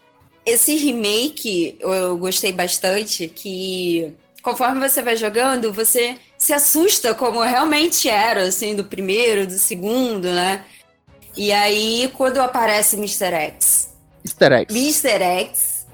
Esse 0.44 0.76
remake 0.76 1.76
eu, 1.80 2.16
gostei 2.18 2.52
bastante, 2.52 3.28
que 3.28 4.12
conforme 4.42 4.86
você 4.86 5.02
vai 5.02 5.16
jogando, 5.16 5.72
você 5.72 6.16
se 6.36 6.52
assusta 6.52 7.14
como 7.14 7.40
realmente 7.40 8.08
era, 8.08 8.42
assim, 8.42 8.74
do 8.74 8.84
primeiro, 8.84 9.46
do 9.46 9.58
segundo, 9.58 10.30
né? 10.30 10.64
E 11.36 11.50
aí, 11.50 12.10
quando 12.14 12.38
aparece 12.40 12.96
Mr. 12.96 13.32
X, 13.34 13.88
Easter 14.24 14.52
eggs. 14.52 14.74
Mr. 14.76 15.22
X 15.22 15.86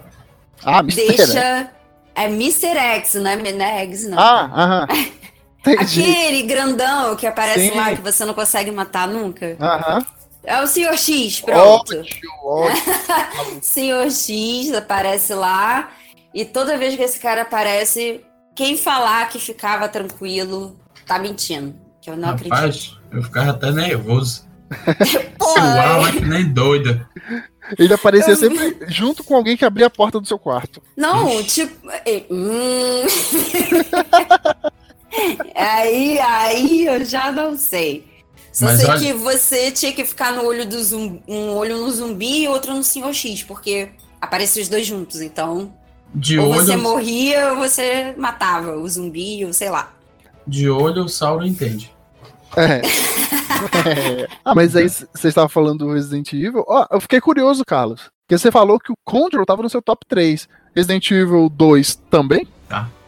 Ah, 0.65 0.81
Mr. 0.81 1.07
Deixa. 1.17 1.71
É 2.15 2.25
Mr. 2.25 2.77
X, 2.77 3.15
não 3.15 3.31
é 3.31 3.37
Menegs, 3.37 4.07
não. 4.09 4.19
Ah, 4.19 4.51
aham. 4.55 4.87
Aquele 5.79 6.43
grandão 6.43 7.15
que 7.17 7.27
aparece 7.27 7.71
Sim. 7.71 7.77
lá 7.77 7.95
que 7.95 8.01
você 8.03 8.25
não 8.25 8.35
consegue 8.35 8.71
matar 8.71 9.07
nunca. 9.07 9.57
Aham. 9.61 10.05
É 10.43 10.63
o 10.63 10.67
Sr. 10.67 10.97
X, 10.97 11.41
pronto. 11.41 11.99
Ótimo, 11.99 12.33
ótimo. 12.43 13.61
Senhor 13.63 14.11
X 14.11 14.73
aparece 14.73 15.35
lá 15.35 15.91
e 16.33 16.45
toda 16.45 16.79
vez 16.79 16.97
que 16.97 17.03
esse 17.03 17.19
cara 17.19 17.43
aparece, 17.43 18.25
quem 18.55 18.77
falar 18.77 19.29
que 19.29 19.39
ficava 19.39 19.89
tranquilo 19.89 20.77
tá 21.07 21.19
mentindo. 21.19 21.75
Que 22.01 22.11
eu 22.11 22.17
não 22.17 22.31
acredito. 22.31 22.55
Rapaz, 22.55 22.97
eu 23.13 23.23
ficava 23.23 23.51
até 23.51 23.71
nervoso. 23.71 24.49
Suava 25.43 26.13
que 26.13 26.25
nem 26.25 26.45
doida. 26.45 27.07
Ele 27.79 27.93
aparecia 27.93 28.33
Eu 28.33 28.37
sempre 28.37 28.79
junto 28.89 29.23
com 29.23 29.37
alguém 29.37 29.57
que 29.57 29.65
abria 29.65 29.87
a 29.87 29.91
porta 29.91 30.21
do 30.21 30.27
seu 30.27 30.39
quarto. 30.39 30.83
não, 30.97 31.43
tipo. 31.43 31.89
é, 32.07 32.25
hum. 32.31 33.03
aí, 35.55 36.19
aí 36.19 36.87
eu 36.87 37.05
já 37.05 37.31
não 37.31 37.57
sei. 37.57 38.10
Só 38.61 38.67
Mas 38.67 38.81
sei 38.81 38.89
olha- 38.91 39.01
que 39.01 39.13
você 39.15 39.71
tinha 39.73 39.91
que 39.93 40.05
ficar 40.05 40.33
no 40.35 40.45
olho 40.45 40.69
do 40.69 40.83
zumbi, 40.85 41.23
um 41.27 41.55
olho 41.55 41.79
no 41.79 41.91
zumbi 41.91 42.43
e 42.43 42.49
outro 42.49 42.75
no 42.75 42.85
Senhor 42.85 43.13
X, 43.15 43.43
porque 43.43 43.89
apareciam 44.21 44.63
os 44.63 44.69
dois 44.69 44.87
juntos, 44.87 45.21
então. 45.23 45.73
De 46.15 46.39
ou 46.39 46.53
você 46.53 46.73
olho, 46.73 46.83
morria 46.83 47.51
ou 47.53 47.57
você 47.57 48.15
matava 48.19 48.77
o 48.77 48.87
zumbi, 48.89 49.45
ou 49.47 49.53
sei 49.53 49.71
lá. 49.71 49.93
de 50.47 50.69
olho 50.69 51.05
o 51.05 51.09
Sauron 51.09 51.47
entende. 51.47 51.91
É. 52.57 52.83
É. 52.83 52.83
Ah, 54.45 54.55
mas 54.55 54.75
aí 54.75 54.89
você 54.89 55.29
estava 55.29 55.49
falando 55.49 55.81
do 55.87 55.93
Resident 55.93 56.33
Evil. 56.33 56.65
Ó, 56.67 56.87
eu 56.91 57.01
fiquei 57.01 57.21
curioso, 57.21 57.63
Carlos. 57.67 58.11
Porque 58.27 58.39
você 58.39 58.51
falou 58.51 58.79
que 58.79 58.91
o 58.93 58.97
Control 59.05 59.45
tava 59.45 59.63
no 59.63 59.69
seu 59.71 59.83
top 59.83 60.05
3. 60.09 60.49
Resident 60.75 61.11
Evil 61.11 61.49
2 61.51 61.97
também? 62.11 62.47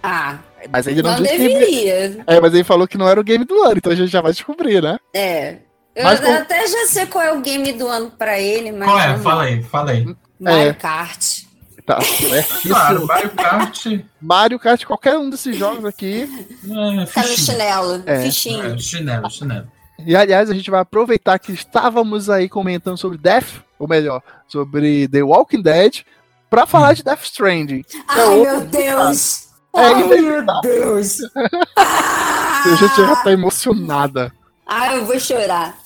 Ah, 0.02 0.38
Mas 0.70 0.86
ele 0.86 1.02
não, 1.02 1.10
não 1.10 1.22
disse 1.22 1.36
que. 1.36 1.48
deveria. 1.48 2.24
É, 2.26 2.40
mas 2.40 2.54
ele 2.54 2.64
falou 2.64 2.86
que 2.86 2.98
não 2.98 3.08
era 3.08 3.20
o 3.20 3.24
game 3.24 3.44
do 3.44 3.62
ano, 3.62 3.74
então 3.76 3.92
a 3.92 3.96
gente 3.96 4.10
já 4.10 4.20
vai 4.20 4.32
descobrir, 4.32 4.82
né? 4.82 4.98
É. 5.14 5.56
Eu 5.94 6.04
Mas 6.04 6.24
até 6.24 6.66
já 6.66 6.86
sei 6.86 7.06
qual 7.06 7.22
é 7.22 7.32
o 7.32 7.42
game 7.42 7.70
do 7.72 7.86
ano 7.86 8.10
pra 8.10 8.40
ele, 8.40 8.72
mas. 8.72 8.88
Qual 8.88 8.98
é? 8.98 9.06
vamos 9.08 9.22
Fala 9.22 9.42
aí, 9.42 9.62
fala 9.62 9.90
aí. 9.90 10.16
Mario 10.40 10.70
É. 10.70 10.72
Kart. 10.72 11.42
Tá 11.84 12.00
certíssimo. 12.00 12.74
Claro, 12.74 13.06
Mario 13.06 13.30
Kart 13.30 13.86
Mario 14.20 14.58
Kart, 14.58 14.84
qualquer 14.84 15.18
um 15.18 15.28
desses 15.28 15.56
jogos 15.56 15.84
aqui. 15.84 16.28
é 16.64 17.06
Tá 17.06 17.22
no 17.22 17.36
chinelo. 17.36 18.02
É. 18.06 18.22
Fichinho. 18.22 18.74
É, 18.74 18.78
chinelo, 18.78 19.30
chinelo. 19.30 19.66
E 20.04 20.16
aliás, 20.16 20.50
a 20.50 20.54
gente 20.54 20.70
vai 20.70 20.80
aproveitar 20.80 21.38
que 21.38 21.52
estávamos 21.52 22.30
aí 22.30 22.48
comentando 22.48 22.96
sobre 22.96 23.18
Death, 23.18 23.60
ou 23.78 23.86
melhor, 23.86 24.22
sobre 24.48 25.06
The 25.08 25.22
Walking 25.22 25.62
Dead, 25.62 26.02
pra 26.48 26.66
falar 26.66 26.94
de 26.94 27.04
Death 27.04 27.22
Stranding. 27.24 27.84
Ai, 28.08 28.24
outro 28.28 28.42
meu 28.42 28.60
Deus! 28.66 29.48
É 29.48 29.51
Ai, 29.74 30.04
meu. 30.04 30.44
Deus! 30.62 31.18
A 31.76 32.76
gente 32.76 32.96
já 32.96 33.16
tá 33.16 33.32
emocionada. 33.32 34.32
Ai, 34.66 34.98
eu 34.98 35.04
vou 35.04 35.18
chorar. 35.18 35.76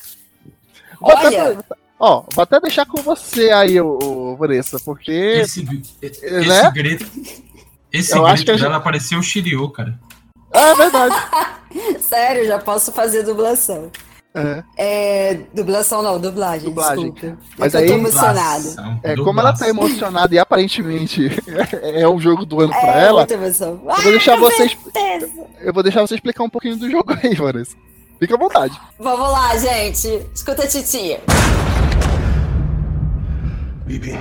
Vou 1.01 1.11
até- 1.11 1.43
Olha, 1.43 1.65
Ó, 1.99 2.25
vou 2.35 2.43
até 2.43 2.61
deixar 2.61 2.85
com 2.85 3.01
você 3.01 3.51
aí, 3.51 3.81
ô, 3.81 3.99
ô, 4.03 4.37
Vanessa, 4.37 4.79
porque. 4.79 5.11
Esse, 5.11 5.67
esse 6.03 6.31
né? 6.31 6.71
grito. 6.71 7.07
Esse 7.91 8.15
Eu 8.17 8.27
acho 8.27 8.45
grito 8.45 8.59
que 8.59 8.63
dela 8.63 8.81
parecia 8.81 9.19
o 9.19 9.23
Shiryu, 9.23 9.71
cara. 9.71 9.99
Ah, 10.53 10.69
é 10.69 10.75
verdade. 10.75 11.15
sério, 12.01 12.47
já 12.47 12.59
posso 12.59 12.93
fazer 12.93 13.23
dublação. 13.23 13.91
É, 14.37 14.65
É, 14.77 15.41
dublação 15.55 16.03
não, 16.03 16.21
dublagem, 16.21 16.69
Dublagem. 16.69 17.11
desculpa. 17.11 17.39
Mas 17.59 17.75
é 17.75 17.79
que 17.79 17.85
eu 17.85 17.89
tô 17.89 17.95
aí- 17.95 18.01
emocionada. 18.01 18.63
Dublação, 18.63 19.01
é, 19.03 19.17
como 19.17 19.41
ela 19.41 19.53
tá 19.53 19.69
emocionada 19.69 20.35
e 20.35 20.39
aparentemente 20.39 21.31
é 21.83 22.07
um 22.07 22.21
jogo 22.21 22.45
do 22.45 22.61
ano 22.61 22.71
pra 22.71 23.01
É, 23.01 23.07
ela, 23.07 23.21
muita 23.21 23.35
emoção. 23.35 23.69
eu 23.71 23.79
vou 24.03 24.03
deixar 24.13 24.37
você. 24.37 24.69
certeza. 24.69 25.33
Eu 25.61 25.73
vou 25.73 25.83
deixar 25.83 26.03
você 26.03 26.15
explicar 26.17 26.45
um 26.45 26.51
pouquinho 26.51 26.77
do 26.77 26.91
jogo 26.91 27.15
aí, 27.23 27.35
Vanessa. 27.35 27.75
Fica 28.21 28.35
à 28.35 28.39
vontade. 28.39 28.79
Vamos 28.99 29.31
lá, 29.31 29.57
gente. 29.57 30.07
Escuta 30.35 30.65
a 30.65 30.67
titia. 30.67 31.21
Bibi. 33.87 34.19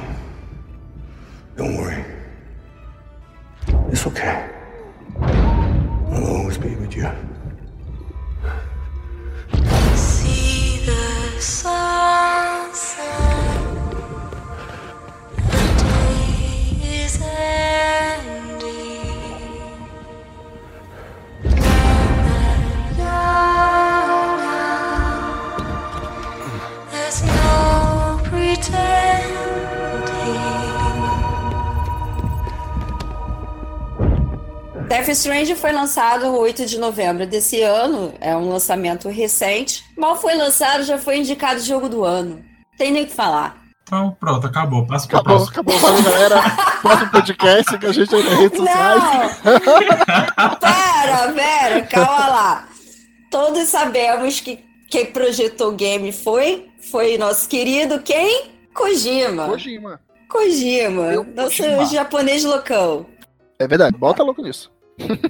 Don't 1.57 1.77
worry. 1.77 2.03
It's 3.91 4.05
okay. 4.05 4.29
I'll 6.11 6.37
always 6.37 6.57
be 6.57 6.69
with 6.75 6.95
you. 6.95 7.07
Sunset. 11.45 13.05
The 15.35 15.63
day 15.83 17.03
is 17.03 17.21
ending. 17.21 18.14
Death 34.87 35.09
Strange 35.09 35.55
foi 35.55 35.71
lançado 35.71 36.27
8 36.37 36.65
de 36.65 36.77
novembro 36.77 37.25
desse 37.25 37.61
ano, 37.61 38.13
é 38.21 38.35
um 38.35 38.49
lançamento 38.49 39.09
recente. 39.09 39.83
Mal 39.97 40.15
foi 40.15 40.35
lançado, 40.35 40.83
já 40.83 40.97
foi 40.97 41.17
indicado 41.17 41.59
jogo 41.59 41.89
do 41.89 42.03
ano. 42.03 42.43
Tem 42.77 42.91
nem 42.91 43.03
o 43.03 43.07
que 43.07 43.13
falar. 43.13 43.57
Então, 43.83 44.15
pronto, 44.19 44.45
acabou. 44.47 44.85
Passa 44.85 45.07
para 45.07 45.19
Acabou, 45.19 45.37
próximo. 45.47 45.51
acabou. 45.59 45.79
Valeu, 45.79 46.03
galera. 46.03 46.41
Próximo 46.81 47.11
podcast 47.11 47.77
que 47.77 47.85
a 47.85 47.91
gente 47.91 48.15
aí 48.15 48.23
nas 48.23 48.39
redes 48.39 48.57
sociais. 48.59 49.03
Não! 49.43 50.55
pera, 50.59 51.33
pera, 51.33 51.81
calma 51.83 52.27
lá. 52.27 52.67
Todos 53.29 53.67
sabemos 53.67 54.39
que 54.41 54.63
quem 54.89 55.05
projetou 55.07 55.69
o 55.69 55.75
game 55.75 56.11
foi, 56.11 56.67
foi 56.91 57.17
nosso 57.17 57.47
querido 57.49 57.99
quem? 57.99 58.51
Kojima. 58.73 59.45
Kojima. 59.47 59.99
Kojima, 60.29 61.01
Eu, 61.13 61.23
nosso 61.35 61.57
Kojima. 61.63 61.85
japonês 61.85 62.43
loucão. 62.43 63.05
É 63.59 63.67
verdade, 63.67 63.95
bota 63.97 64.21
louco 64.23 64.41
nisso. 64.41 64.71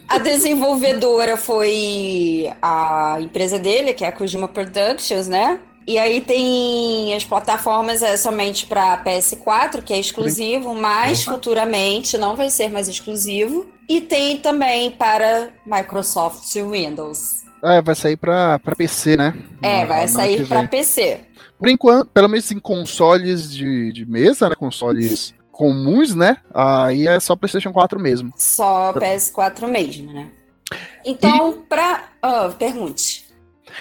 A 0.07 0.17
desenvolvedora 0.19 1.37
foi 1.37 2.51
a 2.61 3.17
empresa 3.19 3.57
dele, 3.57 3.93
que 3.93 4.03
é 4.03 4.07
a 4.07 4.11
Kojima 4.11 4.47
Productions, 4.47 5.27
né? 5.27 5.59
E 5.87 5.99
aí 5.99 6.19
tem 6.21 7.13
as 7.13 7.23
plataformas 7.23 8.01
é 8.01 8.17
somente 8.17 8.65
para 8.65 9.03
PS4, 9.03 9.83
que 9.83 9.93
é 9.93 9.99
exclusivo, 9.99 10.73
mas 10.73 11.23
futuramente 11.23 12.17
não 12.17 12.35
vai 12.35 12.49
ser 12.49 12.69
mais 12.69 12.87
exclusivo. 12.87 13.67
E 13.87 14.01
tem 14.01 14.37
também 14.37 14.89
para 14.89 15.49
Microsoft 15.65 16.51
Windows. 16.55 17.43
É, 17.63 17.81
vai 17.81 17.93
sair 17.95 18.17
pra 18.17 18.59
PC, 18.77 19.15
né? 19.15 19.33
É, 19.61 19.81
No- 19.81 19.87
vai 19.87 20.07
sair 20.07 20.47
para. 20.47 20.67
PC. 20.67 21.19
Por 21.57 21.69
enquanto, 21.69 22.07
pelo 22.07 22.27
menos 22.27 22.51
em 22.51 22.59
consoles 22.59 23.51
de, 23.51 23.91
de 23.91 24.05
mesa, 24.05 24.49
né? 24.49 24.55
Consoles 24.55 25.33
comuns, 25.55 26.13
né? 26.13 26.37
Aí 26.53 27.07
é 27.07 27.17
só 27.17 27.33
PlayStation 27.33 27.71
4 27.71 27.97
mesmo. 27.97 28.33
Só 28.35 28.91
PS4 28.93 29.67
mesmo, 29.67 30.11
né? 30.11 30.27
Então, 31.05 31.63
pra. 31.69 32.09
Ah, 32.21 32.49
pergunte. 32.59 33.25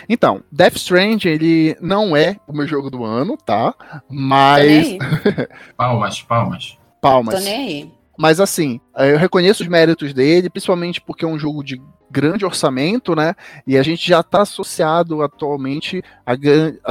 Então, 0.08 0.42
Death 0.52 0.76
Strange, 0.76 1.28
ele 1.28 1.76
não 1.80 2.16
é 2.16 2.36
o 2.46 2.52
meu 2.52 2.66
jogo 2.66 2.90
do 2.90 3.04
ano, 3.04 3.36
tá? 3.36 3.72
Tô 3.72 4.00
Mas. 4.08 4.66
nem 4.66 4.78
aí. 4.78 4.98
Palmas, 5.76 6.22
palmas. 6.22 6.78
Palmas. 7.00 7.34
Tô 7.34 7.40
nem 7.40 7.54
aí. 7.54 7.92
Mas 8.16 8.38
assim, 8.38 8.80
eu 8.96 9.18
reconheço 9.18 9.64
os 9.64 9.68
méritos 9.68 10.14
dele, 10.14 10.48
principalmente 10.48 11.00
porque 11.00 11.24
é 11.24 11.28
um 11.28 11.38
jogo 11.38 11.64
de 11.64 11.82
grande 12.08 12.44
orçamento, 12.44 13.16
né? 13.16 13.34
E 13.66 13.76
a 13.76 13.82
gente 13.82 14.08
já 14.08 14.20
está 14.20 14.42
associado 14.42 15.20
atualmente, 15.22 16.00
a, 16.24 16.34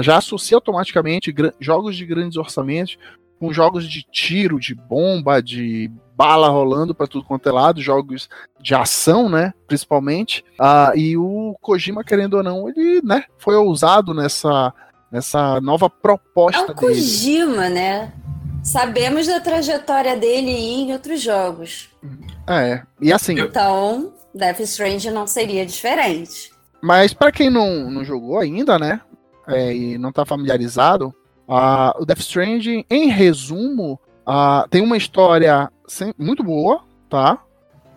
já 0.02 0.18
associa 0.18 0.58
automaticamente 0.58 1.34
jogos 1.62 1.96
de 1.96 2.06
grandes 2.06 2.36
orçamentos 2.36 2.98
com 3.44 3.52
jogos 3.52 3.90
de 3.90 4.04
tiro, 4.10 4.58
de 4.58 4.74
bomba, 4.74 5.44
de 5.44 5.92
bala 6.16 6.48
rolando 6.48 6.96
para 6.96 7.08
tudo 7.08 7.26
quanto 7.26 7.50
é 7.50 7.52
lado, 7.52 7.82
jogos 7.82 8.30
de 8.62 8.74
ação, 8.74 9.28
né? 9.28 9.54
Principalmente. 9.68 10.46
Ah, 10.58 10.94
e 10.96 11.18
o 11.18 11.54
Kojima, 11.60 12.06
querendo 12.06 12.36
ou 12.36 12.44
não, 12.44 12.70
ele, 12.70 13.02
né? 13.04 13.26
Foi 13.38 13.54
ousado 13.56 14.14
nessa, 14.14 14.74
nessa 15.12 15.60
nova 15.60 15.88
É 15.88 15.90
proposta 15.90 16.62
o 16.62 16.68
dele. 16.68 16.80
Kojima, 16.80 17.68
né? 17.68 18.14
Sabemos 18.64 19.28
da 19.28 19.42
trajetória 19.42 20.16
dele 20.16 20.50
em 20.50 20.94
outros 20.94 21.22
jogos. 21.22 21.90
É, 22.48 22.82
e 23.02 23.12
assim, 23.12 23.38
Então, 23.38 24.14
Death 24.34 24.62
Strange 24.62 25.12
não 25.12 25.28
seria 25.28 25.66
diferente. 25.66 26.54
Mas 26.82 27.14
pra 27.14 27.30
quem 27.30 27.50
não, 27.50 27.92
não 27.92 28.06
jogou 28.06 28.40
ainda, 28.40 28.80
né? 28.80 29.02
é, 29.48 29.76
e 29.76 29.98
não 29.98 30.12
tá 30.12 30.26
familiarizado, 30.26 31.14
ah, 31.48 31.96
o 32.00 32.06
Death 32.06 32.20
Stranding, 32.20 32.86
em 32.90 33.08
resumo, 33.10 34.00
ah, 34.26 34.66
tem 34.70 34.82
uma 34.82 34.98
história 34.98 35.70
sem- 35.88 36.14
muito 36.18 36.44
boa, 36.44 36.82
tá? 37.10 37.40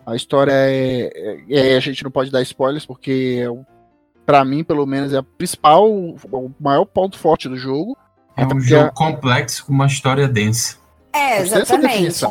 A 0.05 0.15
história 0.15 0.51
é, 0.53 1.11
é- 1.13 1.73
é- 1.73 1.77
A 1.77 1.79
gente 1.79 2.03
não 2.03 2.11
pode 2.11 2.31
dar 2.31 2.41
spoilers, 2.41 2.85
porque 2.85 3.43
é 3.45 3.65
pra 4.25 4.43
mim, 4.45 4.63
pelo 4.63 4.85
menos, 4.85 5.13
é 5.13 5.17
a 5.17 5.23
principal, 5.23 5.89
o 5.89 6.17
maior 6.59 6.85
ponto 6.85 7.17
forte 7.17 7.47
do 7.49 7.57
jogo. 7.57 7.97
É 8.35 8.45
um 8.45 8.49
porque 8.49 8.67
jogo 8.67 8.85
a- 8.87 8.91
complexo 8.91 9.65
com 9.65 9.73
uma 9.73 9.87
história 9.87 10.27
densa. 10.27 10.77
É, 11.13 11.39
exatamente. 11.41 12.25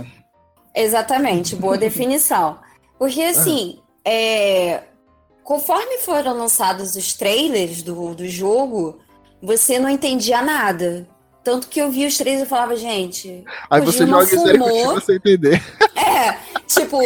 Exatamente, 0.74 1.56
boa 1.56 1.76
definição. 1.78 2.58
Porque 2.98 3.20
assim, 3.22 3.78
é, 4.04 4.82
conforme 5.42 5.98
foram 5.98 6.36
lançados 6.36 6.96
os 6.96 7.14
trailers 7.14 7.82
do, 7.82 8.14
do 8.14 8.28
jogo, 8.28 8.98
você 9.46 9.78
não 9.78 9.88
entendia 9.88 10.42
nada. 10.42 11.06
Tanto 11.44 11.68
que 11.68 11.80
eu 11.80 11.88
vi 11.88 12.04
os 12.04 12.18
trailers 12.18 12.44
e 12.44 12.50
falava, 12.50 12.74
gente, 12.74 13.44
Aí 13.70 13.80
você 13.80 13.98
Kojima 13.98 14.24
joga 14.24 14.34
isso 14.34 14.46
aí 14.48 14.58
fumou. 14.58 14.68
continua 14.68 15.00
sem 15.00 15.16
entender. 15.16 15.62
É, 15.94 16.38
tipo, 16.66 16.98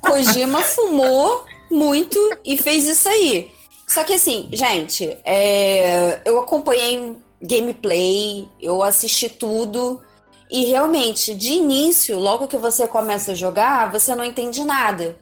Kojima 0.00 0.60
fumou 0.60 1.44
muito 1.70 2.18
e 2.44 2.56
fez 2.56 2.86
isso 2.86 3.08
aí. 3.08 3.50
Só 3.88 4.04
que 4.04 4.14
assim, 4.14 4.48
gente, 4.52 5.18
é, 5.24 6.20
eu 6.24 6.38
acompanhei 6.38 7.16
gameplay, 7.42 8.48
eu 8.60 8.80
assisti 8.80 9.28
tudo. 9.28 10.00
E 10.48 10.66
realmente, 10.66 11.34
de 11.34 11.54
início, 11.54 12.18
logo 12.18 12.46
que 12.46 12.56
você 12.56 12.86
começa 12.86 13.32
a 13.32 13.34
jogar, 13.34 13.90
você 13.90 14.14
não 14.14 14.24
entende 14.24 14.62
nada. 14.62 15.16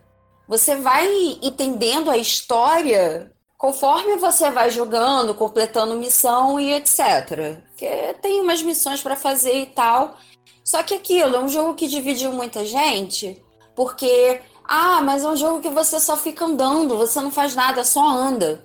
Você 0.46 0.76
vai 0.76 1.08
entendendo 1.40 2.10
a 2.10 2.18
história 2.18 3.31
conforme 3.62 4.16
você 4.16 4.50
vai 4.50 4.70
jogando, 4.70 5.36
completando 5.36 5.94
missão 5.94 6.58
e 6.58 6.72
etc. 6.72 7.60
Porque 7.68 8.16
tem 8.20 8.40
umas 8.40 8.60
missões 8.60 9.00
para 9.00 9.14
fazer 9.14 9.54
e 9.54 9.66
tal. 9.66 10.16
Só 10.64 10.82
que 10.82 10.94
aquilo 10.94 11.36
é 11.36 11.38
um 11.38 11.48
jogo 11.48 11.74
que 11.74 11.86
dividiu 11.86 12.32
muita 12.32 12.64
gente, 12.64 13.40
porque, 13.76 14.40
ah, 14.64 15.00
mas 15.00 15.22
é 15.22 15.28
um 15.28 15.36
jogo 15.36 15.60
que 15.60 15.70
você 15.70 16.00
só 16.00 16.16
fica 16.16 16.44
andando, 16.44 16.96
você 16.96 17.20
não 17.20 17.30
faz 17.30 17.54
nada, 17.54 17.84
só 17.84 18.04
anda. 18.04 18.64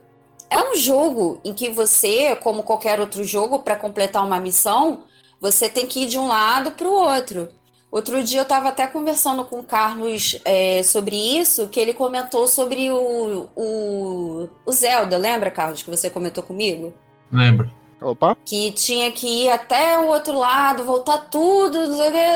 É 0.50 0.60
um 0.68 0.76
jogo 0.76 1.40
em 1.46 1.54
que 1.54 1.70
você, 1.70 2.36
como 2.38 2.64
qualquer 2.64 3.00
outro 3.00 3.24
jogo, 3.24 3.60
para 3.60 3.76
completar 3.76 4.26
uma 4.26 4.40
missão, 4.40 5.04
você 5.40 5.70
tem 5.70 5.86
que 5.86 6.06
ir 6.06 6.08
de 6.08 6.18
um 6.18 6.28
lado 6.28 6.72
para 6.72 6.88
o 6.88 6.92
outro. 6.92 7.50
Outro 7.90 8.22
dia 8.22 8.40
eu 8.40 8.44
estava 8.44 8.70
até 8.70 8.86
conversando 8.86 9.46
com 9.46 9.60
o 9.60 9.64
Carlos 9.64 10.40
é, 10.44 10.84
sobre 10.84 11.16
isso, 11.16 11.70
que 11.70 11.80
ele 11.80 11.94
comentou 11.94 12.48
sobre 12.48 12.92
o, 12.92 13.50
o, 13.56 14.50
o 14.66 14.72
Zelda, 14.72 15.18
lembra, 15.18 15.50
Carlos, 15.50 15.84
que 15.84 15.90
você 15.90 16.10
comentou 16.10 16.44
comigo? 16.44 16.94
Lembro. 17.32 17.72
Opa, 18.00 18.38
que 18.46 18.72
tinha 18.74 19.12
que 19.12 19.28
ir 19.28 19.50
até 19.50 19.98
o 19.98 20.08
outro 20.08 20.38
lado, 20.38 20.84
voltar 20.84 21.18
tudo 21.18 21.80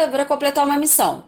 para 0.09 0.25
completar 0.25 0.65
uma 0.65 0.77
missão. 0.77 1.25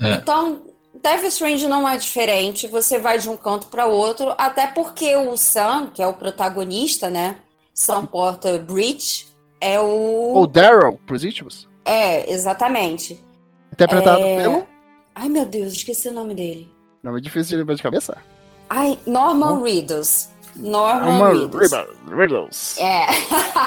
É. 0.00 0.14
Então, 0.14 0.62
Death 1.00 1.24
Strange 1.24 1.68
não 1.68 1.88
é 1.88 1.96
diferente, 1.96 2.66
você 2.66 2.98
vai 2.98 3.18
de 3.18 3.28
um 3.28 3.36
canto 3.36 3.68
para 3.68 3.86
outro, 3.86 4.34
até 4.36 4.66
porque 4.66 5.14
o 5.16 5.36
Sam, 5.36 5.90
que 5.92 6.02
é 6.02 6.06
o 6.06 6.14
protagonista, 6.14 7.08
né? 7.08 7.36
Sam 7.72 8.06
Porter 8.06 8.60
Bridge, 8.62 9.26
é 9.60 9.78
o. 9.78 10.38
o 10.38 10.46
Daryl 10.46 10.98
Positivos, 11.06 11.68
É, 11.84 12.30
exatamente. 12.32 13.22
Interpretado 13.72 14.22
É. 14.22 14.42
pelo. 14.42 14.66
Ai, 15.14 15.28
meu 15.28 15.44
Deus, 15.44 15.72
esqueci 15.72 16.08
o 16.08 16.12
nome 16.12 16.34
dele. 16.34 16.70
Não 17.02 17.16
é 17.16 17.20
difícil 17.20 17.50
de 17.50 17.56
lembrar 17.58 17.74
de 17.74 17.82
cabeça. 17.82 18.16
Ai, 18.70 18.98
Norman 19.06 19.62
Reedus. 19.62 20.28
Norman 20.56 21.08
Uma 21.10 21.28
Reedus. 21.32 21.70
Riddles. 22.10 22.78
É. 22.78 23.06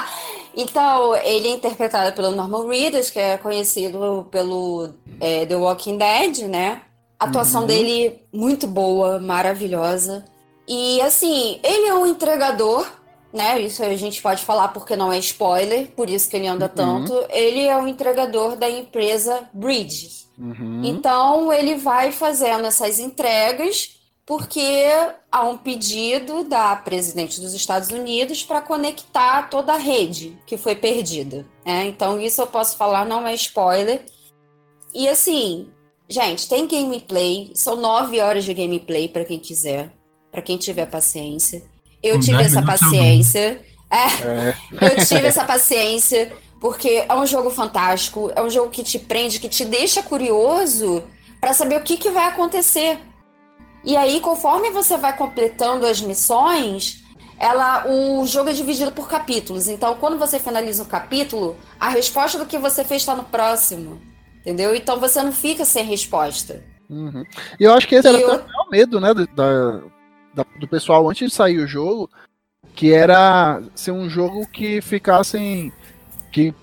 então, 0.56 1.14
ele 1.16 1.48
é 1.48 1.50
interpretado 1.52 2.14
pelo 2.14 2.30
Norman 2.32 2.66
Reedus, 2.68 3.10
que 3.10 3.18
é 3.18 3.36
conhecido 3.36 4.26
pelo 4.30 4.90
é, 5.20 5.44
The 5.46 5.56
Walking 5.56 5.98
Dead, 5.98 6.38
né? 6.48 6.82
A 7.18 7.24
atuação 7.26 7.62
Uhum. 7.62 7.66
dele 7.66 8.20
muito 8.32 8.66
boa, 8.66 9.18
maravilhosa. 9.18 10.24
E 10.68 11.00
assim, 11.02 11.60
ele 11.62 11.86
é 11.86 11.94
um 11.94 12.06
entregador, 12.06 12.86
né? 13.32 13.60
Isso 13.60 13.82
a 13.82 13.94
gente 13.96 14.20
pode 14.22 14.44
falar 14.44 14.68
porque 14.68 14.96
não 14.96 15.12
é 15.12 15.18
spoiler, 15.18 15.90
por 15.92 16.08
isso 16.08 16.28
que 16.28 16.36
ele 16.36 16.46
anda 16.46 16.66
Uhum. 16.66 16.72
tanto. 16.74 17.26
Ele 17.30 17.64
é 17.66 17.76
um 17.76 17.86
entregador 17.88 18.56
da 18.56 18.68
empresa 18.68 19.48
Bridge. 19.52 20.26
Uhum. 20.38 20.82
Então 20.84 21.52
ele 21.52 21.76
vai 21.76 22.12
fazendo 22.12 22.66
essas 22.66 22.98
entregas 22.98 23.94
porque 24.24 24.82
há 25.30 25.42
um 25.44 25.56
pedido 25.56 26.42
da 26.44 26.74
presidente 26.74 27.40
dos 27.40 27.54
Estados 27.54 27.90
Unidos 27.90 28.42
para 28.42 28.60
conectar 28.60 29.48
toda 29.48 29.74
a 29.74 29.78
rede 29.78 30.36
que 30.46 30.56
foi 30.56 30.74
perdida. 30.74 31.46
né? 31.64 31.86
Então 31.86 32.20
isso 32.20 32.40
eu 32.42 32.46
posso 32.46 32.76
falar, 32.76 33.04
não 33.06 33.26
é 33.26 33.34
spoiler. 33.34 34.04
E 34.92 35.08
assim, 35.08 35.68
gente, 36.08 36.48
tem 36.48 36.66
gameplay, 36.66 37.52
são 37.54 37.76
nove 37.76 38.20
horas 38.20 38.44
de 38.44 38.52
gameplay 38.52 39.08
pra 39.08 39.24
quem 39.24 39.38
quiser, 39.38 39.92
pra 40.32 40.42
quem 40.42 40.56
tiver 40.56 40.86
paciência. 40.86 41.62
Eu 42.02 42.20
tive 42.20 42.36
10 42.38 42.52
essa 42.52 42.62
paciência. 42.62 43.60
É, 43.90 43.96
É, 43.96 44.54
eu 44.98 45.06
tive 45.06 45.26
essa 45.26 45.44
paciência, 45.44 46.32
porque 46.60 47.04
é 47.08 47.14
um 47.14 47.26
jogo 47.26 47.50
fantástico, 47.50 48.30
é 48.34 48.42
um 48.42 48.50
jogo 48.50 48.70
que 48.70 48.82
te 48.82 48.98
prende, 48.98 49.38
que 49.38 49.48
te 49.48 49.64
deixa 49.64 50.02
curioso 50.02 51.04
pra 51.40 51.52
saber 51.52 51.76
o 51.76 51.82
que, 51.82 51.96
que 51.96 52.10
vai 52.10 52.26
acontecer. 52.26 52.98
E 53.84 53.96
aí, 53.96 54.20
conforme 54.20 54.70
você 54.70 54.96
vai 54.96 55.16
completando 55.16 55.86
as 55.86 56.00
missões, 56.00 57.04
ela, 57.38 57.86
o 57.86 58.26
jogo 58.26 58.50
é 58.50 58.52
dividido 58.52 58.90
por 58.90 59.08
capítulos. 59.08 59.68
Então, 59.68 59.94
quando 59.96 60.18
você 60.18 60.38
finaliza 60.40 60.82
um 60.82 60.86
capítulo, 60.86 61.56
a 61.78 61.88
resposta 61.88 62.38
do 62.38 62.46
que 62.46 62.58
você 62.58 62.82
fez 62.84 63.02
está 63.02 63.14
no 63.14 63.22
próximo. 63.24 64.00
Entendeu? 64.40 64.74
Então 64.74 64.98
você 65.00 65.22
não 65.22 65.32
fica 65.32 65.64
sem 65.64 65.84
resposta. 65.84 66.62
uhum. 66.88 67.24
E 67.58 67.64
eu 67.64 67.72
acho 67.74 67.86
que 67.88 67.96
esse 67.96 68.06
era 68.08 68.16
E 68.18 68.22
eu- 68.22 68.32
até 68.32 68.44
o 68.64 68.70
medo, 68.70 69.00
né, 69.00 69.12
da, 69.34 69.80
da- 70.36 70.46
do 70.60 70.68
pessoal 70.68 71.08
antes 71.10 71.30
de 71.30 71.34
sair 71.34 71.58
o 71.58 71.66
jogo, 71.66 72.08
que 72.74 72.92
era 72.92 73.62
ser 73.74 73.90
um 73.90 74.08
jogo 74.08 74.46
que 74.46 74.80
ficasse 74.82 75.72
que 76.30 76.54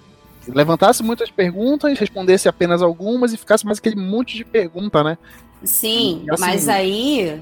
levantasse 0.47 1.01
muitas 1.01 1.31
perguntas, 1.31 1.97
respondesse 1.97 2.47
apenas 2.47 2.81
algumas 2.81 3.33
e 3.33 3.37
ficasse 3.37 3.65
mais 3.65 3.79
aquele 3.79 3.95
monte 3.95 4.37
de 4.37 4.45
pergunta, 4.45 5.03
né? 5.03 5.17
Sim, 5.63 6.25
assim- 6.29 6.41
mas 6.41 6.69
aí, 6.69 7.41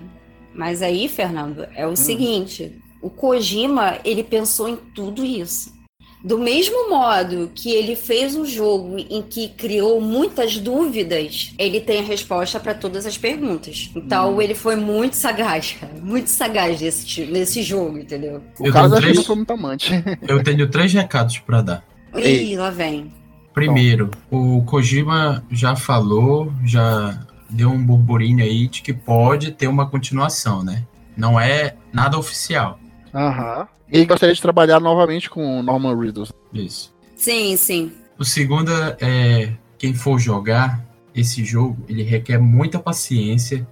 mas 0.54 0.82
aí, 0.82 1.10
Fernando, 1.10 1.68
é 1.76 1.86
o 1.86 1.96
seguinte, 1.96 2.80
o 3.02 3.10
Kojima, 3.10 3.98
ele 4.06 4.24
pensou 4.24 4.70
em 4.70 4.76
tudo 4.78 5.26
isso. 5.26 5.74
Do 6.24 6.38
mesmo 6.38 6.90
modo 6.90 7.50
que 7.56 7.72
ele 7.72 7.96
fez 7.96 8.36
um 8.36 8.46
jogo 8.46 8.96
em 9.10 9.22
que 9.24 9.50
criou 9.50 10.00
muitas 10.00 10.58
dúvidas, 10.58 11.54
ele 11.58 11.80
tem 11.82 12.00
a 12.00 12.04
resposta 12.04 12.60
para 12.60 12.74
todas 12.76 13.06
as 13.08 13.18
perguntas. 13.18 13.90
Então 13.96 14.40
ele 14.42 14.54
foi 14.54 14.76
muito 14.76 15.16
sagaz, 15.16 15.76
cara, 15.80 15.94
muito 16.02 16.30
sagaz 16.30 16.80
nesse, 16.80 17.26
nesse 17.26 17.64
jogo, 17.64 17.98
entendeu? 17.98 18.42
O 18.60 18.68
Eu 18.68 18.78
acho 18.78 18.94
que 18.96 19.02
três- 19.02 19.26
foi 19.26 19.36
muito 19.36 19.52
amante. 19.54 19.92
Eu 20.28 20.44
tenho 20.44 20.70
três 20.70 20.94
recados 20.94 21.40
pra 21.40 21.62
dar. 21.62 21.84
Ih, 22.16 22.56
lá 22.56 22.70
vem. 22.70 23.12
Primeiro, 23.54 24.12
o 24.30 24.62
Kojima 24.64 25.44
já 25.52 25.76
falou, 25.76 26.54
já 26.66 27.20
deu 27.50 27.70
um 27.70 27.84
burburinho 27.84 28.44
aí 28.44 28.68
de 28.68 28.82
que 28.82 28.94
pode 28.94 29.52
ter 29.52 29.68
uma 29.68 29.90
continuação, 29.90 30.64
né? 30.64 30.84
Não 31.18 31.40
é 31.40 31.76
nada 31.92 32.18
oficial. 32.18 32.80
Aham. 33.14 33.68
E 33.92 33.98
ele 33.98 34.06
gostaria 34.06 34.34
de 34.34 34.42
trabalhar 34.42 34.80
novamente 34.80 35.30
com 35.30 35.60
o 35.60 35.64
Norman 35.64 35.98
Reedus. 36.00 36.32
Isso. 36.54 36.94
Sim, 37.16 37.56
sim. 37.58 37.92
O 38.18 38.24
segundo 38.24 38.72
é 39.00 39.54
quem 39.78 39.94
for 39.94 40.18
jogar 40.20 40.84
esse 41.14 41.44
jogo, 41.44 41.78
ele 41.90 42.04
requer 42.04 42.38
muita 42.38 42.80
paciência 42.80 43.68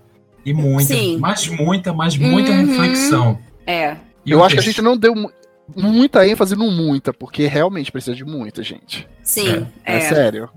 e 0.45 0.53
muita, 0.53 0.93
Sim. 0.93 1.17
mas 1.19 1.47
muita, 1.47 1.93
mas 1.93 2.17
muita 2.17 2.51
Uhum. 2.51 2.65
reflexão. 2.65 3.39
É. 3.65 3.95
E 4.25 4.31
eu 4.31 4.43
acho 4.43 4.55
que 4.55 4.59
a 4.59 4.63
gente 4.63 4.81
não 4.81 4.97
deu 4.97 5.15
mu- 5.15 5.31
muita 5.75 6.27
ênfase 6.27 6.55
no 6.55 6.69
muita, 6.71 7.13
porque 7.13 7.47
realmente 7.47 7.91
precisa 7.91 8.15
de 8.15 8.25
muita, 8.25 8.61
gente. 8.63 9.07
Sim, 9.23 9.65
É, 9.85 9.97
é. 9.97 10.01
sério. 10.01 10.49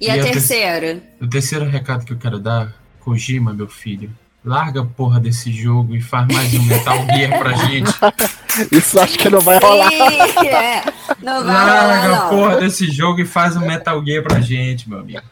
E 0.00 0.10
a 0.10 0.16
E 0.16 0.20
a 0.20 0.24
ter- 0.24 0.32
terceira? 0.32 1.02
O 1.20 1.26
terceiro 1.28 1.64
recado 1.66 2.04
que 2.04 2.12
eu 2.12 2.18
quero 2.18 2.38
dar, 2.38 2.72
Kojima, 3.00 3.52
meu 3.52 3.68
filho, 3.68 4.10
larga 4.46 4.80
a 4.80 4.84
porra 4.84 5.18
desse 5.18 5.52
jogo 5.52 5.94
e 5.96 6.00
faz 6.00 6.26
mais 6.32 6.54
um 6.54 6.62
Metal 6.62 7.04
Gear 7.06 7.38
pra 7.38 7.52
gente. 7.52 7.90
Isso 8.70 8.98
acho 9.00 9.18
que 9.18 9.28
não 9.28 9.40
vai 9.40 9.58
rolar. 9.58 9.90
Sim, 9.90 10.46
é. 10.46 10.84
Não 11.20 11.44
vai 11.44 11.54
Larga 11.54 11.82
a 11.82 12.18
rolar, 12.18 12.28
porra 12.30 12.56
desse 12.60 12.88
jogo 12.90 13.20
e 13.20 13.26
faz 13.26 13.56
um 13.56 13.66
Metal 13.66 14.02
Gear 14.04 14.22
pra 14.22 14.40
gente, 14.40 14.88
meu 14.88 15.00
amigo. 15.00 15.22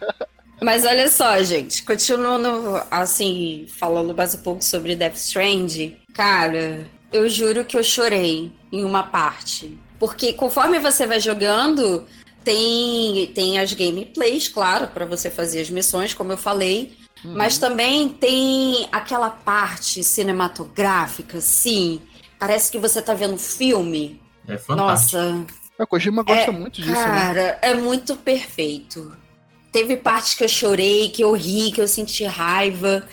Mas 0.61 0.85
olha 0.85 1.09
só, 1.09 1.41
gente, 1.43 1.85
continuando 1.85 2.83
assim, 2.91 3.67
falando 3.79 4.15
mais 4.15 4.35
um 4.35 4.39
pouco 4.39 4.65
sobre 4.65 4.97
Death 4.97 5.17
Strand, 5.17 5.93
cara, 6.13 6.87
eu 7.13 7.29
juro 7.29 7.65
que 7.65 7.77
eu 7.77 7.85
chorei 7.85 8.51
em 8.73 8.85
uma 8.85 9.05
parte. 9.05 9.79
Porque 9.99 10.33
conforme 10.33 10.81
você 10.81 11.07
vai 11.07 11.21
jogando, 11.21 12.05
tem, 12.43 13.31
tem 13.35 13.59
as 13.59 13.73
gameplays, 13.73 14.49
claro, 14.49 14.89
pra 14.89 15.07
você 15.07 15.31
fazer 15.31 15.61
as 15.61 15.71
missões, 15.71 16.13
como 16.13 16.33
eu 16.33 16.37
falei. 16.37 16.97
Mas 17.25 17.59
também 17.59 18.09
tem 18.09 18.89
aquela 18.93 19.31
parte 19.31 20.03
cinematográfica, 20.05 21.41
sim. 21.41 22.01
Parece 22.39 22.71
que 22.71 22.79
você 22.79 23.01
tá 23.01 23.15
vendo 23.15 23.35
um 23.35 23.39
filme. 23.39 24.21
É 24.47 24.59
fantástico. 24.59 25.17
Nossa, 25.23 25.47
A 25.79 25.87
Kojima 25.87 26.23
gosta 26.23 26.51
É, 26.51 26.53
muito 26.53 26.81
disso, 26.83 26.93
né? 26.93 27.05
Cara, 27.05 27.59
é 27.63 27.75
muito 27.75 28.15
perfeito. 28.17 29.17
Teve 29.73 29.97
partes 29.97 30.35
que 30.35 30.45
eu 30.45 30.49
chorei, 30.49 31.09
que 31.09 31.23
eu 31.23 31.33
ri, 31.33 31.73
que 31.73 31.81
eu 31.81 31.89
senti 31.89 32.25
raiva. 32.25 33.07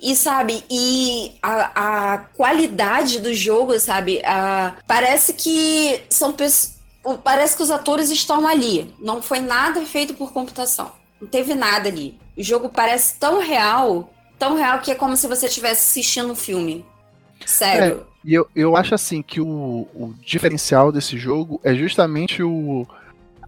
E 0.00 0.14
sabe, 0.14 0.62
e 0.70 1.32
a, 1.42 2.12
a 2.14 2.18
qualidade 2.18 3.18
do 3.18 3.32
jogo, 3.32 3.78
sabe? 3.80 4.20
a- 4.24 4.74
parece 4.86 5.32
que 5.32 6.02
são 6.10 6.32
pessoas. 6.32 6.76
Parece 7.24 7.56
que 7.56 7.62
os 7.62 7.70
atores 7.70 8.10
estão 8.10 8.46
ali. 8.46 8.92
Não 8.98 9.22
foi 9.22 9.40
nada 9.40 9.80
feito 9.86 10.12
por 10.14 10.32
computação. 10.32 10.92
Não 11.20 11.28
teve 11.28 11.54
nada 11.54 11.88
ali. 11.88 12.18
O 12.36 12.42
jogo 12.42 12.68
parece 12.68 13.18
tão 13.18 13.40
real, 13.40 14.10
tão 14.38 14.56
real 14.56 14.80
que 14.80 14.90
é 14.90 14.94
como 14.94 15.16
se 15.16 15.26
você 15.26 15.46
estivesse 15.46 15.82
assistindo 15.82 16.30
um 16.30 16.36
filme. 16.36 16.84
Sério. 17.44 18.06
E 18.24 18.34
eu, 18.34 18.46
eu 18.54 18.76
acho 18.76 18.94
assim 18.94 19.22
que 19.22 19.40
o, 19.40 19.86
o 19.94 20.14
diferencial 20.20 20.90
desse 20.90 21.16
jogo 21.16 21.60
é 21.62 21.74
justamente 21.74 22.42
o 22.42 22.86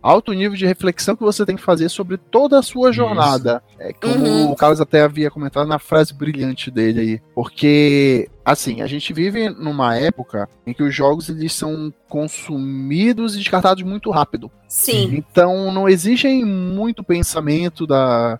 alto 0.09 0.33
nível 0.33 0.57
de 0.57 0.67
reflexão 0.67 1.15
que 1.15 1.23
você 1.23 1.45
tem 1.45 1.57
que 1.57 1.63
fazer 1.63 1.89
sobre 1.89 2.17
toda 2.17 2.59
a 2.59 2.63
sua 2.63 2.91
Isso. 2.91 2.97
jornada. 2.97 3.63
É 3.79 3.93
como 3.93 4.25
Uhum. 4.25 4.51
o 4.53 4.57
Carlos 4.57 4.81
até 4.81 5.03
havia 5.03 5.31
comentado 5.31 5.67
na 5.69 5.79
frase 5.79 6.15
brilhante 6.15 6.71
dele 6.71 7.01
aí. 7.01 7.21
Porque, 7.35 8.29
assim, 8.45 8.81
a 8.81 8.87
gente 8.87 9.13
vive 9.13 9.49
numa 9.51 9.97
época 9.97 10.49
em 10.67 10.73
que 10.73 10.83
os 10.83 10.95
jogos 10.95 11.29
eles 11.29 11.53
são 11.53 11.93
consumidos 12.09 13.35
e 13.35 13.39
descartados 13.39 13.83
muito 13.83 14.11
rápido. 14.11 14.51
Sim. 14.67 15.15
Então 15.15 15.71
não 15.73 15.89
exigem 15.89 16.45
muito 16.45 17.03
pensamento 17.05 17.87
da 17.87 18.39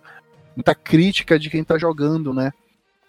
muita 0.55 0.75
crítica 0.75 1.39
de 1.39 1.49
quem 1.49 1.63
tá 1.63 1.77
jogando, 1.77 2.33
né? 2.33 2.51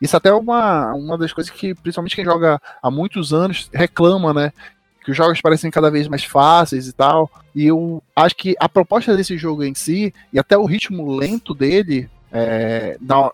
Isso 0.01 0.16
até 0.16 0.29
é 0.31 0.33
uma, 0.35 0.94
uma 0.94 1.18
das 1.18 1.33
coisas 1.33 1.53
que 1.53 1.75
principalmente 1.75 2.16
quem 2.16 2.25
joga 2.25 2.61
há 2.83 2.90
muitos 2.90 3.33
anos 3.35 3.68
reclama, 3.73 4.33
né? 4.33 4.53
Que 5.11 5.12
os 5.12 5.16
jogos 5.16 5.40
parecem 5.40 5.70
cada 5.70 5.90
vez 5.90 6.07
mais 6.07 6.23
fáceis 6.23 6.87
e 6.87 6.92
tal. 6.92 7.29
E 7.55 7.66
eu 7.66 8.01
acho 8.14 8.37
que 8.37 8.55
a 8.61 8.68
proposta 8.68 9.16
desse 9.16 9.37
jogo 9.37 9.64
em 9.64 9.75
si, 9.75 10.14
e 10.33 10.38
até 10.38 10.57
o 10.57 10.64
ritmo 10.64 11.16
lento 11.16 11.53
dele, 11.53 12.09
é, 12.31 12.96
na, 13.01 13.33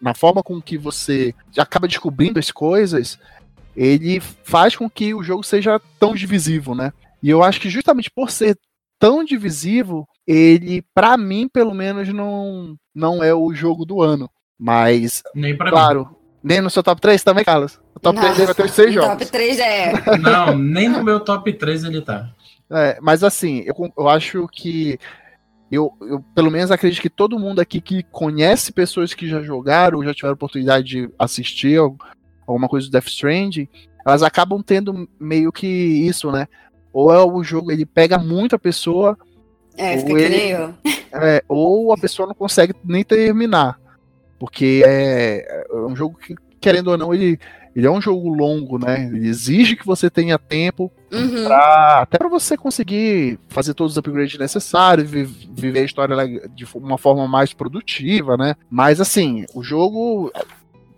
na 0.00 0.14
forma 0.14 0.42
com 0.42 0.60
que 0.62 0.78
você 0.78 1.34
acaba 1.58 1.86
descobrindo 1.86 2.38
as 2.38 2.50
coisas, 2.50 3.18
ele 3.76 4.20
faz 4.20 4.74
com 4.74 4.88
que 4.88 5.12
o 5.14 5.22
jogo 5.22 5.42
seja 5.42 5.80
tão 5.98 6.14
divisivo, 6.14 6.74
né? 6.74 6.92
E 7.22 7.28
eu 7.28 7.42
acho 7.42 7.60
que 7.60 7.68
justamente 7.68 8.10
por 8.10 8.30
ser 8.30 8.58
tão 8.98 9.22
divisivo, 9.22 10.08
ele, 10.26 10.82
pra 10.94 11.18
mim, 11.18 11.48
pelo 11.48 11.74
menos, 11.74 12.08
não, 12.08 12.76
não 12.94 13.22
é 13.22 13.34
o 13.34 13.52
jogo 13.52 13.84
do 13.84 14.00
ano. 14.00 14.30
Mas, 14.58 15.22
claro, 15.70 16.16
nem 16.42 16.60
no 16.60 16.70
seu 16.70 16.82
top 16.82 17.00
3 17.00 17.22
também, 17.22 17.44
Carlos? 17.44 17.80
O 17.94 18.00
top 18.00 18.16
Não. 18.16 18.22
3 18.22 18.34
dele 18.36 18.46
vai 18.46 18.54
ter 18.54 18.64
os 18.64 18.70
seis 18.72 18.88
No 18.88 18.94
jogos. 19.02 19.10
Top 19.18 19.26
3 19.26 19.58
é. 19.58 19.92
Não, 20.18 20.56
nem 20.58 20.88
no 20.88 21.02
meu 21.04 21.20
top 21.20 21.52
3 21.52 21.84
ele 21.84 22.00
tá. 22.00 22.30
É, 22.70 22.98
mas 23.00 23.22
assim, 23.24 23.62
eu, 23.66 23.74
eu 23.98 24.08
acho 24.08 24.46
que. 24.48 24.98
Eu, 25.70 25.92
eu, 26.00 26.20
pelo 26.34 26.50
menos, 26.50 26.70
acredito 26.72 27.00
que 27.02 27.08
todo 27.10 27.38
mundo 27.38 27.60
aqui 27.60 27.80
que 27.80 28.02
conhece 28.04 28.72
pessoas 28.72 29.14
que 29.14 29.28
já 29.28 29.40
jogaram 29.40 29.98
ou 29.98 30.04
já 30.04 30.12
tiveram 30.12 30.34
oportunidade 30.34 30.84
de 30.86 31.10
assistir 31.16 31.78
al- 31.78 31.96
alguma 32.46 32.68
coisa 32.68 32.88
do 32.88 32.90
Death 32.90 33.06
Stranding, 33.06 33.68
elas 34.04 34.22
acabam 34.24 34.60
tendo 34.62 35.08
meio 35.18 35.52
que 35.52 35.66
isso, 35.68 36.32
né? 36.32 36.48
Ou 36.92 37.12
é 37.14 37.22
o 37.24 37.42
jogo, 37.44 37.70
ele 37.70 37.86
pega 37.86 38.18
muito 38.18 38.56
a 38.56 38.58
pessoa, 38.58 39.16
É, 39.76 39.92
Ou 39.92 39.98
fica 40.00 40.14
que 40.16 40.20
ele- 40.22 40.36
nem 40.36 40.50
eu. 40.50 40.74
é, 41.12 41.42
ou 41.48 41.92
a 41.92 41.96
pessoa 41.96 42.26
não 42.26 42.34
consegue 42.34 42.74
nem 42.84 43.04
terminar. 43.04 43.78
Porque 44.40 44.82
é, 44.86 45.64
é 45.70 45.76
um 45.76 45.94
jogo 45.94 46.16
que, 46.18 46.34
querendo 46.60 46.88
ou 46.88 46.96
não, 46.98 47.12
ele, 47.14 47.38
ele 47.76 47.86
é 47.86 47.90
um 47.90 48.00
jogo 48.00 48.28
longo, 48.30 48.78
né? 48.78 49.04
Ele 49.12 49.28
exige 49.28 49.76
que 49.76 49.84
você 49.86 50.08
tenha 50.10 50.38
tempo 50.38 50.90
Uhum. 51.12 51.44
pra- 51.44 52.00
até 52.02 52.16
para 52.18 52.28
você 52.28 52.56
conseguir 52.56 53.38
fazer 53.48 53.74
todos 53.74 53.92
os 53.92 53.98
upgrades 53.98 54.38
necessários, 54.38 55.10
vi- 55.10 55.24
viver 55.24 55.80
a 55.80 55.84
história 55.84 56.16
de 56.54 56.64
uma 56.74 56.96
forma 56.96 57.28
mais 57.28 57.52
produtiva, 57.52 58.36
né? 58.36 58.54
Mas 58.70 58.98
assim, 59.00 59.44
o 59.54 59.62
jogo. 59.62 60.32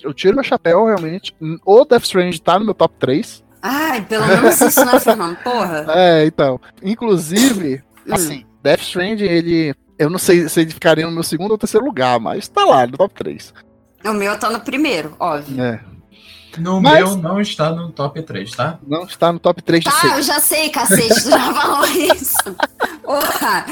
Eu 0.01 0.13
tiro 0.15 0.35
meu 0.37 0.45
chapéu, 0.45 0.85
realmente. 0.87 1.35
O 1.67 1.85
Death 1.85 2.05
Stranding 2.05 2.39
tá 2.39 2.59
no 2.59 2.65
meu 2.65 2.75
top 2.75 2.95
3. 2.99 3.43
Ai, 3.61 4.03
pelo 4.05 4.27
menos 4.27 4.61
isso, 4.61 4.85
né, 4.85 4.99
Fernando? 5.01 5.37
Porra. 5.43 5.85
É, 5.95 6.27
então. 6.27 6.61
Inclusive, 6.83 7.83
Hum. 8.07 8.13
assim, 8.15 8.45
Death 8.63 8.81
Stranding, 8.83 9.25
ele. 9.25 9.75
Eu 10.03 10.11
não 10.11 10.19
sei 10.19 10.49
se 10.49 10.61
ele 10.61 10.71
ficaria 10.71 11.07
no 11.07 11.13
meu 11.13 11.23
segundo 11.23 11.53
ou 11.53 11.59
terceiro 11.59 11.87
lugar, 11.87 12.19
mas 12.19 12.49
tá 12.49 12.65
lá, 12.65 12.87
no 12.87 12.97
top 12.97 13.15
3. 13.15 13.55
O 14.05 14.13
meu 14.13 14.37
tá 14.39 14.51
no 14.51 14.61
primeiro, 14.61 15.15
óbvio. 15.21 15.63
É. 15.63 15.81
No 16.59 16.83
Mas- 16.83 16.99
meu 16.99 17.17
não 17.17 17.41
está 17.41 17.71
no 17.71 17.91
top 17.91 18.21
3, 18.23 18.51
tá? 18.51 18.79
Não 18.87 19.05
está 19.05 19.33
no 19.33 19.39
top 19.39 19.63
3 19.63 19.83
de 19.85 19.91
Tá, 19.91 20.01
6. 20.01 20.13
eu 20.17 20.23
já 20.23 20.41
sei, 20.41 20.69
cacete, 20.71 21.23
tu 21.23 21.31
já 21.31 21.39
falou 21.55 21.87
isso. 21.87 22.35
Porra. 23.03 23.65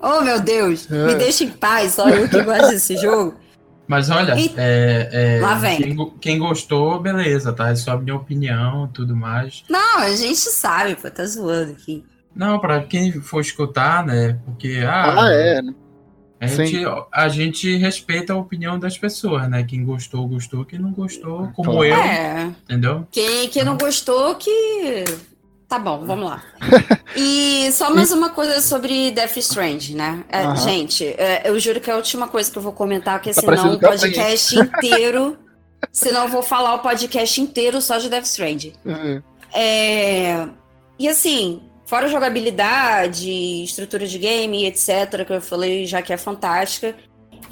Oh, 0.00 0.20
meu 0.20 0.40
Deus, 0.40 0.90
É. 0.90 1.06
me 1.06 1.14
deixa 1.16 1.44
em 1.44 1.50
paz, 1.50 1.92
só 1.94 2.08
eu 2.08 2.28
que 2.28 2.40
gosto 2.42 2.68
desse 2.70 2.96
jogo. 2.96 3.34
Mas 3.86 4.08
olha, 4.08 4.38
E- 4.38 4.54
é, 4.56 5.36
é, 5.38 5.40
Lá 5.42 5.54
vem. 5.56 5.78
Quem, 5.82 6.10
quem 6.20 6.38
gostou, 6.38 6.98
beleza, 7.00 7.52
tá? 7.52 7.68
É 7.70 7.74
só 7.74 7.92
a 7.92 7.96
minha 7.98 8.14
opinião 8.16 8.88
tudo 8.94 9.14
mais. 9.14 9.64
Não, 9.68 9.98
a 9.98 10.10
gente 10.14 10.38
sabe, 10.38 10.94
pô, 10.94 11.10
tá 11.10 11.24
zoando 11.26 11.72
aqui. 11.72 12.04
Não, 12.34 12.58
pra 12.58 12.82
quem 12.82 13.12
for 13.12 13.40
escutar, 13.40 14.04
né? 14.06 14.38
Porque 14.44 14.80
ah, 14.86 15.22
Ah, 15.24 15.32
é. 15.32 15.60
a, 16.40 16.46
gente, 16.46 16.82
a 17.12 17.28
gente 17.28 17.76
respeita 17.76 18.32
a 18.32 18.36
opinião 18.36 18.78
das 18.78 18.96
pessoas, 18.98 19.48
né? 19.50 19.62
Quem 19.64 19.84
gostou, 19.84 20.26
gostou. 20.26 20.64
Quem 20.64 20.78
não 20.78 20.92
gostou, 20.92 21.48
como 21.54 21.72
Claro. 21.72 21.84
eu, 21.84 21.94
É, 21.94 22.50
entendeu? 22.64 23.06
quem, 23.10 23.48
quem 23.48 23.64
não 23.64 23.76
gostou, 23.76 24.34
que. 24.36 25.04
Tá 25.68 25.78
bom, 25.78 26.04
vamos 26.06 26.26
lá. 26.30 26.42
E 27.14 27.70
só 27.72 27.94
mais 27.94 28.10
uma 28.10 28.30
coisa 28.30 28.62
sobre 28.62 29.10
Death 29.10 29.36
Strange, 29.36 29.94
né? 29.94 30.24
É, 30.30 30.56
gente, 30.56 31.04
é, 31.04 31.42
eu 31.44 31.60
juro 31.60 31.78
que 31.78 31.90
é 31.90 31.92
a 31.92 31.96
última 31.96 32.26
coisa 32.26 32.50
que 32.50 32.56
eu 32.56 32.62
vou 32.62 32.72
comentar, 32.72 33.18
porque 33.18 33.34
Tá 33.34 33.40
senão 33.42 33.70
o 33.70 33.72
eu 33.74 33.78
podcast 33.78 34.58
inteiro. 34.58 35.36
senão 35.92 36.22
eu 36.22 36.28
vou 36.30 36.42
falar 36.42 36.74
o 36.74 36.78
podcast 36.78 37.38
inteiro 37.38 37.82
só 37.82 37.98
de 37.98 38.08
Death 38.08 38.24
Strange. 38.24 38.72
É. 38.86 39.22
É, 39.54 40.48
E 40.98 41.06
assim, 41.06 41.60
fora 41.92 42.08
jogabilidade, 42.08 43.30
estrutura 43.64 44.06
de 44.06 44.16
game, 44.16 44.64
etc., 44.64 45.26
que 45.26 45.32
eu 45.34 45.42
falei 45.42 45.84
já 45.84 46.00
que 46.00 46.10
é 46.10 46.16
fantástica. 46.16 46.94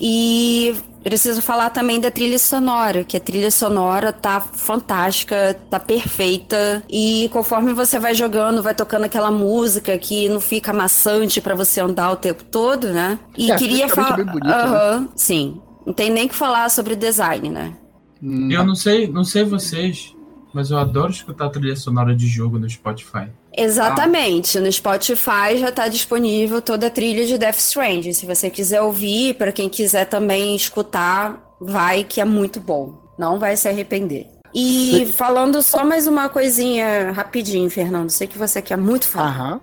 E 0.01 0.75
preciso 1.03 1.43
falar 1.43 1.69
também 1.69 2.01
da 2.01 2.11
trilha 2.11 2.39
sonora, 2.39 3.05
que 3.05 3.19
a 3.19 3.21
trilha 3.21 3.51
sonora 3.51 4.15
tá 4.15 4.41
fantástica, 4.41 5.61
tá 5.69 5.79
perfeita. 5.79 6.83
E 6.89 7.29
conforme 7.31 7.75
você 7.75 7.99
vai 7.99 8.15
jogando, 8.15 8.63
vai 8.63 8.75
tocando 8.75 9.05
aquela 9.05 9.31
música 9.31 9.99
que 9.99 10.27
não 10.31 10.41
fica 10.41 10.73
maçante 10.73 11.39
pra 11.39 11.55
você 11.55 11.83
andar 11.83 12.11
o 12.11 12.17
tempo 12.17 12.43
todo, 12.45 12.89
né? 12.95 13.19
E 13.37 13.53
É, 13.53 13.57
queria 13.57 13.91
falar. 13.91 14.15
é 14.15 14.25
bem 14.25 14.25
bonito, 14.25 14.47
né? 14.47 14.55
Aham, 14.55 15.09
sim. 15.15 15.61
Não 15.87 15.93
tem 15.93 16.09
nem 16.09 16.27
que 16.27 16.35
falar 16.35 16.71
sobre 16.71 16.97
design, 16.97 17.51
né? 17.51 17.75
Eu 18.23 18.65
não 18.65 18.75
sei, 18.75 19.07
não 19.07 19.23
sei 19.23 19.45
vocês, 19.45 20.15
mas 20.53 20.71
eu 20.71 20.79
adoro 20.79 21.11
escutar 21.11 21.49
trilha 21.51 21.77
sonora 21.77 22.15
de 22.15 22.27
jogo 22.27 22.59
no 22.59 22.69
Spotify. 22.69 23.29
Exatamente. 23.57 24.59
No 24.59 24.71
Spotify 24.71 25.59
já 25.59 25.69
está 25.69 25.89
disponível 25.89 26.63
toda 26.63 26.87
a 26.87 26.91
trilha 26.91 27.27
de 27.27 27.37
Death 27.37 27.59
Stranding. 27.59 28.13
Se 28.13 28.27
você 28.27 28.49
quiser 28.51 28.83
ouvir, 28.83 29.35
para 29.35 29.53
quem 29.53 29.69
quiser 29.69 30.07
também 30.07 30.55
escutar, 30.55 31.57
vai 31.61 32.05
que 32.05 32.21
é 32.21 32.25
muito 32.25 32.61
bom. 32.61 32.95
Não 33.19 33.39
vai 33.39 33.57
se 33.57 33.69
arrepender. 33.69 34.27
E 34.55 35.07
falando 35.13 35.63
só 35.63 35.85
mais 35.85 36.07
uma 36.07 36.29
coisinha 36.29 37.13
rapidinho, 37.13 37.71
Fernando. 37.71 38.11
Sei 38.11 38.27
que 38.27 38.39
você 38.39 38.61
quer 38.61 38.77
muito 38.77 39.09
falar. 39.09 39.29
Aham. 39.29 39.61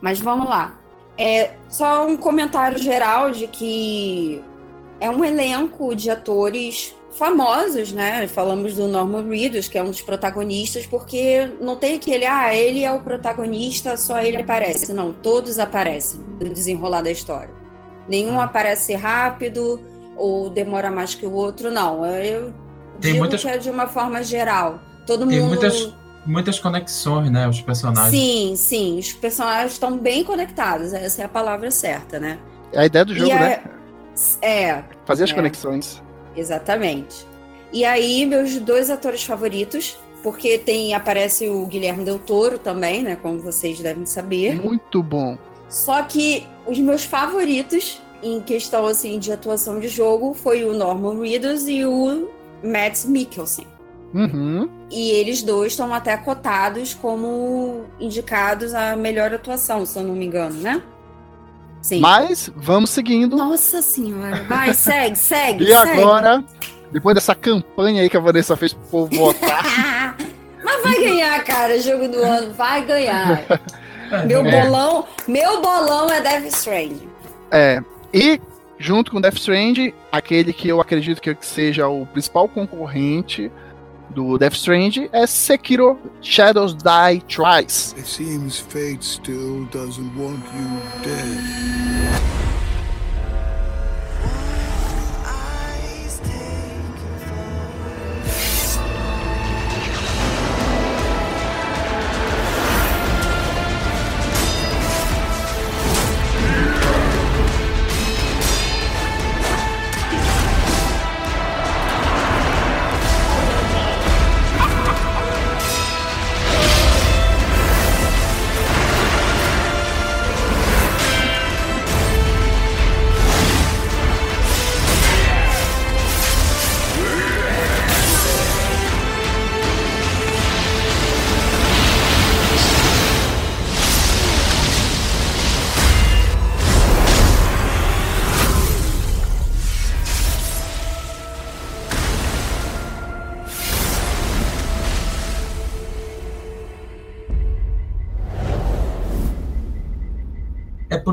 Mas 0.00 0.20
vamos 0.20 0.48
lá. 0.48 0.78
É 1.16 1.52
só 1.68 2.06
um 2.06 2.16
comentário 2.16 2.78
geral 2.78 3.30
de 3.30 3.46
que 3.46 4.42
é 5.00 5.10
um 5.10 5.24
elenco 5.24 5.94
de 5.94 6.10
atores 6.10 6.94
famosos, 7.18 7.92
né? 7.92 8.26
Falamos 8.28 8.74
do 8.74 8.88
Norman 8.88 9.28
Reedus, 9.28 9.68
que 9.68 9.78
é 9.78 9.82
um 9.82 9.90
dos 9.90 10.02
protagonistas, 10.02 10.86
porque 10.86 11.48
não 11.60 11.76
tem 11.76 11.96
aquele, 11.96 12.24
ah, 12.26 12.54
ele 12.54 12.82
é 12.84 12.92
o 12.92 13.00
protagonista, 13.00 13.96
só 13.96 14.20
ele 14.20 14.36
aparece. 14.38 14.92
Não, 14.92 15.12
todos 15.12 15.58
aparecem 15.58 16.20
no 16.40 16.48
desenrolar 16.48 17.02
da 17.02 17.10
história. 17.10 17.50
Nenhum 18.08 18.40
aparece 18.40 18.94
rápido 18.94 19.80
ou 20.16 20.50
demora 20.50 20.90
mais 20.90 21.14
que 21.14 21.24
o 21.26 21.32
outro, 21.32 21.70
não. 21.70 22.04
Eu 22.04 22.52
Tem 23.00 23.12
digo 23.12 23.18
muitas- 23.18 23.40
que 23.42 23.48
é 23.48 23.58
de 23.58 23.70
uma 23.70 23.86
forma 23.86 24.22
geral. 24.22 24.80
Todo 25.06 25.26
Tem 25.26 25.38
mundo. 25.40 25.48
muitas, 25.50 25.92
muitas 26.26 26.58
conexões, 26.58 27.30
né? 27.30 27.48
Os 27.48 27.60
personagens. 27.60 28.10
Sim, 28.10 28.54
sim. 28.56 28.98
Os 28.98 29.12
personagens 29.12 29.72
estão 29.72 29.96
bem 29.96 30.24
conectados. 30.24 30.92
Essa 30.92 31.22
é 31.22 31.24
a 31.24 31.28
palavra 31.28 31.70
certa, 31.70 32.18
né? 32.18 32.38
É 32.72 32.80
a 32.80 32.86
ideia 32.86 33.04
do 33.04 33.14
jogo, 33.14 33.28
E 33.30 33.32
a- 33.32 33.38
né? 33.40 33.60
É, 34.42 34.82
Fazer 35.04 35.24
as 35.24 35.30
é. 35.30 35.34
conexões. 35.34 36.02
Exatamente. 36.36 37.26
E 37.72 37.84
aí, 37.84 38.24
meus 38.24 38.56
dois 38.58 38.90
atores 38.90 39.24
favoritos, 39.24 39.98
porque 40.22 40.58
tem 40.58 40.94
aparece 40.94 41.48
o 41.48 41.66
Guilherme 41.66 42.04
Del 42.04 42.18
Toro 42.18 42.58
também, 42.58 43.02
né? 43.02 43.16
Como 43.16 43.40
vocês 43.40 43.80
devem 43.80 44.06
saber. 44.06 44.60
Muito 44.62 45.02
bom. 45.02 45.36
Só 45.68 46.02
que 46.02 46.46
os 46.66 46.78
meus 46.78 47.04
favoritos, 47.04 48.00
em 48.22 48.40
questão 48.40 48.86
assim 48.86 49.18
de 49.18 49.32
atuação 49.32 49.80
de 49.80 49.88
jogo, 49.88 50.32
foi 50.32 50.64
o 50.64 50.72
Norman 50.72 51.20
Reedus 51.20 51.66
e 51.66 51.84
o 51.84 52.28
Matt 52.62 53.04
Mikkelsen. 53.04 53.66
Uhum. 54.14 54.68
E 54.90 55.10
eles 55.10 55.42
dois 55.42 55.72
estão 55.72 55.92
até 55.92 56.16
cotados 56.16 56.94
como 56.94 57.84
indicados 57.98 58.72
a 58.72 58.94
melhor 58.94 59.34
atuação, 59.34 59.84
se 59.84 59.98
eu 59.98 60.04
não 60.04 60.14
me 60.14 60.24
engano, 60.24 60.54
né? 60.60 60.80
Sim. 61.84 62.00
Mas 62.00 62.50
vamos 62.56 62.88
seguindo. 62.88 63.36
Nossa 63.36 63.82
senhora. 63.82 64.42
Vai, 64.44 64.72
segue, 64.72 65.18
segue. 65.18 65.64
E 65.64 65.66
segue. 65.66 66.00
agora, 66.00 66.42
depois 66.90 67.14
dessa 67.14 67.34
campanha 67.34 68.00
aí 68.00 68.08
que 68.08 68.16
a 68.16 68.20
Vanessa 68.20 68.56
fez 68.56 68.72
pro 68.72 68.86
povo 68.86 69.14
votar, 69.14 70.16
Mas 70.64 70.82
vai 70.82 70.94
ganhar, 70.94 71.44
cara, 71.44 71.78
jogo 71.78 72.08
do 72.08 72.22
ano, 72.22 72.54
vai 72.54 72.86
ganhar. 72.86 73.44
Meu 74.26 74.46
é. 74.46 74.62
bolão, 74.62 75.04
meu 75.28 75.60
bolão 75.60 76.08
é 76.08 76.22
Death 76.22 76.46
Stranding. 76.46 77.08
é. 77.50 77.82
E 78.14 78.40
junto 78.78 79.10
com 79.10 79.20
Death 79.20 79.36
Stranding, 79.36 79.92
aquele 80.10 80.54
que 80.54 80.68
eu 80.68 80.80
acredito 80.80 81.20
que 81.20 81.36
seja 81.42 81.86
o 81.86 82.06
principal 82.06 82.48
concorrente 82.48 83.52
do 84.10 84.38
Death 84.38 84.54
Stranding 84.54 85.08
é 85.12 85.26
Sekiro 85.26 85.98
Shadows 86.20 86.74
Die 86.74 87.22
Twice. 87.28 87.94
It 87.98 88.06
seems 88.06 88.58
fate 88.58 89.02
still 89.02 89.66
doesn't 89.70 90.16
want 90.16 90.42
you 90.54 91.02
dead. 91.02 92.63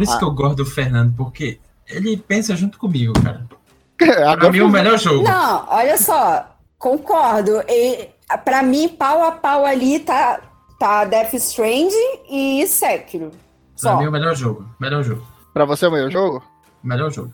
Por 0.01 0.03
isso 0.03 0.15
Ah. 0.15 0.17
que 0.19 0.23
eu 0.25 0.31
gosto 0.31 0.55
do 0.57 0.65
Fernando, 0.65 1.13
porque 1.15 1.59
ele 1.87 2.17
pensa 2.17 2.55
junto 2.55 2.77
comigo, 2.79 3.13
cara. 3.21 3.45
Pra 3.97 4.31
Agora 4.31 4.51
mim 4.51 4.59
é 4.59 4.63
o 4.63 4.69
melhor 4.69 4.97
jogo. 4.97 5.23
Não, 5.23 5.65
olha 5.69 5.95
só, 5.97 6.47
concordo. 6.79 7.61
E, 7.67 8.09
pra 8.43 8.63
mim, 8.63 8.87
pau 8.89 9.23
a 9.23 9.31
pau 9.31 9.63
ali 9.65 9.99
tá, 9.99 10.39
tá 10.79 11.05
Death 11.05 11.33
Stranding 11.35 12.19
e 12.29 12.65
Sekiro. 12.67 13.29
Pra 13.29 13.91
Só. 13.91 13.97
mim 13.97 14.05
é 14.05 14.09
o 14.09 14.11
melhor 14.11 14.35
jogo. 14.35 14.65
Melhor 14.79 15.03
jogo. 15.03 15.25
pra 15.53 15.65
você 15.65 15.85
é 15.85 15.87
o 15.87 15.91
melhor 15.91 16.09
jogo? 16.09 16.43
Melhor 16.83 17.11
jogo. 17.11 17.31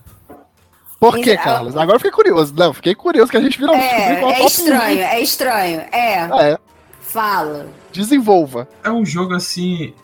Por 1.00 1.14
quê, 1.14 1.32
Então- 1.34 1.44
Carlos? 1.44 1.76
Agora 1.76 1.94
eu 1.96 2.00
fiquei 2.00 2.10
curioso. 2.10 2.52
Não, 2.56 2.74
fiquei 2.74 2.94
curioso 2.94 3.30
que 3.30 3.36
a 3.36 3.40
gente 3.40 3.58
qual 3.58 3.74
É, 3.74 4.20
é 4.20 4.42
um. 4.42 4.46
estranho, 4.46 5.00
é 5.00 5.20
estranho. 5.20 5.80
É, 5.92 6.14
É, 6.52 6.58
fala. 7.00 7.66
desenvolva. 7.92 8.68
É 8.84 8.90
um 8.90 9.06
jogo 9.06 9.34
assim 9.34 9.94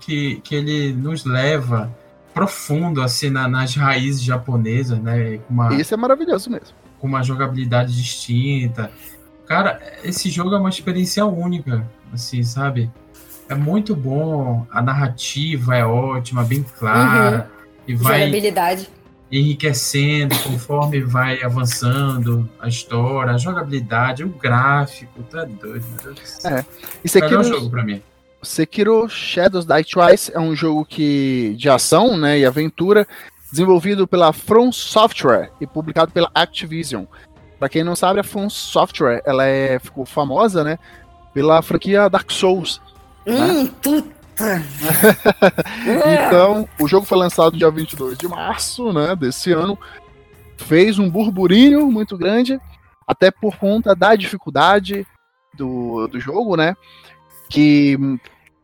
que, 0.00 0.40
que 0.42 0.54
ele 0.54 0.92
nos 0.94 1.24
leva 1.24 1.94
profundo 2.38 3.02
assim 3.02 3.30
na- 3.30 3.48
nas 3.48 3.74
raízes 3.74 4.22
japonesas, 4.22 4.96
né? 5.00 5.40
Uma, 5.50 5.74
Isso 5.74 5.92
é 5.92 5.96
maravilhoso 5.96 6.48
mesmo. 6.48 6.68
com 7.00 7.08
uma 7.08 7.20
jogabilidade 7.22 7.92
distinta. 7.96 8.92
Cara, 9.44 9.80
esse 10.04 10.30
jogo 10.30 10.54
é 10.54 10.58
uma 10.58 10.68
experiência 10.68 11.24
única, 11.26 11.84
assim, 12.12 12.44
sabe? 12.44 12.90
É 13.48 13.54
muito 13.56 13.96
bom, 13.96 14.64
a 14.70 14.80
narrativa 14.80 15.74
é 15.76 15.84
ótima, 15.84 16.44
bem 16.44 16.62
clara, 16.78 17.50
e 17.88 17.94
vai 17.96 18.20
Jogabilidade. 18.20 18.88
enriquecendo 19.32 20.38
conforme 20.40 21.00
vai 21.00 21.42
avançando 21.42 22.48
a 22.60 22.68
história, 22.68 23.32
a 23.32 23.38
jogabilidade, 23.38 24.22
o 24.22 24.28
gráfico, 24.28 25.22
tá 25.24 25.44
doido, 25.44 25.84
meu 26.04 26.14
Deus. 26.14 26.44
É. 26.44 26.64
E 27.02 27.08
Sekiro, 27.08 27.38
Melhor 27.40 27.44
jogo 27.52 27.70
pra 27.70 27.82
mim. 27.82 28.00
Sekiro 28.42 29.08
Shadows 29.08 29.66
Die 29.66 29.84
Twice 29.84 30.32
é 30.34 30.38
um 30.38 30.54
jogo 30.54 30.84
que 30.84 31.54
de 31.56 31.68
ação, 31.68 32.16
né, 32.16 32.38
e 32.38 32.46
aventura, 32.46 33.06
desenvolvido 33.50 34.06
pela 34.06 34.32
From 34.32 34.70
Software 34.70 35.50
e 35.60 35.66
publicado 35.66 36.12
pela 36.12 36.30
Activision. 36.34 37.04
Pra 37.58 37.68
quem 37.68 37.82
não 37.82 37.96
sabe, 37.96 38.20
a 38.20 38.24
From 38.24 38.48
Software, 38.48 39.22
ela 39.26 39.44
é, 39.44 39.78
ficou 39.78 40.06
famosa, 40.06 40.62
né, 40.62 40.78
pela 41.34 41.60
franquia 41.62 42.08
Dark 42.08 42.30
Souls. 42.30 42.80
Hum, 43.26 43.66
puta. 43.66 44.18
Então, 46.06 46.68
o 46.78 46.86
jogo 46.86 47.04
foi 47.04 47.18
lançado 47.18 47.56
dia 47.56 47.70
22 47.70 48.16
de 48.16 48.28
março, 48.28 48.92
né, 48.92 49.16
desse 49.16 49.52
ano. 49.52 49.76
Fez 50.56 50.96
um 50.98 51.10
burburinho 51.10 51.90
muito 51.90 52.16
grande, 52.16 52.60
até 53.04 53.32
por 53.32 53.56
conta 53.56 53.96
da 53.96 54.14
dificuldade 54.14 55.04
do, 55.54 56.06
do 56.06 56.20
jogo, 56.20 56.56
né? 56.56 56.76
Que 57.48 57.98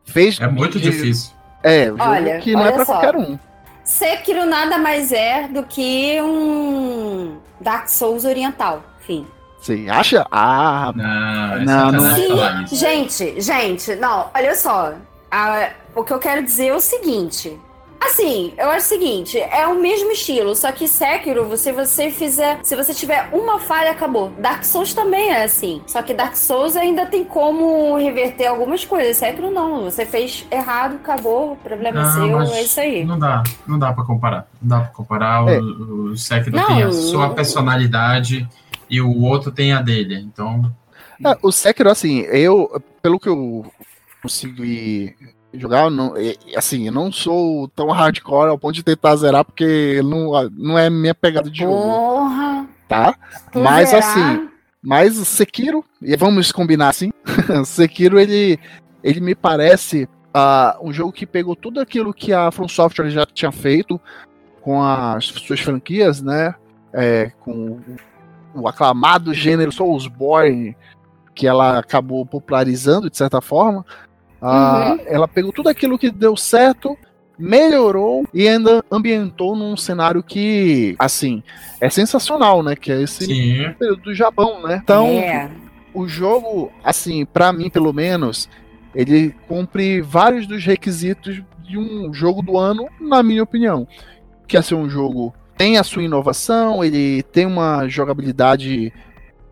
fez. 0.05 0.41
É 0.41 0.47
muito 0.47 0.79
de- 0.79 0.91
difícil. 0.91 1.33
É, 1.63 1.85
um 1.93 1.97
jogo 1.97 2.11
Olha, 2.11 2.39
que 2.41 2.53
não 2.53 2.61
é 2.61 2.65
olha 2.65 2.73
pra 2.75 2.85
só. 2.85 2.93
qualquer 2.93 3.17
um. 3.17 3.39
Sekiro 3.85 4.45
nada 4.47 4.79
mais 4.79 5.13
é 5.13 5.49
do 5.49 5.63
que 5.63 6.21
um 6.23 7.37
Dark 7.61 7.89
Souls 7.89 8.25
oriental. 8.25 8.83
Enfim. 9.01 9.27
Você 9.61 9.87
acha? 9.91 10.27
Ah, 10.31 10.93
Não, 10.95 11.05
é 11.57 11.65
Não, 11.65 11.93
não 11.93 12.11
é. 12.11 12.63
isso. 12.65 12.77
Gente, 12.77 13.41
gente, 13.41 13.95
não, 13.97 14.31
olha 14.35 14.55
só. 14.55 14.93
A- 15.31 15.71
o 15.95 16.05
que 16.05 16.13
eu 16.13 16.19
quero 16.19 16.43
dizer 16.43 16.69
é 16.69 16.75
o 16.75 16.81
seguinte. 16.81 17.59
Assim, 18.05 18.53
eu 18.59 18.71
acho 18.71 18.85
o 18.85 18.89
seguinte, 18.89 19.39
é 19.39 19.67
o 19.67 19.81
mesmo 19.81 20.11
estilo, 20.13 20.55
só 20.55 20.71
que 20.71 20.87
Sekiro, 20.87 21.49
você 21.49 21.73
você 21.73 22.11
fizer, 22.11 22.61
se 22.63 22.77
você 22.77 22.93
tiver 22.93 23.31
uma 23.33 23.59
falha, 23.59 23.93
acabou. 23.93 24.31
Dark 24.39 24.63
Souls 24.63 24.93
também 24.93 25.31
é 25.31 25.45
assim. 25.45 25.81
Só 25.87 26.03
que 26.03 26.13
Dark 26.13 26.37
Souls 26.37 26.77
ainda 26.77 27.07
tem 27.07 27.25
como 27.25 27.97
reverter 27.97 28.47
algumas 28.47 28.85
coisas. 28.85 29.17
Sekiro 29.17 29.51
não, 29.51 29.85
você 29.85 30.05
fez 30.05 30.47
errado, 30.51 30.97
acabou, 30.97 31.53
o 31.53 31.57
problema 31.57 32.01
é 32.01 32.03
Não, 32.03 32.47
seu, 32.47 32.55
é 32.55 32.63
isso 32.63 32.81
aí. 32.81 33.05
Não 33.05 33.19
dá, 33.19 33.43
não 33.67 33.79
dá 33.79 33.93
pra 33.93 34.05
comparar. 34.05 34.47
Não 34.61 34.79
dá 34.79 34.85
pra 34.85 34.93
comparar. 34.93 35.49
É. 35.49 35.59
O, 35.59 36.11
o 36.13 36.17
Sekiro 36.17 36.57
Não, 36.57 36.67
tem 36.67 36.83
a 36.83 36.93
sua 36.93 37.31
personalidade 37.31 38.47
e 38.91 39.01
o 39.01 39.23
outro 39.23 39.51
tem 39.51 39.73
a 39.73 39.81
dele. 39.81 40.17
Então, 40.17 40.71
É, 41.25 41.39
o 41.43 41.51
Sekiro, 41.51 41.91
assim, 41.91 42.21
eu, 42.21 42.83
pelo 43.01 43.19
que 43.19 43.31
eu 43.31 43.65
consegui 44.23 45.17
jogar, 45.59 45.91
não, 45.91 46.15
assim, 46.57 46.87
eu 46.87 46.93
não 46.93 47.11
sou 47.13 47.69
tão 47.69 47.91
hardcore 47.91 48.49
ao 48.51 48.59
ponto 48.59 48.75
de 48.75 48.83
tentar 48.83 49.17
zerar, 49.17 49.45
porque 49.45 50.01
não, 50.03 50.31
não 50.51 50.79
é 50.79 50.89
minha 50.91 51.15
pegada 51.15 51.51
de 51.51 51.61
jogo, 51.61 51.75
Porra! 51.83 52.67
tá? 52.89 53.15
tu 53.53 53.61
Mas 53.61 53.91
zerar- 53.91 54.09
assim, 54.09 54.49
mas 54.83 55.19
o 55.19 55.25
Sekiro, 55.25 55.85
e 56.03 56.17
vamos 56.17 56.53
combinar 56.53 56.89
assim, 56.91 57.11
Sekiro, 57.65 58.19
ele, 58.19 58.59
ele 59.03 59.21
me 59.21 59.35
parece 59.35 60.09
ah, 60.33 60.77
um 60.83 60.93
jogo 60.93 61.13
que 61.13 61.27
pegou 61.27 61.55
tudo 61.55 61.81
aquilo 61.81 62.13
que 62.13 62.33
a 62.33 62.51
From 62.51 62.69
Software 62.69 63.11
já 63.11 63.25
tinha 63.25 63.53
feito 63.53 64.01
com 64.61 64.83
as 64.83 65.27
suas 65.27 65.61
franquias, 65.61 66.21
né? 66.21 66.55
É, 66.93 67.31
com 67.41 67.81
o, 68.55 68.63
o 68.63 68.69
aclamado 68.69 69.35
gênero 69.35 69.71
Soulsborne, 69.73 70.77
que 71.35 71.47
ela 71.47 71.79
acabou 71.79 72.25
popularizando 72.25 73.11
de 73.11 73.17
certa 73.17 73.41
forma. 73.41 73.85
Ah, 74.47 74.93
Uhum. 74.99 75.05
Ela 75.07 75.27
pegou 75.29 75.53
tudo 75.53 75.69
aquilo 75.69 75.99
que 75.99 76.11
deu 76.11 76.37
certo, 76.37 76.97
melhorou 77.39 78.27
e 78.33 78.47
ainda 78.47 78.85
ambientou 78.91 79.57
num 79.57 79.77
cenário 79.77 80.23
que, 80.23 80.95
assim, 80.99 81.43
é 81.81 81.89
sensacional, 81.89 82.63
né? 82.63 82.77
Que 82.77 82.93
é 82.93 83.03
esse 83.03 83.25
sim. 83.25 83.73
período 83.79 84.03
do 84.03 84.15
Japão, 84.15 84.63
né? 84.63 84.81
Então, 84.83 85.07
É. 85.09 85.51
o 85.93 86.07
jogo, 86.07 86.71
assim, 86.83 87.25
pra 87.25 87.53
mim 87.53 87.71
pelo 87.71 87.93
menos, 87.93 88.49
ele 88.95 89.35
cumpre 89.49 90.01
vários 90.01 90.47
dos 90.47 90.65
requisitos 90.65 91.43
de 91.63 91.79
um 91.79 92.13
jogo 92.13 92.43
do 92.43 92.59
ano, 92.59 92.87
na 93.01 93.23
minha 93.23 93.43
opinião. 93.43 93.89
Que 94.47 94.57
é 94.57 94.63
ser 94.63 94.75
um 94.75 94.89
jogo 94.89 95.35
tem 95.57 95.79
a 95.79 95.85
sua 95.85 96.03
inovação, 96.03 96.85
ele 96.85 97.23
tem 97.23 97.47
uma 97.47 97.87
jogabilidade 97.89 98.93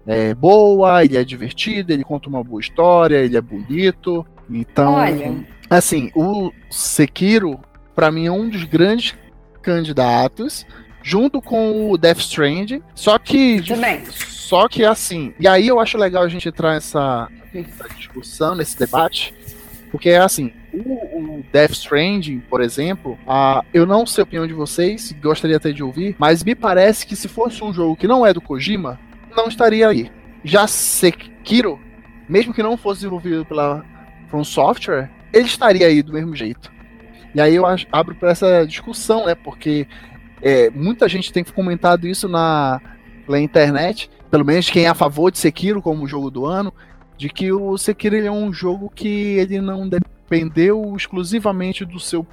é, 0.07 0.34
boa, 0.34 1.05
ele 1.05 1.16
é 1.16 1.24
divertido, 1.24 1.93
ele 1.93 2.03
conta 2.05 2.28
uma 2.28 2.43
boa 2.43 2.61
história, 2.61 3.18
ele 3.18 3.36
é 3.36 3.40
bonito. 3.40 4.26
Então, 4.51 4.95
Olha. 4.95 5.34
assim, 5.70 6.11
o 6.14 6.53
Sekiro, 6.70 7.61
pra 7.95 8.11
mim, 8.11 8.26
é 8.26 8.32
um 8.32 8.49
dos 8.49 8.64
grandes 8.64 9.14
candidatos, 9.62 10.66
junto 11.03 11.40
com 11.40 11.90
o 11.90 11.97
Death 11.99 12.18
Stranding. 12.18 12.82
Só 12.95 13.18
que 13.18 13.62
Também. 13.62 14.03
só 14.11 14.68
que 14.68 14.84
assim, 14.84 15.34
e 15.38 15.49
aí 15.49 15.66
eu 15.68 15.80
acho 15.80 15.97
legal 15.97 16.22
a 16.22 16.28
gente 16.28 16.49
entrar 16.49 16.74
nessa, 16.74 17.28
nessa 17.53 17.88
discussão, 17.97 18.55
nesse 18.55 18.78
debate, 18.78 19.34
porque 19.90 20.11
é 20.11 20.18
assim, 20.18 20.53
o, 20.72 21.38
o 21.38 21.45
Death 21.53 21.72
Stranding, 21.72 22.40
por 22.40 22.61
exemplo, 22.61 23.18
a, 23.26 23.64
eu 23.72 23.86
não 23.86 24.07
sei 24.07 24.22
a 24.22 24.24
opinião 24.24 24.47
de 24.47 24.55
vocês, 24.55 25.14
gostaria 25.22 25.57
até 25.57 25.70
de 25.72 25.82
ouvir, 25.82 26.16
mas 26.18 26.43
me 26.45 26.55
parece 26.55 27.07
que 27.07 27.16
se 27.16 27.28
fosse 27.28 27.62
um 27.62 27.72
jogo 27.72 27.97
que 27.97 28.07
não 28.07 28.24
é 28.26 28.32
do 28.32 28.40
Kojima, 28.40 28.99
não 29.36 29.49
estaria 29.49 29.88
aí. 29.88 30.11
Já 30.45 30.66
Sekiro, 30.66 31.78
mesmo 32.28 32.53
que 32.55 32.62
não 32.62 32.76
fosse 32.76 33.01
desenvolvido 33.01 33.45
pela 33.45 33.84
From 34.33 34.45
Software, 34.45 35.11
ele 35.30 35.45
estaria 35.45 35.87
aí 35.87 36.03
do 36.03 36.11
mesmo 36.11 36.35
jeito. 36.35 36.72
E 37.35 37.41
aí 37.41 37.55
eu 37.55 37.64
abro 37.66 38.14
para 38.14 38.30
essa 38.30 38.66
discussão, 38.66 39.26
né? 39.26 39.35
Porque 39.35 39.87
é, 40.41 40.70
muita 40.70 41.07
gente 41.07 41.30
tem 41.30 41.45
comentado 41.45 42.09
isso 42.09 42.30
na, 42.30 42.80
pela 43.26 43.39
internet, 43.39 44.11
pelo 44.30 44.43
menos 44.43 44.70
quem 44.70 44.87
é 44.87 44.89
a 44.89 44.95
favor 44.95 45.30
de 45.30 45.39
Sekiro 45.39 45.83
como 45.83 46.09
jogo 46.09 46.30
do 46.30 46.47
ano, 46.47 46.72
de 47.18 47.28
que 47.28 47.53
o 47.53 47.76
Sekiro 47.76 48.16
ele 48.16 48.26
é 48.26 48.33
um 48.33 48.51
jogo 48.51 48.91
que 48.95 49.37
ele 49.37 49.61
não 49.61 49.87
dependeu 49.87 50.95
exclusivamente 50.97 51.85
do 51.85 52.01
seu 52.01 52.26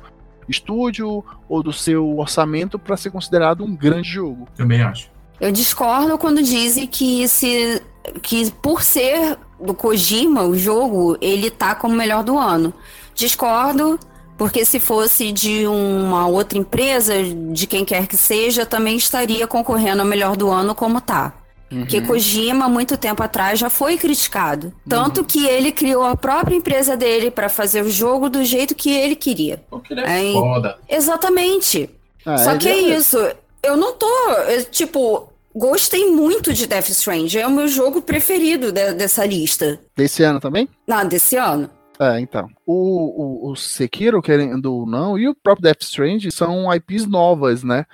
estúdio 0.47 1.21
ou 1.49 1.61
do 1.61 1.73
seu 1.73 2.17
orçamento 2.17 2.79
para 2.79 2.95
ser 2.95 3.11
considerado 3.11 3.61
um 3.61 3.75
grande 3.75 4.07
jogo. 4.07 4.47
Também 4.55 4.81
acho. 4.81 5.11
Eu 5.37 5.51
discordo 5.51 6.17
quando 6.17 6.41
dizem 6.41 6.87
que 6.87 7.27
se 7.27 7.81
que 8.23 8.49
por 8.61 8.81
ser 8.81 9.37
do 9.61 9.73
Kojima 9.73 10.43
o 10.43 10.57
jogo, 10.57 11.17
ele 11.21 11.49
tá 11.49 11.75
como 11.75 11.93
o 11.93 11.97
melhor 11.97 12.23
do 12.23 12.37
ano. 12.37 12.73
Discordo, 13.13 13.99
porque 14.37 14.63
se 14.63 14.79
fosse 14.79 15.31
de 15.31 15.67
uma 15.67 16.27
outra 16.27 16.57
empresa, 16.57 17.13
de 17.51 17.67
quem 17.67 17.83
quer 17.83 18.07
que 18.07 18.15
seja, 18.15 18.65
também 18.65 18.95
estaria 18.95 19.45
concorrendo 19.45 20.01
ao 20.01 20.07
melhor 20.07 20.37
do 20.37 20.49
ano 20.49 20.73
como 20.73 21.01
tá. 21.01 21.33
Porque 21.69 22.01
Kojima, 22.01 22.67
muito 22.67 22.97
tempo 22.97 23.21
atrás, 23.21 23.59
já 23.59 23.69
foi 23.69 23.95
criticado. 23.95 24.73
Tanto 24.87 25.23
que 25.23 25.45
ele 25.45 25.71
criou 25.71 26.03
a 26.03 26.15
própria 26.17 26.55
empresa 26.55 26.97
dele 26.97 27.29
para 27.29 27.47
fazer 27.47 27.83
o 27.83 27.91
jogo 27.91 28.27
do 28.27 28.43
jeito 28.43 28.73
que 28.73 28.89
ele 28.91 29.15
queria. 29.15 29.61
Porque 29.69 29.93
ele 29.93 30.01
é 30.01 30.07
Aí- 30.09 30.33
foda. 30.33 30.77
Exatamente. 30.89 31.87
Ah, 32.25 32.37
Só 32.39 32.51
ele 32.51 32.59
que 32.59 32.67
é 32.69 32.77
isso. 32.97 33.17
Eu 33.61 33.77
não 33.77 33.93
tô. 33.93 34.09
eu, 34.47 34.65
tipo, 34.65 35.28
gostei 35.55 36.09
muito 36.11 36.53
de 36.53 36.67
Death 36.67 36.89
Strange. 36.89 37.37
É 37.39 37.47
o 37.47 37.51
meu 37.51 37.67
jogo 37.67 38.01
preferido 38.01 38.71
de- 38.71 38.93
dessa 38.93 39.25
lista. 39.25 39.79
Desse 39.95 40.23
ano 40.23 40.39
também? 40.39 40.67
Não, 40.87 41.07
desse 41.07 41.35
ano. 41.35 41.69
É, 41.99 42.19
então. 42.19 42.47
O, 42.65 43.47
o, 43.47 43.51
o 43.51 43.55
Sekiro, 43.55 44.21
querendo 44.21 44.73
ou 44.73 44.85
não, 44.85 45.17
e 45.19 45.27
o 45.27 45.35
próprio 45.35 45.63
Death 45.63 45.81
Strange 45.81 46.31
são 46.31 46.73
IPs 46.73 47.05
novas, 47.05 47.63
né? 47.63 47.85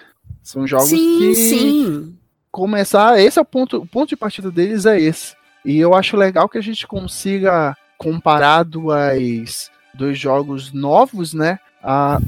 São 0.43 0.67
jogos 0.67 0.89
sim, 0.89 1.17
que 1.17 1.35
sim. 1.35 2.15
começar. 2.51 3.19
Esse 3.19 3.39
é 3.39 3.41
o 3.41 3.45
ponto, 3.45 3.77
o 3.77 3.87
ponto 3.87 4.09
de 4.09 4.15
partida 4.15 4.51
deles 4.51 4.85
é 4.85 4.99
esse. 5.01 5.33
E 5.65 5.79
eu 5.79 5.95
acho 5.95 6.15
legal 6.15 6.47
que 6.47 6.59
a 6.59 6.61
gente 6.61 6.85
consiga 6.85 7.75
comparar 7.97 8.61
duas, 8.63 9.71
dois 9.95 10.19
jogos 10.19 10.71
novos, 10.71 11.33
né? 11.33 11.57
A, 11.83 12.19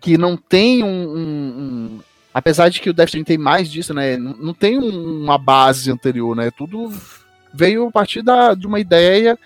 que 0.00 0.16
não 0.16 0.36
tem 0.36 0.84
um- 0.84 1.16
um- 1.16 2.00
Apesar 2.32 2.68
de 2.68 2.80
que 2.80 2.88
o 2.90 2.92
Death 2.92 3.08
Stranding 3.08 3.24
tem 3.24 3.38
mais 3.38 3.70
disso, 3.70 3.92
né? 3.92 4.16
Não, 4.16 4.32
não 4.36 4.54
tem 4.54 4.78
um- 4.78 5.22
uma 5.24 5.36
base 5.38 5.90
anterior, 5.90 6.36
né? 6.36 6.50
Tudo 6.50 6.92
veio 7.52 7.88
a 7.88 7.90
partir 7.90 8.22
da, 8.22 8.54
de 8.54 8.66
uma 8.66 8.78
ideia 8.78 9.36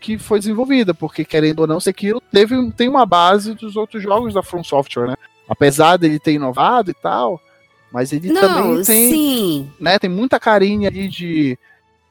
que 0.00 0.18
foi 0.18 0.38
desenvolvida, 0.38 0.92
porque 0.92 1.24
querendo 1.24 1.60
ou 1.60 1.66
não, 1.66 1.78
Sekiro 1.80 2.20
teve, 2.32 2.70
tem 2.72 2.88
uma 2.88 3.06
base 3.06 3.54
dos 3.54 3.76
outros 3.76 4.02
jogos 4.02 4.34
da 4.34 4.42
From 4.42 4.62
Software, 4.64 5.08
né? 5.08 5.14
Apesar 5.48 5.96
dele 5.96 6.18
ter 6.18 6.32
inovado 6.32 6.90
e 6.90 6.94
tal, 6.94 7.40
mas 7.92 8.12
ele 8.12 8.32
Não, 8.32 8.40
também 8.40 8.82
tem 8.82 9.10
sim. 9.10 9.70
né, 9.78 9.98
tem 9.98 10.10
muita 10.10 10.40
carinha 10.40 10.88
ali 10.88 11.08
de. 11.08 11.56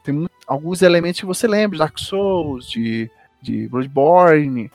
Tem 0.03 0.13
mu- 0.13 0.29
alguns 0.47 0.81
elementos 0.81 1.19
que 1.19 1.25
você 1.25 1.47
lembra, 1.47 1.79
Dark 1.79 1.97
Souls, 1.99 2.69
de, 2.69 3.09
de 3.41 3.67
Bloodborne. 3.67 4.71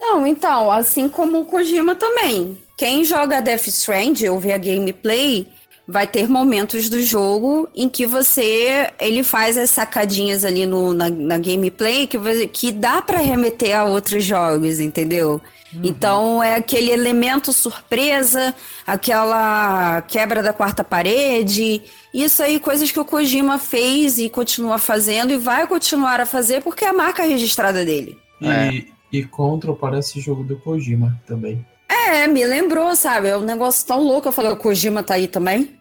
Não, 0.00 0.26
então, 0.26 0.70
assim 0.70 1.08
como 1.08 1.40
o 1.40 1.44
Kojima 1.44 1.94
também. 1.94 2.56
Quem 2.76 3.04
joga 3.04 3.42
Death 3.42 3.66
Stranding 3.66 4.28
ou 4.28 4.40
vê 4.40 4.52
a 4.52 4.58
gameplay 4.58 5.46
vai 5.86 6.06
ter 6.06 6.28
momentos 6.28 6.88
do 6.88 7.02
jogo 7.02 7.68
em 7.74 7.88
que 7.88 8.06
você 8.06 8.90
ele 9.00 9.24
faz 9.24 9.58
as 9.58 9.70
sacadinhas 9.70 10.44
ali 10.44 10.64
no, 10.64 10.94
na, 10.94 11.10
na 11.10 11.36
gameplay 11.36 12.06
que, 12.06 12.16
que 12.46 12.70
dá 12.70 13.02
pra 13.02 13.18
remeter 13.18 13.76
a 13.76 13.84
outros 13.84 14.24
jogos, 14.24 14.78
entendeu? 14.78 15.40
Então 15.82 16.42
é 16.42 16.56
aquele 16.56 16.90
elemento 16.90 17.52
surpresa, 17.52 18.54
aquela 18.86 20.02
quebra 20.02 20.42
da 20.42 20.52
quarta 20.52 20.82
parede, 20.82 21.82
isso 22.12 22.42
aí 22.42 22.58
coisas 22.58 22.90
que 22.90 22.98
o 22.98 23.04
Kojima 23.04 23.58
fez 23.58 24.18
e 24.18 24.28
continua 24.28 24.78
fazendo 24.78 25.32
e 25.32 25.36
vai 25.36 25.66
continuar 25.66 26.20
a 26.20 26.26
fazer 26.26 26.62
porque 26.62 26.84
é 26.84 26.88
a 26.88 26.92
marca 26.92 27.22
registrada 27.22 27.84
dele. 27.84 28.18
E, 28.40 28.48
É. 28.48 28.99
E 29.12 29.24
Control 29.24 29.76
parece 29.76 30.20
jogo 30.20 30.44
do 30.44 30.56
Kojima 30.56 31.20
também. 31.26 31.64
É, 31.88 32.26
me 32.26 32.44
lembrou, 32.44 32.94
sabe? 32.94 33.28
É 33.28 33.36
um 33.36 33.42
negócio 33.42 33.86
tão 33.86 34.02
louco. 34.02 34.28
Eu 34.28 34.32
falei, 34.32 34.52
o 34.52 34.56
Kojima 34.56 35.02
tá 35.02 35.14
aí 35.14 35.26
também? 35.26 35.76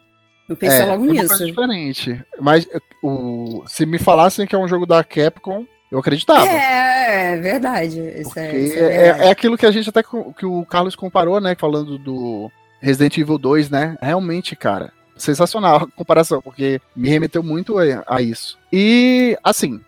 Eu 0.48 0.56
pensei 0.56 0.80
logo 0.82 1.04
é 1.04 1.08
uma 1.08 1.14
nisso. 1.14 1.28
coisa 1.28 1.46
diferente. 1.46 2.24
Mas 2.42 2.68
o, 3.04 3.64
se 3.68 3.86
me 3.86 4.00
falassem 4.00 4.48
que 4.48 4.56
é 4.56 4.58
um 4.58 4.68
jogo 4.68 4.86
da 4.88 5.04
Capcom, 5.04 5.66
eu 5.92 6.00
acreditava. 6.00 6.48
É, 6.48 7.34
é 7.34 7.38
verdade. 7.38 8.00
Isso 8.00 8.24
Porque 8.24 8.40
é, 8.40 8.52
é, 8.52 8.60
isso 8.60 8.78
é 8.78 8.88
verdade. 8.88 9.24
é 9.24 9.32
aquilo 9.32 9.58
que 9.58 9.66
a 9.66 9.72
gente 9.72 9.90
até 9.90 10.02
que 10.04 10.46
o 10.46 10.66
Carlos 10.66 10.96
comparou, 10.96 11.40
né? 11.40 11.56
Falando 11.56 12.00
do 12.00 12.52
Resident 12.82 13.18
Evil 13.18 13.38
2, 13.38 13.70
né? 13.70 13.96
Realmente, 14.02 14.56
cara, 14.56 14.92
sensacional 15.16 15.76
a 15.78 15.88
comparação, 15.88 16.42
porque 16.42 16.82
me 16.96 17.10
remeteu 17.10 17.44
muito 17.44 17.78
a, 17.78 18.04
a 18.08 18.22
isso. 18.22 18.58
E 18.74 19.38
assim, 19.44 19.80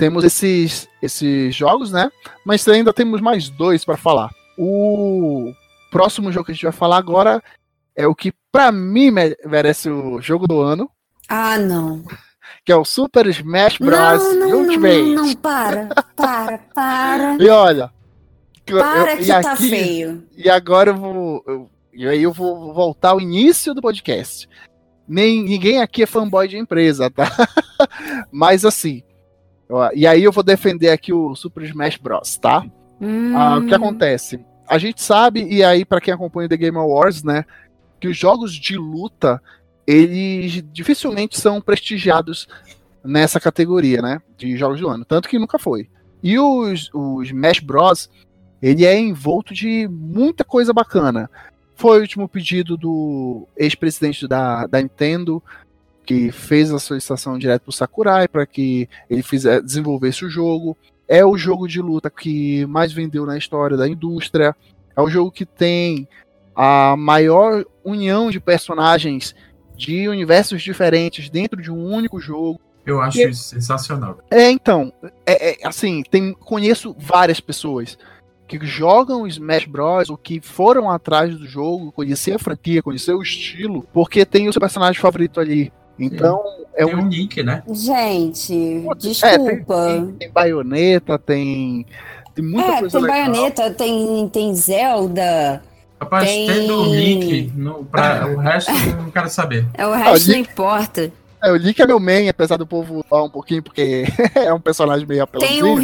temos 0.00 0.24
esses, 0.24 0.88
esses 1.02 1.54
jogos, 1.54 1.92
né? 1.92 2.10
Mas 2.44 2.66
ainda 2.66 2.92
temos 2.92 3.20
mais 3.20 3.48
dois 3.50 3.84
para 3.84 3.96
falar. 3.96 4.30
O 4.58 5.52
próximo 5.90 6.32
jogo 6.32 6.46
que 6.46 6.52
a 6.52 6.54
gente 6.54 6.64
vai 6.64 6.72
falar 6.72 6.96
agora 6.96 7.42
é 7.94 8.06
o 8.06 8.14
que 8.14 8.32
pra 8.50 8.72
mim 8.72 9.10
me- 9.10 9.36
merece 9.44 9.90
o 9.90 10.20
jogo 10.20 10.48
do 10.48 10.60
ano, 10.60 10.90
Ah, 11.28 11.58
não. 11.58 12.02
que 12.64 12.72
é 12.72 12.76
o 12.76 12.84
Super 12.84 13.26
Smash 13.26 13.76
Bros. 13.78 13.92
Não, 13.98 14.34
não, 14.34 14.48
não, 14.48 14.58
Ultimate. 14.62 15.02
não, 15.02 15.26
não, 15.26 15.34
para, 15.36 15.88
para, 16.16 16.58
para. 16.74 17.36
E 17.42 17.48
olha, 17.48 17.90
Para 18.66 19.12
eu- 19.12 19.16
que 19.18 19.24
e 19.24 19.26
tá 19.26 19.52
aqui- 19.52 19.68
feio. 19.68 20.24
E 20.36 20.48
agora 20.48 20.90
eu 20.90 20.96
vou. 20.96 21.44
eu- 21.46 21.70
e 21.92 22.06
aí 22.08 22.22
eu 22.22 22.32
vou 22.32 22.72
voltar 22.72 23.10
ao 23.10 23.20
início 23.20 23.74
do 23.74 23.82
podcast. 23.82 24.48
Nem, 25.06 25.42
ninguém 25.42 25.80
aqui 25.82 26.04
é 26.04 26.06
fanboy 26.06 26.46
de 26.48 26.56
empresa, 26.56 27.10
tá? 27.10 27.24
Mas 28.32 28.64
assim. 28.64 29.02
E 29.94 30.06
aí 30.06 30.22
eu 30.24 30.32
vou 30.32 30.42
defender 30.42 30.90
aqui 30.90 31.12
o 31.12 31.34
Super 31.34 31.64
Smash 31.64 31.96
Bros, 31.96 32.36
tá? 32.38 32.64
Ah, 33.34 33.58
o 33.58 33.66
que 33.66 33.72
Hum, 33.72 33.76
acontece? 33.76 34.40
A 34.68 34.78
gente 34.78 35.02
sabe, 35.02 35.42
e 35.48 35.64
aí 35.64 35.84
pra 35.84 36.00
quem 36.00 36.12
acompanha 36.12 36.46
o 36.46 36.48
The 36.48 36.56
Game 36.56 36.76
Awards, 36.76 37.22
né? 37.22 37.44
Que 37.98 38.08
os 38.08 38.16
jogos 38.16 38.52
de 38.54 38.76
luta, 38.76 39.42
eles 39.86 40.62
dificilmente 40.72 41.38
são 41.40 41.60
prestigiados 41.60 42.46
nessa 43.02 43.40
categoria, 43.40 44.00
né? 44.02 44.20
De 44.36 44.56
jogos 44.56 44.80
do 44.80 44.88
ano. 44.88 45.04
Tanto 45.04 45.28
que 45.28 45.38
nunca 45.38 45.58
foi. 45.58 45.88
E 46.22 46.38
os, 46.38 46.90
os 46.92 47.28
Smash 47.28 47.60
Bros, 47.60 48.10
ele 48.60 48.84
é 48.84 48.98
envolto 48.98 49.54
de 49.54 49.88
muita 49.88 50.44
coisa 50.44 50.72
bacana. 50.72 51.30
Foi 51.74 51.98
o 51.98 52.02
último 52.02 52.28
pedido 52.28 52.76
do 52.76 53.48
ex-presidente 53.56 54.28
da, 54.28 54.66
da 54.66 54.82
Nintendo, 54.82 55.42
que 56.10 56.32
fez 56.32 56.72
a 56.72 56.78
solicitação 56.80 57.38
direto 57.38 57.62
pro 57.62 57.72
Sakurai 57.72 58.26
para 58.26 58.44
que 58.44 58.88
ele 59.08 59.22
fizer, 59.22 59.62
desenvolvesse 59.62 60.24
o 60.24 60.28
jogo. 60.28 60.76
É 61.06 61.24
o 61.24 61.38
jogo 61.38 61.68
de 61.68 61.80
luta 61.80 62.10
que 62.10 62.66
mais 62.66 62.92
vendeu 62.92 63.24
na 63.24 63.38
história 63.38 63.76
da 63.76 63.88
indústria. 63.88 64.56
É 64.96 65.00
o 65.00 65.08
jogo 65.08 65.30
que 65.30 65.46
tem 65.46 66.08
a 66.52 66.96
maior 66.96 67.64
união 67.84 68.28
de 68.28 68.40
personagens 68.40 69.36
de 69.76 70.08
universos 70.08 70.62
diferentes 70.62 71.30
dentro 71.30 71.62
de 71.62 71.70
um 71.70 71.80
único 71.80 72.18
jogo. 72.20 72.60
Eu 72.84 73.00
acho 73.00 73.18
E- 73.20 73.30
isso 73.30 73.44
sensacional. 73.44 74.18
É, 74.32 74.50
então, 74.50 74.92
é, 75.24 75.62
é, 75.62 75.66
assim, 75.68 76.02
tem, 76.10 76.32
conheço 76.34 76.92
várias 76.98 77.38
pessoas 77.38 77.96
que 78.48 78.58
jogam 78.66 79.28
Smash 79.28 79.64
Bros. 79.64 80.10
ou 80.10 80.16
que 80.16 80.40
foram 80.40 80.90
atrás 80.90 81.38
do 81.38 81.46
jogo, 81.46 81.92
conhecer 81.92 82.32
a 82.34 82.38
franquia, 82.38 82.82
conhecer 82.82 83.14
o 83.14 83.22
estilo, 83.22 83.86
porque 83.92 84.26
tem 84.26 84.48
o 84.48 84.52
seu 84.52 84.58
personagem 84.60 85.00
favorito 85.00 85.38
ali. 85.38 85.72
Então, 86.00 86.42
é 86.74 86.84
Tem 86.84 86.94
um. 86.94 87.00
um 87.00 87.06
Nick, 87.06 87.42
né? 87.42 87.62
Gente, 87.70 88.54
É, 88.54 88.94
tem, 88.94 89.10
desculpa. 89.12 89.86
tem, 89.86 90.06
tem 90.12 90.30
baioneta, 90.30 91.18
tem. 91.18 91.86
Tem 92.34 92.44
muita 92.44 92.72
É, 92.72 92.78
coisa 92.80 92.98
tem 92.98 93.06
legal. 93.06 93.16
baioneta, 93.32 93.70
tem, 93.72 94.28
tem 94.32 94.54
Zelda. 94.54 95.62
Rapaz, 96.00 96.26
Tem- 96.28 96.46
tendo 96.46 96.82
o 96.82 96.86
Nick, 96.86 97.52
no, 97.54 97.84
pra, 97.84 98.26
o 98.26 98.38
resto 98.38 98.70
eu 98.70 98.96
não 99.02 99.10
quero 99.10 99.28
saber. 99.28 99.66
É, 99.74 99.86
o 99.86 99.92
resto 99.92 100.28
Link- 100.28 100.32
não 100.46 100.52
importa. 100.52 101.12
É, 101.42 101.50
o 101.52 101.56
Link 101.56 101.80
é 101.82 101.86
meu 101.86 102.00
main, 102.00 102.28
apesar 102.28 102.56
do 102.56 102.66
povo 102.66 103.04
falar 103.08 103.24
um 103.24 103.30
pouquinho, 103.30 103.62
porque 103.62 104.04
é 104.34 104.52
um 104.54 104.60
personagem 104.60 105.06
meio 105.06 105.26
Tem 105.26 105.60
apelãozinho. 105.60 105.72
o 105.72 105.74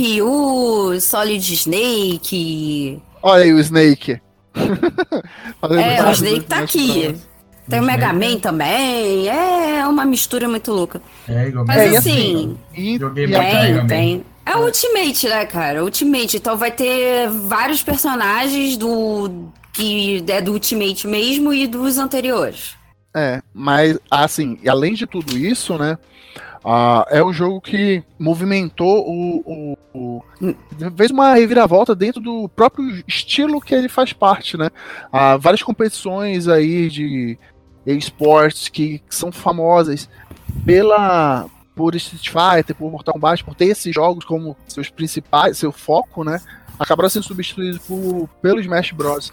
Ryu, 0.92 1.00
Solid 1.00 1.52
Snake. 1.54 3.02
Olha 3.22 3.44
aí 3.44 3.52
o 3.52 3.58
Snake. 3.60 4.20
É, 5.70 6.02
o 6.04 6.10
Snake 6.12 6.40
tá 6.42 6.58
aqui. 6.60 7.14
Tem 7.68 7.80
o 7.80 7.84
Mega 7.84 8.12
Man 8.12 8.38
também. 8.38 9.28
É 9.28 9.86
uma 9.86 10.04
mistura 10.04 10.48
muito 10.48 10.72
louca. 10.72 11.00
É, 11.28 11.48
igual 11.48 11.64
Mas 11.66 11.76
É, 11.78 11.90
e 11.90 11.96
assim, 11.96 12.58
E, 12.74 12.98
Joguei 12.98 13.26
tem, 13.28 13.86
tem. 13.86 14.24
É 14.44 14.56
o 14.56 14.64
Ultimate, 14.64 15.28
né, 15.28 15.44
cara? 15.46 15.82
Ultimate. 15.82 16.36
Então 16.36 16.56
vai 16.56 16.70
ter 16.70 17.28
vários 17.28 17.82
personagens 17.82 18.76
do. 18.76 19.48
que 19.72 20.24
é 20.28 20.40
do 20.40 20.52
Ultimate 20.52 21.06
mesmo 21.06 21.52
e 21.52 21.66
dos 21.66 21.98
anteriores. 21.98 22.76
É, 23.14 23.40
mas 23.52 23.98
assim, 24.10 24.58
e 24.62 24.68
além 24.68 24.94
de 24.94 25.06
tudo 25.06 25.36
isso, 25.36 25.76
né? 25.78 25.98
ah, 26.68 27.06
é 27.10 27.22
um 27.22 27.32
jogo 27.32 27.60
que 27.60 28.02
movimentou 28.18 29.08
o, 29.08 29.76
o, 29.94 30.22
o- 30.42 30.54
fez 30.96 31.12
uma 31.12 31.32
reviravolta 31.32 31.94
dentro 31.94 32.20
do 32.20 32.48
próprio 32.48 33.04
estilo 33.06 33.60
que 33.60 33.72
ele 33.72 33.88
faz 33.88 34.12
parte, 34.12 34.56
né? 34.56 34.68
Há 35.12 35.36
várias 35.36 35.62
competições 35.62 36.48
aí 36.48 36.88
de 36.90 37.38
esportes 37.95 38.68
que 38.68 39.03
são 39.09 39.30
famosas 39.30 40.09
pela 40.64 41.47
por 41.74 41.95
Street 41.95 42.28
Fighter, 42.28 42.74
por 42.74 42.91
Mortal 42.91 43.12
Kombat, 43.12 43.45
por 43.45 43.55
ter 43.55 43.66
esses 43.66 43.95
jogos 43.95 44.24
como 44.24 44.57
seus 44.66 44.89
principais, 44.89 45.59
seu 45.59 45.70
foco, 45.70 46.24
né? 46.24 46.41
Acabaram 46.78 47.11
sendo 47.11 47.24
substituídos 47.24 47.78
por, 47.80 48.28
pelo 48.41 48.61
Smash 48.61 48.93
Bros 48.93 49.30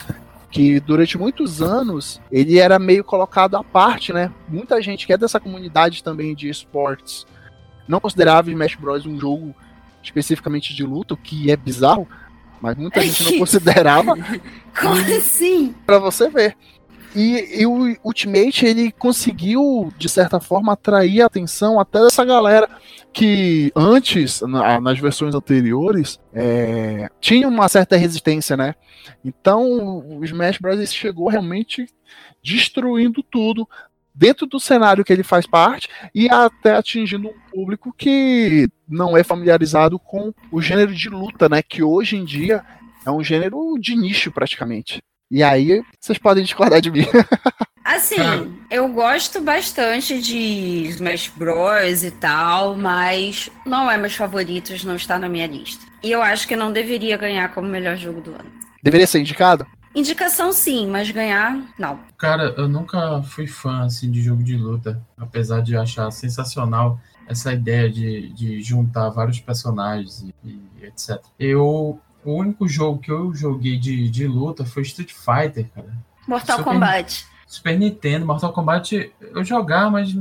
que 0.54 0.80
durante 0.80 1.18
muitos 1.18 1.64
anos 1.64 2.22
ele 2.32 2.60
era 2.60 2.78
meio 2.78 3.04
colocado 3.04 3.56
à 3.56 3.64
parte, 3.64 4.14
né? 4.14 4.32
Muita 4.47 4.80
gente 4.82 5.08
que 5.08 5.14
é 5.14 5.18
dessa 5.18 5.39
comunidade 5.39 6.04
também 6.04 6.36
de 6.36 6.47
esportes 6.47 7.26
não 7.88 7.99
considerava 7.99 8.51
Smash 8.51 8.76
Bros 8.76 9.06
um 9.06 9.20
jogo 9.20 9.56
especificamente 10.04 10.74
de 10.76 10.84
luta, 10.84 11.16
o 11.16 11.18
que 11.18 11.49
é 11.49 11.58
bizarro, 11.58 12.08
mas 12.62 12.78
muita 12.78 13.01
gente 13.04 13.24
não 13.24 13.39
considerava 13.39 14.14
Como 14.80 15.16
assim? 15.18 15.74
para 15.86 15.97
você 15.97 16.30
ver. 16.30 16.56
E, 17.16 17.61
e 17.61 17.66
o 17.66 17.95
Ultimate 18.03 18.66
ele 18.66 18.91
conseguiu 18.91 19.91
de 19.97 20.09
certa 20.09 20.39
forma 20.39 20.74
atrair 20.74 21.22
a 21.22 21.28
atenção 21.28 21.80
até 21.80 21.99
dessa 22.03 22.26
galera 22.26 22.68
que 23.11 23.72
antes, 23.76 24.41
na- 24.41 24.82
nas 24.82 24.97
versões 24.99 25.36
anteriores, 25.36 26.20
é, 26.34 27.09
tinha 27.22 27.47
uma 27.47 27.68
certa 27.70 27.95
resistência, 27.95 28.57
né? 28.57 28.74
Então 29.24 29.61
o 30.18 30.24
Smash 30.26 30.57
Bros 30.57 30.91
chegou 30.91 31.28
realmente 31.30 31.86
destruindo 32.43 33.22
tudo 33.24 33.68
dentro 34.16 34.45
do 34.45 34.59
cenário 34.59 35.03
que 35.03 35.11
ele 35.14 35.24
faz 35.24 35.45
parte 35.45 35.88
e 36.14 36.30
até 36.30 36.76
atingindo 36.76 37.30
um 37.30 37.39
público 37.51 37.93
que 37.95 38.68
não 38.88 39.16
é 39.18 39.24
familiarizado 39.24 39.97
com 39.99 40.34
o 40.51 40.61
gênero 40.61 40.93
de 40.93 41.09
luta, 41.09 41.47
né? 41.47 41.61
Que 41.61 41.84
hoje 41.84 42.16
em 42.18 42.26
dia 42.26 42.64
é 43.05 43.11
um 43.11 43.24
gênero 43.24 43.76
de 43.80 43.95
nicho 43.95 44.32
praticamente. 44.32 45.01
E 45.34 45.41
aí 45.41 45.81
vocês 45.99 46.19
podem 46.19 46.43
discordar 46.43 46.79
de 46.79 46.91
mim. 46.91 47.07
Assim, 47.84 48.19
Ah. 48.19 48.45
eu 48.69 48.88
gosto 48.89 49.41
bastante 49.41 50.21
de 50.21 50.86
Smash 50.89 51.31
Bros 51.36 52.03
e 52.03 52.11
tal, 52.11 52.75
mas 52.77 53.49
não 53.65 53.89
é 53.89 53.97
meus 53.97 54.15
favoritos, 54.15 54.84
não 54.84 54.95
está 54.95 55.17
na 55.17 55.27
minha 55.27 55.47
lista. 55.47 55.84
E 56.03 56.11
eu 56.11 56.21
acho 56.21 56.47
que 56.47 56.55
não 56.55 56.71
deveria 56.71 57.17
ganhar 57.17 57.51
como 57.51 57.67
melhor 57.67 57.97
jogo 57.97 58.21
do 58.21 58.29
ano. 58.31 58.45
Deveria 58.84 59.07
ser 59.07 59.21
indicado? 59.21 59.65
Indicação 59.95 60.53
sim, 60.53 60.88
mas 60.88 61.09
ganhar, 61.09 61.59
não. 61.79 61.99
Cara, 62.15 62.53
eu 62.55 62.67
nunca 62.67 63.23
fui 63.23 63.47
fã 63.47 63.86
assim 63.86 64.11
de 64.11 64.21
jogo 64.21 64.43
de 64.43 64.55
luta, 64.55 65.01
apesar 65.17 65.61
de 65.61 65.75
achar 65.75 66.11
sensacional 66.11 66.99
essa 67.27 67.51
ideia 67.53 67.89
de, 67.89 68.29
de 68.34 68.61
juntar 68.61 69.09
vários 69.09 69.39
personagens 69.39 70.21
e, 70.43 70.49
e 70.81 70.86
etc. 70.86 71.19
Eu 71.39 71.99
o 72.26 72.34
único 72.36 72.67
jogo 72.67 72.99
que 72.99 73.11
eu 73.11 73.34
joguei 73.34 73.78
de, 73.78 74.09
de 74.09 74.28
luta 74.28 74.65
foi 74.65 74.84
Street 74.84 75.11
Fighter, 75.13 75.67
cara. 75.74 75.93
Mortal 76.28 76.57
Super- 76.57 76.71
Kombat. 76.74 77.26
Super 77.47 77.78
Nintendo, 77.78 78.26
Mortal 78.26 78.51
Kombat, 78.53 79.11
eu 79.21 79.43
jogava, 79.43 79.91
mas 79.91 80.15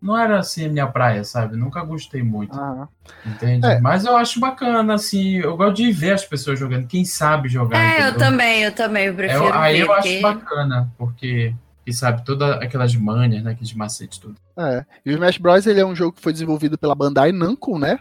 não 0.00 0.18
era 0.18 0.38
assim 0.38 0.66
a 0.66 0.68
minha 0.68 0.86
praia, 0.86 1.22
sabe? 1.22 1.56
Nunca 1.56 1.82
gostei 1.84 2.22
muito, 2.22 2.58
Ah, 2.58 2.88
entende? 3.26 3.66
É. 3.66 3.78
Mas 3.80 4.04
eu 4.04 4.16
acho 4.16 4.40
bacana, 4.40 4.94
assim, 4.94 5.34
eu 5.36 5.56
gosto 5.56 5.76
de 5.76 5.92
ver 5.92 6.12
as 6.14 6.24
pessoas 6.24 6.58
jogando, 6.58 6.86
quem 6.86 7.04
sabe 7.04 7.48
jogar. 7.48 7.78
É, 7.78 7.96
eu 8.04 8.08
entendeu? 8.08 8.18
também, 8.18 8.62
eu 8.62 8.72
também, 8.72 9.04
eu 9.06 9.12
É, 9.12 9.16
prefiro 9.16 9.54
aí 9.54 9.76
ver, 9.76 9.82
eu 9.86 9.92
acho 9.92 10.02
porque- 10.08 10.20
bacana, 10.20 10.92
porque, 10.98 11.54
quem 11.84 11.92
sabe, 11.94 12.24
todas 12.24 12.50
aquelas 12.62 12.94
manhas, 12.96 13.42
né, 13.44 13.52
aqueles 13.52 13.74
macetes, 13.74 14.18
tudo. 14.18 14.34
é. 14.56 14.84
E 15.04 15.10
o 15.10 15.12
Smash 15.14 15.38
Bros. 15.38 15.66
ele 15.66 15.80
é 15.80 15.86
um 15.86 15.94
jogo 15.94 16.12
que 16.16 16.22
foi 16.22 16.32
desenvolvido 16.32 16.78
pela 16.78 16.94
Bandai 16.94 17.30
Namco, 17.32 17.78
né? 17.78 17.98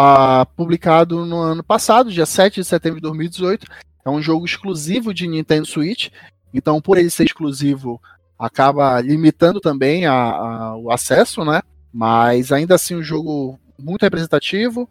Ah, 0.00 0.46
publicado 0.56 1.26
no 1.26 1.38
ano 1.40 1.60
passado, 1.64 2.12
dia 2.12 2.24
7 2.24 2.60
de 2.60 2.64
setembro 2.64 2.98
de 2.98 3.02
2018. 3.02 3.66
É 4.04 4.08
um 4.08 4.22
jogo 4.22 4.44
exclusivo 4.46 5.12
de 5.12 5.26
Nintendo 5.26 5.66
Switch. 5.66 6.10
Então, 6.54 6.80
por 6.80 6.96
ele 6.98 7.10
ser 7.10 7.24
exclusivo, 7.24 8.00
acaba 8.38 9.00
limitando 9.00 9.58
também 9.60 10.06
a- 10.06 10.12
a- 10.14 10.76
o 10.76 10.92
acesso, 10.92 11.44
né? 11.44 11.62
Mas 11.92 12.52
ainda 12.52 12.76
assim, 12.76 12.94
um 12.94 13.02
jogo 13.02 13.58
muito 13.76 14.02
representativo. 14.02 14.88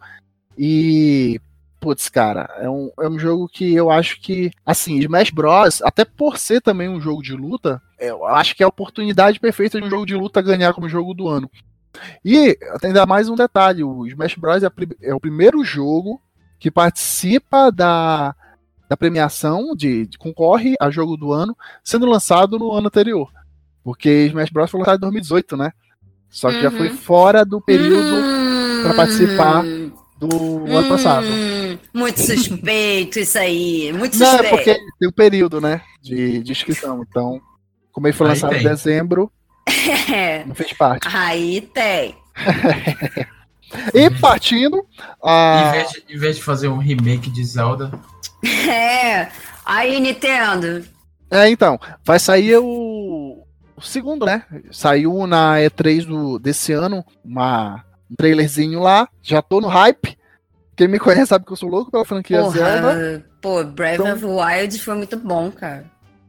E 0.58 1.40
putz, 1.80 2.10
cara, 2.10 2.50
é 2.58 2.68
um, 2.68 2.90
é 3.00 3.08
um 3.08 3.18
jogo 3.18 3.48
que 3.48 3.72
eu 3.72 3.90
acho 3.90 4.20
que, 4.20 4.50
assim, 4.66 4.98
Smash 4.98 5.30
Bros, 5.30 5.80
até 5.82 6.04
por 6.04 6.36
ser 6.36 6.60
também 6.60 6.88
um 6.88 7.00
jogo 7.00 7.22
de 7.22 7.32
luta, 7.32 7.80
eu 7.98 8.26
acho 8.26 8.54
que 8.54 8.62
é 8.62 8.66
a 8.66 8.68
oportunidade 8.68 9.40
perfeita 9.40 9.80
de 9.80 9.86
um 9.86 9.90
jogo 9.90 10.04
de 10.04 10.14
luta 10.16 10.42
ganhar 10.42 10.74
como 10.74 10.88
jogo 10.88 11.14
do 11.14 11.28
ano. 11.28 11.48
E 12.24 12.56
ainda 12.82 13.06
mais 13.06 13.28
um 13.28 13.34
detalhe: 13.34 13.82
o 13.84 14.06
Smash 14.06 14.34
Bros. 14.36 14.62
é, 14.62 14.70
é 15.02 15.14
o 15.14 15.20
primeiro 15.20 15.64
jogo 15.64 16.20
que 16.58 16.70
participa 16.70 17.70
da, 17.70 18.34
da 18.88 18.96
premiação, 18.96 19.74
de, 19.76 20.06
de- 20.06 20.18
concorre 20.18 20.74
a 20.80 20.90
jogo 20.90 21.16
do 21.16 21.32
ano, 21.32 21.56
sendo 21.84 22.06
lançado 22.06 22.58
no 22.58 22.72
ano 22.72 22.88
anterior. 22.88 23.30
Porque 23.82 24.26
Smash 24.26 24.50
Bros. 24.50 24.70
foi 24.70 24.80
lançado 24.80 24.96
em 24.98 25.00
2018, 25.00 25.56
né? 25.56 25.72
Só 26.28 26.50
que 26.50 26.60
já 26.60 26.70
foi 26.70 26.88
Uhum. 26.90 26.96
fora 26.96 27.44
do 27.44 27.60
período 27.60 28.22
pra 28.82 28.92
participar 28.94 29.64
Hum, 29.64 29.90
do 30.18 30.66
ano 30.76 30.88
passado. 30.88 31.26
hum, 31.26 31.78
Muito 31.94 32.20
suspeito 32.20 33.18
isso 33.18 33.38
aí. 33.38 33.92
Muito 33.94 34.18
Não, 34.18 34.26
é 34.26 34.30
suspeito. 34.30 34.54
porque 34.56 34.74
tem 34.98 35.08
um 35.08 35.12
período, 35.12 35.58
né? 35.60 35.80
De, 36.02 36.42
de 36.42 36.52
inscrição. 36.52 37.02
Então, 37.08 37.40
como 37.92 38.06
ele 38.06 38.14
foi 38.16 38.28
lançado 38.28 38.54
em 38.54 38.62
dezembro. 38.62 39.32
Não 40.46 40.54
fez 40.54 40.72
parte. 40.72 41.06
Aí 41.12 41.60
tem. 41.60 42.16
E 43.94 44.08
partindo. 44.18 44.78
Em 44.78 44.82
A... 45.22 45.70
vez, 45.72 45.90
de, 45.90 46.04
em 46.08 46.18
vez 46.18 46.36
de 46.36 46.42
fazer 46.42 46.68
um 46.68 46.78
remake 46.78 47.30
de 47.30 47.44
Zelda, 47.44 47.90
É. 48.66 49.28
Aí, 49.64 50.00
Nintendo. 50.00 50.84
É, 51.30 51.50
então, 51.50 51.78
vai 52.02 52.18
sair 52.18 52.56
o, 52.56 53.44
o 53.76 53.80
segundo, 53.82 54.24
né? 54.24 54.44
Saiu 54.70 55.26
na 55.26 55.56
E3 55.58 56.06
do, 56.06 56.38
desse 56.38 56.72
ano, 56.72 57.04
uma, 57.22 57.84
um 58.10 58.14
trailerzinho 58.16 58.80
lá. 58.80 59.06
Já 59.22 59.42
tô 59.42 59.60
no 59.60 59.68
hype. 59.68 60.16
Quem 60.74 60.88
me 60.88 60.98
conhece 60.98 61.26
sabe 61.26 61.44
que 61.44 61.52
eu 61.52 61.56
sou 61.56 61.68
louco 61.68 61.90
pela 61.90 62.06
franquia 62.06 62.40
Zelda. 62.48 63.22
Porra, 63.42 63.64
pô, 63.64 63.64
Breath 63.64 64.00
Então- 64.00 64.12
of 64.14 64.20
the 64.20 64.26
Wild 64.26 64.78
foi 64.78 64.94
muito 64.94 65.16
bom, 65.18 65.50
cara. 65.50 65.84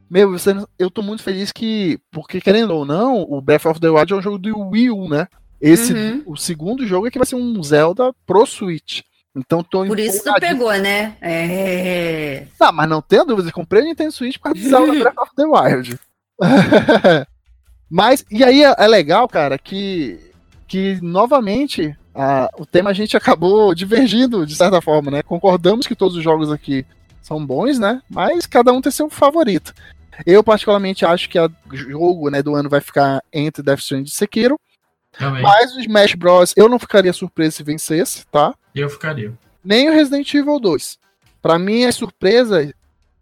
Meu, 0.10 0.36
eu 0.78 0.90
tô 0.90 1.02
muito 1.02 1.22
feliz 1.22 1.52
que, 1.52 2.00
porque 2.12 2.42
querendo 2.42 2.72
ou 2.72 2.84
não, 2.86 3.22
o 3.22 3.40
Breath 3.42 3.66
of 3.68 3.80
the 3.80 3.90
Wild 3.90 4.12
é 4.12 4.16
um 4.16 4.22
jogo 4.22 4.38
do 4.40 4.58
Wii 4.70 4.90
U, 4.90 5.08
né? 5.08 5.28
Esse, 5.62 5.94
Uhum. 5.94 6.24
o 6.26 6.38
segundo 6.38 6.86
jogo 6.88 7.06
é 7.08 7.12
que 7.12 7.20
vai 7.20 7.28
ser 7.28 7.36
um 7.36 7.62
Zelda 7.62 8.14
pro 8.26 8.46
Switch. 8.46 9.02
Então 9.36 9.62
tô 9.64 9.86
Por 9.86 10.00
isso 10.00 10.24
tu 10.24 10.34
pegou, 10.40 10.74
né? 10.74 11.16
É. 11.22 12.48
Tá, 12.58 12.72
mas 12.72 12.90
não 12.90 13.02
tenho 13.02 13.24
dúvida, 13.26 13.50
eu 13.50 13.54
comprei 13.54 13.84
o 13.84 13.86
Nintendo 13.86 14.12
Switch 14.12 14.38
por 14.38 14.46
causa 14.46 14.60
de 14.60 14.68
Zelda 14.68 14.92
Breath 14.98 15.18
of 15.20 15.32
the 15.36 15.46
Wild. 15.46 16.00
mas, 17.90 18.26
e 18.32 18.44
aí 18.44 18.64
é, 18.64 18.74
é 18.78 18.88
legal, 18.88 19.28
cara, 19.28 19.58
que, 19.58 20.20
que 20.68 21.00
novamente 21.02 21.96
a- 22.16 22.50
o 22.58 22.66
tema 22.66 22.90
a 22.90 22.94
gente 22.94 23.16
acabou 23.16 23.74
divergindo, 23.76 24.46
de 24.46 24.56
certa 24.56 24.82
forma, 24.82 25.12
né? 25.12 25.22
Concordamos 25.24 25.86
que 25.88 25.96
todos 25.96 26.16
os 26.18 26.24
jogos 26.24 26.52
aqui 26.52 26.86
são 27.22 27.46
bons, 27.46 27.78
né? 27.80 28.02
Mas 28.10 28.46
cada 28.46 28.72
um 28.72 28.82
tem 28.82 28.92
seu 28.92 29.10
favorito. 29.10 29.74
Eu, 30.26 30.44
particularmente, 30.44 31.06
acho 31.06 31.30
que 31.30 31.40
o 31.40 31.52
jogo 31.72 32.30
né, 32.30 32.42
do 32.42 32.56
ano 32.56 32.70
vai 32.70 32.82
ficar 32.82 33.24
entre 33.32 33.64
Death 33.64 33.80
Stranding 33.80 34.08
e 34.08 34.12
Sekiro. 34.12 34.60
também 35.12 35.42
Mas 35.42 35.76
o 35.76 35.80
Smash 35.80 36.16
Bros. 36.16 36.54
eu 36.56 36.70
não 36.70 36.80
ficaria 36.80 37.14
surpreso 37.14 37.58
se 37.58 37.64
vencesse, 37.64 38.26
tá? 38.28 38.54
eu 38.76 38.90
ficaria. 38.90 39.34
nem 39.64 39.90
o 39.90 39.94
Resident 39.94 40.34
Evil 40.34 40.60
2. 40.60 41.00
Pra 41.42 41.58
mim, 41.58 41.86
a 41.86 41.92
surpresa, 41.92 42.74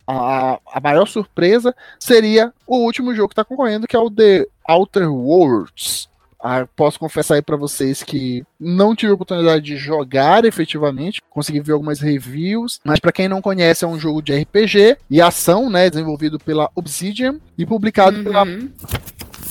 a, 0.06 0.60
a 0.66 0.80
maior 0.82 1.06
surpresa 1.08 1.76
seria 2.00 2.54
o 2.66 2.78
último 2.78 3.14
jogo 3.14 3.30
que 3.30 3.36
tá 3.36 3.46
concorrendo, 3.46 3.88
que 3.88 3.96
é 3.96 4.00
o 4.00 4.10
The 4.10 4.48
Outer 4.68 5.12
Worlds. 5.12 6.10
Ah, 6.40 6.68
posso 6.76 7.00
confessar 7.00 7.36
aí 7.36 7.42
pra 7.42 7.58
vocês 7.58 8.04
que 8.04 8.44
não 8.60 8.96
tive 8.96 9.12
a 9.12 9.16
oportunidade 9.16 9.66
de 9.66 9.76
jogar 9.78 10.46
efetivamente, 10.46 11.22
consegui 11.30 11.60
ver 11.60 11.74
algumas 11.74 12.00
reviews, 12.00 12.80
mas 12.84 13.00
pra 13.00 13.12
quem 13.12 13.28
não 13.28 13.42
conhece 13.42 13.84
é 13.84 13.88
um 13.88 14.00
jogo 14.00 14.22
de 14.22 14.36
RPG 14.36 14.98
e 15.10 15.22
ação, 15.22 15.70
né, 15.70 15.90
desenvolvido 15.90 16.38
pela 16.40 16.70
Obsidian 16.76 17.40
e 17.58 17.66
publicado 17.66 18.24
pela 18.24 18.44
Uhum. 18.44 18.70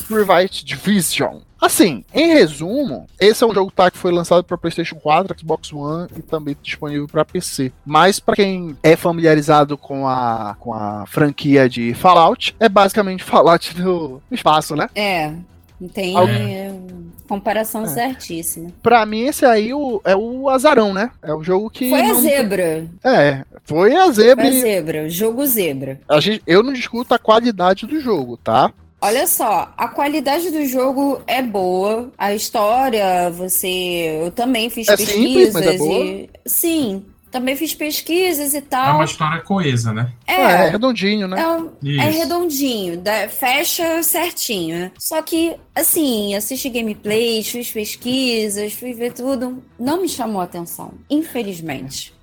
Private 0.06 0.64
Division. 0.64 1.40
Assim, 1.60 2.04
em 2.14 2.28
resumo, 2.34 3.06
esse 3.18 3.42
é 3.42 3.46
um 3.46 3.52
jogo 3.54 3.72
tá, 3.72 3.90
que 3.90 3.98
foi 3.98 4.12
lançado 4.12 4.44
para 4.44 4.58
PlayStation 4.58 4.96
4, 4.96 5.34
Xbox 5.38 5.72
One 5.72 6.06
e 6.16 6.22
também 6.22 6.56
disponível 6.62 7.08
para 7.08 7.24
PC. 7.24 7.72
Mas 7.84 8.20
para 8.20 8.36
quem 8.36 8.76
é 8.82 8.94
familiarizado 8.94 9.76
com 9.76 10.06
a, 10.06 10.54
com 10.60 10.72
a 10.74 11.04
franquia 11.06 11.68
de 11.68 11.94
Fallout, 11.94 12.54
é 12.60 12.68
basicamente 12.68 13.24
Fallout 13.24 13.74
do 13.74 14.22
espaço, 14.30 14.76
né? 14.76 14.88
É. 14.94 15.32
Tem 15.92 16.16
é, 16.16 16.74
comparação 17.28 17.84
É. 17.84 17.88
certíssima. 17.88 18.70
Pra 18.82 19.04
mim, 19.04 19.26
esse 19.26 19.44
aí 19.44 19.74
o- 19.74 20.00
é 20.04 20.16
o 20.16 20.48
azarão, 20.48 20.94
né? 20.94 21.10
É 21.22 21.34
o 21.34 21.42
jogo 21.42 21.68
que. 21.68 21.90
Foi 21.90 22.00
a 22.00 22.08
não- 22.08 22.20
zebra. 22.20 22.86
É, 23.04 23.44
foi 23.64 23.94
a 23.94 24.10
zebra. 24.10 24.44
Foi 24.46 24.56
a 24.56 24.60
zebra. 24.60 25.10
Jogo 25.10 25.46
zebra. 25.46 26.00
a 26.08 26.20
gente, 26.20 26.42
eu 26.46 26.62
não 26.62 26.72
discuto 26.72 27.12
a 27.14 27.18
qualidade 27.18 27.86
do 27.86 28.00
jogo, 28.00 28.36
tá? 28.36 28.72
Olha 28.98 29.26
só, 29.26 29.70
a 29.76 29.88
qualidade 29.88 30.50
do 30.50 30.64
jogo 30.64 31.20
é 31.26 31.42
boa. 31.42 32.10
A 32.16 32.34
história, 32.34 33.28
você. 33.30 34.18
Eu 34.22 34.30
também 34.30 34.70
fiz 34.70 34.88
É 34.88 34.96
pesquisas 34.96 35.22
simples, 35.22 35.52
mas 35.52 35.66
é 35.66 35.76
boa. 35.76 36.04
e. 36.04 36.30
Sim, 36.46 37.04
também 37.30 37.56
fiz 37.56 37.74
pesquisas 37.74 38.54
e 38.54 38.58
É 38.58 38.60
tal. 38.60 38.94
uma 38.96 39.04
história 39.04 39.40
coesa, 39.42 39.92
né? 39.92 40.12
É, 40.26 40.34
é 40.34 40.68
redondinho, 40.70 41.26
né? 41.28 41.36
É, 41.84 42.06
é 42.06 42.10
redondinho, 42.10 43.02
fecha 43.30 44.02
certinho. 44.02 44.90
Só 44.98 45.20
que, 45.22 45.54
assim, 45.74 46.34
assisti 46.34 46.68
gameplays, 46.68 47.48
fiz 47.48 47.70
pesquisas, 47.70 48.72
fui 48.72 48.92
ver 48.94 49.12
tudo. 49.12 49.62
Não 49.78 50.00
me 50.00 50.08
chamou 50.08 50.40
a 50.40 50.44
atenção, 50.44 50.92
infelizmente. 51.10 52.14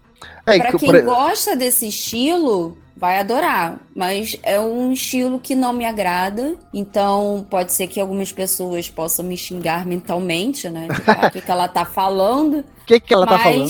É, 0.45 0.57
Pra 0.57 0.71
que, 0.71 0.77
quem 0.79 0.89
por- 0.91 1.01
gosta 1.03 1.55
desse 1.55 1.87
estilo, 1.87 2.77
vai 2.95 3.19
adorar. 3.19 3.79
Mas 3.95 4.37
é 4.43 4.59
um 4.59 4.91
estilo 4.91 5.39
que 5.39 5.53
não 5.55 5.73
me 5.73 5.85
agrada. 5.85 6.55
Então, 6.73 7.45
pode 7.49 7.73
ser 7.73 7.87
que 7.87 7.99
algumas 7.99 8.31
pessoas 8.31 8.89
possam 8.89 9.25
me 9.25 9.37
xingar 9.37 9.85
mentalmente, 9.85 10.69
né? 10.69 10.87
Tipo, 10.95 11.11
o 11.27 11.31
que, 11.31 11.41
que 11.41 11.51
ela 11.51 11.67
tá 11.67 11.85
falando. 11.85 12.59
o 12.59 12.85
que, 12.85 12.99
que 12.99 13.13
ela 13.13 13.27
tá 13.27 13.39
falando? 13.39 13.69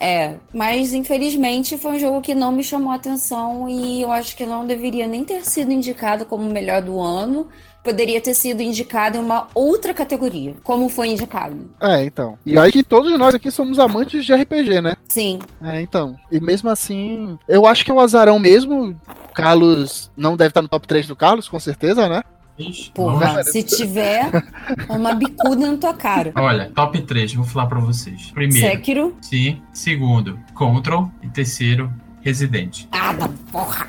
É, 0.00 0.34
mas 0.52 0.92
infelizmente 0.92 1.78
foi 1.78 1.92
um 1.92 1.98
jogo 1.98 2.20
que 2.20 2.34
não 2.34 2.52
me 2.52 2.62
chamou 2.62 2.92
a 2.92 2.96
atenção 2.96 3.68
e 3.68 4.02
eu 4.02 4.12
acho 4.12 4.36
que 4.36 4.44
não 4.44 4.66
deveria 4.66 5.06
nem 5.06 5.24
ter 5.24 5.44
sido 5.44 5.72
indicado 5.72 6.26
como 6.26 6.48
o 6.48 6.52
melhor 6.52 6.82
do 6.82 7.00
ano. 7.00 7.48
Poderia 7.82 8.20
ter 8.20 8.34
sido 8.34 8.60
indicado 8.60 9.16
em 9.16 9.20
uma 9.20 9.46
outra 9.54 9.94
categoria, 9.94 10.56
como 10.64 10.88
foi 10.88 11.10
indicado. 11.10 11.70
É, 11.80 12.04
então. 12.04 12.36
E 12.44 12.58
aí 12.58 12.72
que 12.72 12.82
todos 12.82 13.16
nós 13.16 13.32
aqui 13.32 13.48
somos 13.48 13.78
amantes 13.78 14.24
de 14.24 14.34
RPG, 14.34 14.80
né? 14.80 14.96
Sim, 15.08 15.38
É, 15.62 15.80
então. 15.80 16.16
E 16.30 16.40
mesmo 16.40 16.68
assim, 16.68 17.38
eu 17.46 17.64
acho 17.64 17.84
que 17.84 17.90
é 17.92 17.94
o 17.94 18.00
azarão 18.00 18.40
mesmo. 18.40 18.88
O 19.30 19.32
Carlos 19.32 20.10
não 20.16 20.36
deve 20.36 20.48
estar 20.48 20.62
no 20.62 20.68
top 20.68 20.84
3 20.88 21.06
do 21.06 21.14
Carlos, 21.14 21.48
com 21.48 21.60
certeza, 21.60 22.08
né? 22.08 22.24
Ixi, 22.58 22.90
porra, 22.92 23.42
se 23.44 23.62
tiver 23.62 24.30
uma 24.88 25.14
bicuda 25.14 25.70
na 25.72 25.76
tua 25.76 25.92
cara. 25.94 26.32
Olha, 26.36 26.70
top 26.74 27.00
3, 27.02 27.34
vou 27.34 27.44
falar 27.44 27.66
pra 27.66 27.78
vocês. 27.80 28.30
Primeiro, 28.32 28.70
Sekiro, 28.70 29.16
sim. 29.20 29.60
Segundo, 29.72 30.38
Control. 30.54 31.10
E 31.22 31.28
terceiro, 31.28 31.92
Resident. 32.22 32.84
ah, 32.92 33.12
da 33.12 33.28
porra. 33.52 33.86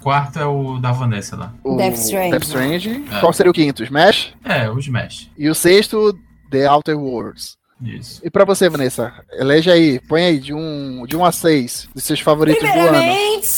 Quarto 0.00 0.38
é 0.38 0.46
o 0.46 0.78
da 0.78 0.92
Vanessa 0.92 1.36
lá. 1.36 1.52
O 1.64 1.76
Death 1.76 1.94
Stranding. 1.96 2.30
Death 2.30 2.42
Stranding. 2.44 3.04
É. 3.12 3.20
Qual 3.20 3.32
seria 3.32 3.50
o 3.50 3.54
quinto? 3.54 3.82
Smash? 3.82 4.32
É, 4.44 4.70
o 4.70 4.78
Smash. 4.78 5.30
E 5.36 5.48
o 5.48 5.54
sexto, 5.54 6.16
The 6.50 6.70
Outer 6.70 6.98
Worlds. 6.98 7.58
Isso. 7.82 8.20
E 8.24 8.30
pra 8.30 8.44
você, 8.44 8.68
Vanessa? 8.68 9.12
Elege 9.32 9.70
aí, 9.70 10.00
põe 10.00 10.22
aí 10.24 10.38
de 10.38 10.52
1 10.54 10.58
um, 10.58 11.06
de 11.06 11.16
um 11.16 11.24
a 11.24 11.32
6 11.32 11.88
dos 11.94 12.04
seus 12.04 12.20
favoritos 12.20 12.62
do 12.62 12.66
ano. 12.68 12.88
Primeiramente, 12.88 13.48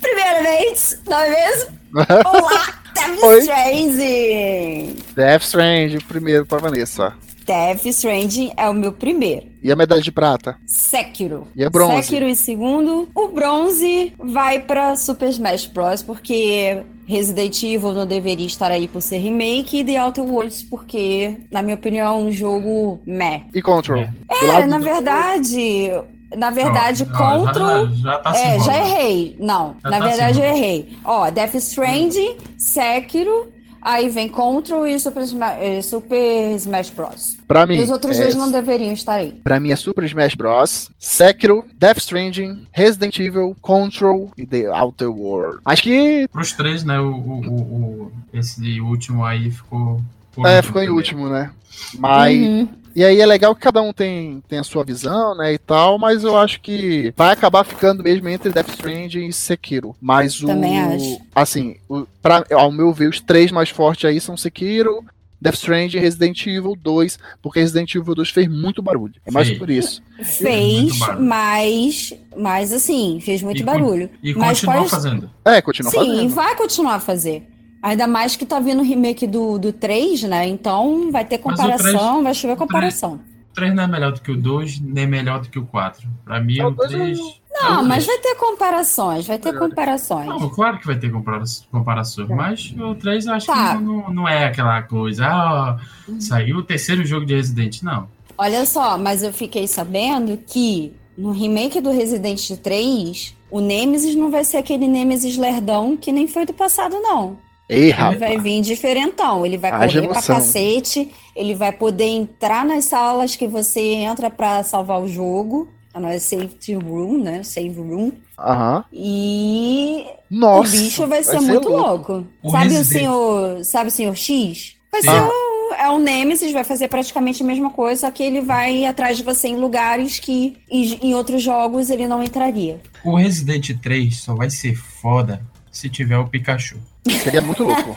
primeiramente, 0.00 0.98
não 1.06 1.18
é 1.18 1.30
mesmo? 1.30 1.78
Olá, 2.24 2.79
Death 3.08 3.22
Oi. 3.24 3.38
Stranding. 3.40 4.96
Death 5.16 5.42
Stranding, 5.42 5.98
primeiro 6.00 6.46
pra 6.46 6.58
Vanessa. 6.58 7.14
Death 7.44 7.84
Stranding 7.86 8.52
é 8.56 8.68
o 8.68 8.74
meu 8.74 8.92
primeiro. 8.92 9.46
E 9.62 9.72
a 9.72 9.76
medalha 9.76 10.00
de 10.00 10.12
prata? 10.12 10.56
Sekiro. 10.66 11.48
E 11.56 11.64
a 11.64 11.70
bronze? 11.70 12.04
Sekiro 12.04 12.26
em 12.26 12.34
segundo. 12.34 13.08
O 13.14 13.28
bronze 13.28 14.12
vai 14.18 14.60
pra 14.60 14.94
Super 14.96 15.28
Smash 15.30 15.66
Bros. 15.66 16.02
Porque 16.02 16.82
Resident 17.06 17.60
Evil 17.62 17.92
não 17.92 18.06
deveria 18.06 18.46
estar 18.46 18.70
aí 18.70 18.86
por 18.86 19.02
ser 19.02 19.18
remake. 19.18 19.78
E 19.80 19.84
The 19.84 20.00
Outer 20.02 20.24
Worlds 20.24 20.62
porque, 20.62 21.38
na 21.50 21.60
minha 21.62 21.74
opinião, 21.74 22.06
é 22.06 22.22
um 22.24 22.30
jogo 22.30 23.00
meh. 23.04 23.42
E 23.54 23.60
Control? 23.60 24.00
É. 24.02 24.62
Do 24.62 24.66
na 24.68 24.78
do- 24.78 24.84
verdade... 24.84 25.90
Na 26.36 26.50
verdade, 26.50 27.04
Control... 27.06 27.88
Já, 27.88 27.94
já 28.12 28.18
tá 28.18 28.34
se 28.34 28.44
É, 28.44 28.60
já 28.60 28.76
errei. 28.78 29.36
Não, 29.40 29.76
Já 29.82 29.90
na 29.90 29.98
tá 29.98 30.06
verdade 30.06 30.38
eu 30.40 30.44
errei. 30.44 30.96
Ó, 31.04 31.30
Death 31.30 31.54
Stranding, 31.54 32.36
Sekiro, 32.56 33.48
aí 33.82 34.08
vem 34.08 34.28
Control 34.28 34.86
e 34.86 34.98
Super, 35.00 35.22
Sma- 35.24 35.54
eh, 35.54 35.82
Super 35.82 36.54
Smash 36.56 36.90
Bros. 36.90 37.36
Pra 37.48 37.66
mim. 37.66 37.76
E 37.78 37.82
os 37.82 37.90
outros 37.90 38.16
é, 38.18 38.22
dois 38.22 38.34
não 38.36 38.50
deveriam 38.50 38.92
estar 38.92 39.14
aí. 39.14 39.32
Pra 39.42 39.58
mim 39.58 39.72
é 39.72 39.76
Super 39.76 40.04
Smash 40.04 40.34
Bros. 40.36 40.88
Sekiro, 40.98 41.64
Death 41.76 41.98
Stranding, 41.98 42.66
Resident 42.70 43.18
Evil, 43.18 43.56
Control 43.60 44.30
e 44.38 44.46
The 44.46 44.68
Outer 44.70 45.10
World. 45.10 45.58
Acho 45.64 45.82
que 45.82 46.28
Pros 46.30 46.52
três, 46.52 46.84
né? 46.84 47.00
O, 47.00 47.10
o, 47.10 47.40
o, 47.40 47.52
o- 47.52 48.12
esse 48.32 48.80
último 48.80 49.24
aí 49.24 49.50
ficou. 49.50 50.00
é, 50.46 50.62
ficou 50.62 50.80
em 50.80 50.84
também. 50.86 50.96
último, 50.96 51.28
né? 51.28 51.50
Mas 51.98 52.36
Uhum. 52.38 52.68
E 52.94 53.04
aí 53.04 53.20
é 53.20 53.26
legal 53.26 53.54
que 53.54 53.60
cada 53.60 53.80
um 53.82 53.92
tem, 53.92 54.42
tem 54.48 54.58
a 54.58 54.64
sua 54.64 54.82
visão, 54.84 55.34
né, 55.36 55.52
e 55.54 55.58
tal, 55.58 55.98
mas 55.98 56.24
eu 56.24 56.36
acho 56.36 56.60
que 56.60 57.12
vai 57.16 57.32
acabar 57.32 57.64
ficando 57.64 58.02
mesmo 58.02 58.28
entre 58.28 58.50
Death 58.50 58.68
Stranding 58.70 59.26
e 59.26 59.32
Sekiro. 59.32 59.94
Mas 60.00 60.42
o. 60.42 60.46
Também 60.46 60.78
acho. 60.80 61.20
Assim, 61.34 61.76
o, 61.88 62.06
pra, 62.22 62.44
ao 62.52 62.70
meu 62.72 62.92
ver, 62.92 63.08
os 63.08 63.20
três 63.20 63.50
mais 63.52 63.68
fortes 63.70 64.04
aí 64.08 64.20
são 64.20 64.36
Sekiro, 64.36 65.04
Death 65.40 65.54
Stranding 65.54 65.96
e 65.96 66.00
Resident 66.00 66.46
Evil 66.46 66.76
2, 66.76 67.18
porque 67.40 67.60
Resident 67.60 67.94
Evil 67.94 68.14
2 68.14 68.28
fez 68.30 68.46
muito 68.48 68.82
barulho. 68.82 69.14
É 69.24 69.30
mais 69.30 69.46
Fez. 69.48 69.58
por 69.58 69.70
isso. 69.70 70.02
Fez, 70.22 70.80
Muito 70.82 70.98
barulho. 70.98 71.26
mas, 71.26 72.12
mas 72.36 72.72
assim, 72.72 73.18
fez 73.22 73.42
muito 73.42 73.60
E 73.60 73.64
barulho. 73.64 74.10
E 74.22 74.34
mas 74.34 74.60
continua 74.60 74.74
pode- 74.80 74.90
fazendo. 74.90 75.30
É, 75.44 75.62
continua 75.62 75.90
Sim, 75.92 75.96
fazendo. 75.98 76.28
vai 76.34 76.54
continuar 76.56 76.94
a 76.96 77.00
fazer. 77.00 77.42
Ainda 77.82 78.06
mais 78.06 78.36
que 78.36 78.44
tá 78.44 78.60
vindo 78.60 78.80
o 78.80 78.84
remake 78.84 79.26
do, 79.26 79.58
do 79.58 79.72
3, 79.72 80.24
né? 80.24 80.46
Então 80.46 81.10
vai 81.10 81.24
ter 81.24 81.36
o 81.36 81.38
comparação, 81.40 82.22
vai 82.22 82.34
chover 82.34 82.52
o 82.54 82.56
três- 82.56 82.58
comparação. 82.58 83.20
O 83.50 83.54
3 83.54 83.74
não 83.74 83.82
é 83.82 83.86
melhor 83.88 84.12
do 84.12 84.20
que 84.20 84.30
o 84.30 84.36
2, 84.36 84.80
nem 84.80 85.06
melhor 85.06 85.40
do 85.40 85.48
que 85.48 85.58
o 85.58 85.66
4. 85.66 86.06
Pra 86.24 86.40
mim, 86.40 86.58
É, 86.60 86.64
o 86.64 86.68
o 86.68 86.70
dois 86.72 86.90
3. 86.92 87.18
Não, 87.52 87.82
mas 87.84 88.06
vai 88.06 88.18
ter 88.18 88.36
comparações, 88.36 89.26
vai 89.26 89.38
ter 89.38 89.58
comparações. 89.58 90.26
Não, 90.28 90.48
claro 90.50 90.78
que 90.78 90.86
vai 90.86 90.96
ter 90.98 91.10
compara- 91.10 91.42
comparações, 91.70 92.28
mas 92.28 92.74
o 92.78 92.94
3 92.94 93.26
eu 93.26 93.34
acho 93.34 93.46
Tá. 93.46 93.76
que 93.76 93.82
não, 93.82 94.08
não 94.12 94.28
é 94.28 94.44
aquela 94.46 94.80
coisa. 94.82 95.26
Ah, 95.26 95.76
ó, 96.08 96.12
saiu 96.20 96.58
o 96.58 96.62
terceiro 96.62 97.04
jogo 97.04 97.26
de 97.26 97.34
Resident. 97.34 97.82
Não. 97.82 98.08
Olha 98.38 98.64
só, 98.64 98.96
mas 98.96 99.22
eu 99.22 99.32
fiquei 99.32 99.66
sabendo 99.66 100.36
que 100.46 100.92
no 101.18 101.32
remake 101.32 101.80
do 101.80 101.90
Resident 101.90 102.50
3, 102.62 103.36
o 103.50 103.60
Nemesis 103.60 104.14
não 104.14 104.30
vai 104.30 104.44
ser 104.44 104.58
aquele 104.58 104.86
Nemesis 104.86 105.36
lerdão 105.36 105.96
que 105.96 106.12
nem 106.12 106.26
foi 106.28 106.46
do 106.46 106.52
passado, 106.54 106.94
não. 107.00 107.36
Ei, 107.70 107.92
Ele 107.92 108.16
vai 108.18 108.36
vir 108.38 108.60
diferentão, 108.60 109.46
ele 109.46 109.56
vai 109.56 109.70
Haja 109.70 110.00
correr 110.00 110.08
pra 110.08 110.16
emoção. 110.18 110.36
cacete, 110.36 111.10
ele 111.36 111.54
vai 111.54 111.70
poder 111.72 112.04
entrar 112.06 112.64
nas 112.64 112.84
salas 112.86 113.36
que 113.36 113.46
você 113.46 113.80
entra 113.80 114.28
pra 114.28 114.62
salvar 114.62 115.00
o 115.00 115.06
jogo. 115.08 115.68
Não 115.94 116.08
é 116.08 116.18
safety 116.18 116.74
room, 116.74 117.18
né? 117.22 117.42
Save 117.42 117.68
room. 117.80 118.12
Aham. 118.38 118.84
E 118.92 120.04
Nossa. 120.30 120.76
o 120.76 120.80
bicho 120.80 121.06
vai 121.06 121.22
ser 121.22 121.40
muito 121.40 121.68
louco. 121.68 122.24
O 122.42 122.50
Sabe 122.50 122.66
o 122.66 122.68
Resident- 122.70 122.86
senhor, 123.00 123.64
sabe 123.64 123.88
o 123.88 123.90
senhor 123.92 124.16
X? 124.16 124.76
Vai 124.92 125.02
Sim. 125.02 125.08
ser 125.10 125.20
o, 125.20 125.74
é 125.74 125.88
o 125.90 125.98
Nemesis, 125.98 126.52
vai 126.52 126.64
fazer 126.64 126.88
praticamente 126.88 127.42
a 127.42 127.46
mesma 127.46 127.70
coisa, 127.70 128.02
só 128.02 128.10
que 128.10 128.22
ele 128.22 128.40
vai 128.40 128.84
atrás 128.84 129.16
de 129.16 129.22
você 129.24 129.48
em 129.48 129.56
lugares 129.56 130.18
que 130.20 130.56
em, 130.70 130.98
em 131.08 131.14
outros 131.14 131.42
jogos 131.42 131.90
ele 131.90 132.06
não 132.06 132.22
entraria. 132.22 132.80
O 133.04 133.16
Resident 133.16 133.70
3 133.82 134.16
só 134.16 134.34
vai 134.34 134.48
ser 134.50 134.74
foda 134.76 135.42
se 135.70 135.88
tiver 135.88 136.18
o 136.18 136.26
Pikachu. 136.28 136.78
Seria 137.22 137.40
muito 137.40 137.64
louco. 137.64 137.96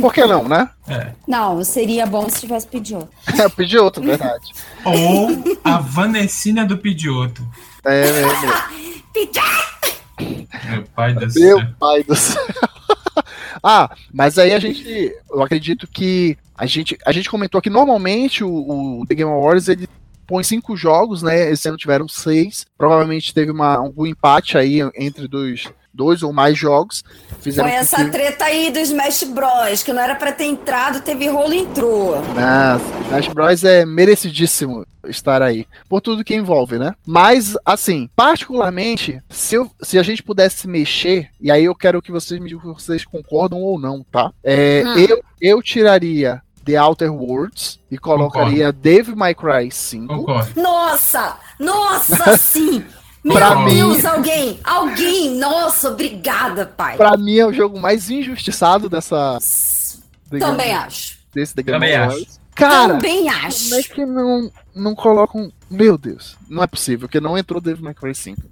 Por 0.00 0.12
que 0.12 0.24
não, 0.24 0.48
né? 0.48 0.70
É. 0.88 1.12
Não, 1.28 1.62
seria 1.62 2.06
bom 2.06 2.28
se 2.28 2.40
tivesse 2.40 2.66
pedido. 2.66 3.08
Eu 3.38 3.50
pedi 3.50 3.78
outro, 3.78 4.02
verdade. 4.02 4.52
Ou 4.84 5.28
a 5.62 5.78
Vanessina 5.78 6.64
do 6.64 6.78
Pidioto. 6.78 7.46
É, 7.84 8.00
é, 8.00 8.22
é. 8.22 8.28
Meu 10.70 10.82
pai 10.94 11.12
do 11.12 11.20
Meu 11.20 11.30
céu. 11.30 11.60
pai 11.78 12.02
do 12.04 12.14
céu. 12.14 12.46
ah, 13.62 13.94
mas 14.12 14.38
aí 14.38 14.52
a 14.52 14.58
gente. 14.58 15.14
Eu 15.30 15.42
acredito 15.42 15.86
que 15.86 16.38
a 16.56 16.64
gente, 16.66 16.96
a 17.04 17.12
gente 17.12 17.28
comentou 17.28 17.60
que 17.60 17.70
normalmente 17.70 18.44
o, 18.44 19.00
o 19.00 19.06
The 19.06 19.14
Game 19.14 19.30
Awards 19.30 19.68
ele 19.68 19.88
põe 20.26 20.42
cinco 20.42 20.76
jogos, 20.76 21.22
né? 21.22 21.50
Esse 21.50 21.68
ano 21.68 21.76
tiveram 21.76 22.08
seis. 22.08 22.64
Provavelmente 22.78 23.34
teve 23.34 23.50
uma, 23.50 23.76
algum 23.76 24.06
empate 24.06 24.56
aí 24.56 24.80
entre 24.96 25.28
dois, 25.28 25.68
dois 25.92 26.22
ou 26.22 26.32
mais 26.32 26.56
jogos. 26.56 27.02
Fizeram 27.40 27.68
Foi 27.68 27.78
essa 27.78 28.04
que- 28.04 28.10
treta 28.10 28.44
aí 28.44 28.70
do 28.70 28.78
Smash 28.78 29.24
Bros, 29.24 29.82
que 29.82 29.92
não 29.92 30.00
era 30.02 30.14
pra 30.14 30.32
ter 30.32 30.44
entrado, 30.44 31.00
teve 31.00 31.28
rolo 31.28 31.52
e 31.52 31.58
entrou. 31.58 32.16
Nossa, 32.16 32.84
Smash 33.06 33.28
Bros 33.28 33.64
é 33.64 33.84
merecidíssimo 33.84 34.86
estar 35.08 35.42
aí, 35.42 35.66
por 35.88 36.00
tudo 36.00 36.22
que 36.24 36.34
envolve, 36.34 36.78
né? 36.78 36.94
Mas, 37.04 37.56
assim, 37.64 38.08
particularmente, 38.14 39.20
se, 39.28 39.56
eu- 39.56 39.70
se 39.82 39.98
a 39.98 40.02
gente 40.02 40.22
pudesse 40.22 40.68
mexer, 40.68 41.28
e 41.40 41.50
aí 41.50 41.64
eu 41.64 41.74
quero 41.74 42.00
que 42.00 42.12
vocês 42.12 42.40
me 42.40 42.48
digam 42.48 42.78
se 42.78 42.84
vocês 42.86 43.04
concordam 43.04 43.60
ou 43.60 43.78
não, 43.80 44.04
tá? 44.10 44.30
É, 44.44 44.82
Hum. 44.86 44.98
eu, 44.98 45.22
eu 45.40 45.62
tiraria 45.62 46.40
The 46.64 46.80
Outer 46.80 47.12
Worlds 47.12 47.80
e 47.90 47.98
colocaria 47.98 48.72
Dave 48.72 49.14
My 49.16 49.34
Cry 49.34 49.70
5. 49.72 50.06
Concordo. 50.14 50.60
Nossa! 50.60 51.36
Nossa, 51.58 52.36
sim! 52.38 52.84
Meu 53.24 53.36
Pra 53.36 53.54
Deus, 53.66 53.98
mim- 53.98 54.06
alguém! 54.06 54.60
Alguém! 54.64 55.30
Nossa, 55.36 55.90
obrigada, 55.90 56.66
pai! 56.66 56.96
Pra 56.96 57.16
mim 57.16 57.36
é 57.38 57.46
o 57.46 57.52
jogo 57.52 57.78
mais 57.80 58.10
injustiçado 58.10 58.88
dessa. 58.88 59.38
The 60.30 60.38
Também 60.38 60.68
Game- 60.68 60.78
acho. 60.86 61.18
Desse 61.32 61.54
The 61.54 61.62
Game 61.62 61.76
Também 61.78 61.96
Awards. 61.96 62.40
Cara, 62.54 62.94
Também 62.94 63.18
como 63.20 63.30
é 63.30 63.46
acho. 63.46 63.90
que 63.94 64.04
não, 64.04 64.50
não 64.74 64.94
colocam. 64.94 65.50
Meu 65.70 65.96
Deus, 65.96 66.36
não 66.48 66.62
é 66.62 66.66
possível, 66.66 67.08
porque 67.08 67.20
não 67.20 67.38
entrou 67.38 67.60
Dave 67.60 67.82
My 67.82 67.94
Cry 67.94 68.14
5. 68.14 68.42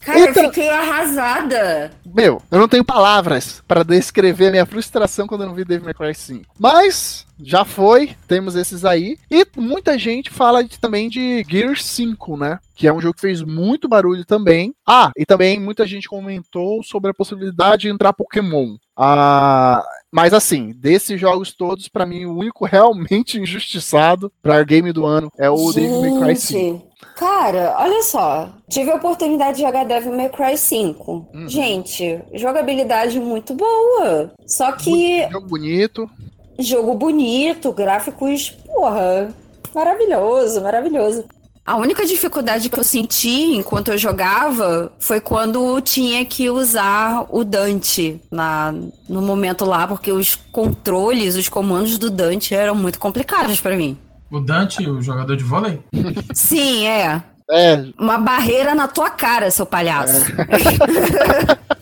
Cara, 0.00 0.18
eu 0.18 0.34
fiquei 0.34 0.68
arrasada. 0.70 1.90
Meu, 2.04 2.42
eu 2.50 2.58
não 2.58 2.68
tenho 2.68 2.84
palavras 2.84 3.62
para 3.66 3.84
descrever 3.84 4.48
a 4.48 4.50
minha 4.50 4.66
frustração 4.66 5.26
quando 5.26 5.42
eu 5.42 5.48
não 5.48 5.54
vi 5.54 5.64
Devil 5.64 5.84
May 5.84 5.94
Cry 5.94 6.14
5. 6.14 6.44
Mas 6.58 7.24
já 7.40 7.64
foi, 7.64 8.16
temos 8.26 8.54
esses 8.54 8.84
aí. 8.84 9.16
E 9.30 9.46
muita 9.56 9.98
gente 9.98 10.30
fala 10.30 10.62
de- 10.64 10.78
também 10.78 11.08
de 11.08 11.44
Gears 11.48 11.84
5, 11.84 12.36
né? 12.36 12.58
Que 12.74 12.86
é 12.86 12.92
um 12.92 13.00
jogo 13.00 13.14
que 13.14 13.20
fez 13.20 13.42
muito 13.42 13.88
barulho 13.88 14.24
também. 14.24 14.72
Ah, 14.86 15.10
e 15.16 15.24
também 15.26 15.58
muita 15.60 15.86
gente 15.86 16.08
comentou 16.08 16.82
sobre 16.82 17.10
a 17.10 17.14
possibilidade 17.14 17.82
de 17.82 17.88
entrar 17.88 18.12
Pokémon. 18.12 18.76
Ah, 18.96 19.82
mas 20.12 20.32
assim, 20.32 20.72
desses 20.76 21.20
jogos 21.20 21.54
todos, 21.54 21.88
pra 21.88 22.06
mim, 22.06 22.24
o 22.24 22.36
único 22.36 22.64
realmente 22.66 23.38
injustiçado 23.38 24.32
pra 24.42 24.62
game 24.64 24.92
do 24.92 25.06
ano 25.06 25.30
é 25.38 25.48
o 25.50 25.72
Devil 25.72 26.00
May 26.00 26.20
Cry 26.34 26.36
5. 26.36 26.58
Gente, 26.60 26.84
cara, 27.16 27.74
olha 27.78 28.02
só. 28.02 28.48
Tive 28.68 28.90
a 28.90 28.96
oportunidade 28.96 29.58
de 29.58 29.62
jogar 29.64 29.84
Devil 29.84 30.16
May 30.16 30.28
Cry 30.28 30.56
5. 30.56 31.28
Uhum. 31.34 31.48
Gente, 31.48 32.20
jogabilidade 32.34 33.18
muito 33.20 33.54
boa. 33.54 34.32
Só 34.46 34.72
que 34.72 35.28
Jogo 35.30 35.46
bonito. 35.48 36.08
Jogo 36.58 36.94
bonito, 36.94 37.72
gráficos, 37.72 38.50
porra, 38.66 39.28
maravilhoso, 39.74 40.60
maravilhoso. 40.60 41.24
A 41.64 41.76
única 41.76 42.06
dificuldade 42.06 42.70
que 42.70 42.78
eu 42.78 42.82
senti 42.82 43.54
enquanto 43.54 43.88
eu 43.88 43.98
jogava 43.98 44.90
foi 44.98 45.20
quando 45.20 45.78
tinha 45.82 46.24
que 46.24 46.48
usar 46.48 47.26
o 47.28 47.44
Dante 47.44 48.18
na, 48.30 48.72
no 49.06 49.20
momento 49.20 49.66
lá, 49.66 49.86
porque 49.86 50.10
os 50.10 50.34
controles, 50.50 51.36
os 51.36 51.46
comandos 51.46 51.98
do 51.98 52.08
Dante 52.08 52.54
eram 52.54 52.74
muito 52.74 52.98
complicados 52.98 53.60
pra 53.60 53.76
mim. 53.76 53.98
O 54.30 54.40
Dante, 54.40 54.88
o 54.88 55.02
jogador 55.02 55.36
de 55.36 55.44
vôlei? 55.44 55.78
Sim, 56.32 56.86
é. 56.86 57.22
É, 57.50 57.84
Uma 57.98 58.16
barreira 58.18 58.74
na 58.74 58.88
tua 58.88 59.10
cara, 59.10 59.50
seu 59.50 59.66
palhaço. 59.66 60.24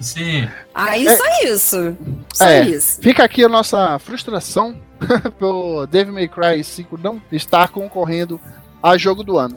Sim. 0.00 0.48
Aí 0.74 1.04
só 1.16 1.24
isso. 1.44 1.96
Só 2.32 2.46
É. 2.46 2.62
isso. 2.64 3.00
Fica 3.00 3.24
aqui 3.24 3.44
a 3.44 3.48
nossa 3.48 3.98
frustração 3.98 4.80
pelo 5.38 5.86
Devil 5.86 6.14
May 6.14 6.28
Cry 6.28 6.62
5 6.62 6.98
não 7.02 7.20
estar 7.32 7.68
concorrendo 7.68 8.40
a 8.82 8.96
jogo 8.96 9.22
do 9.24 9.38
ano. 9.38 9.56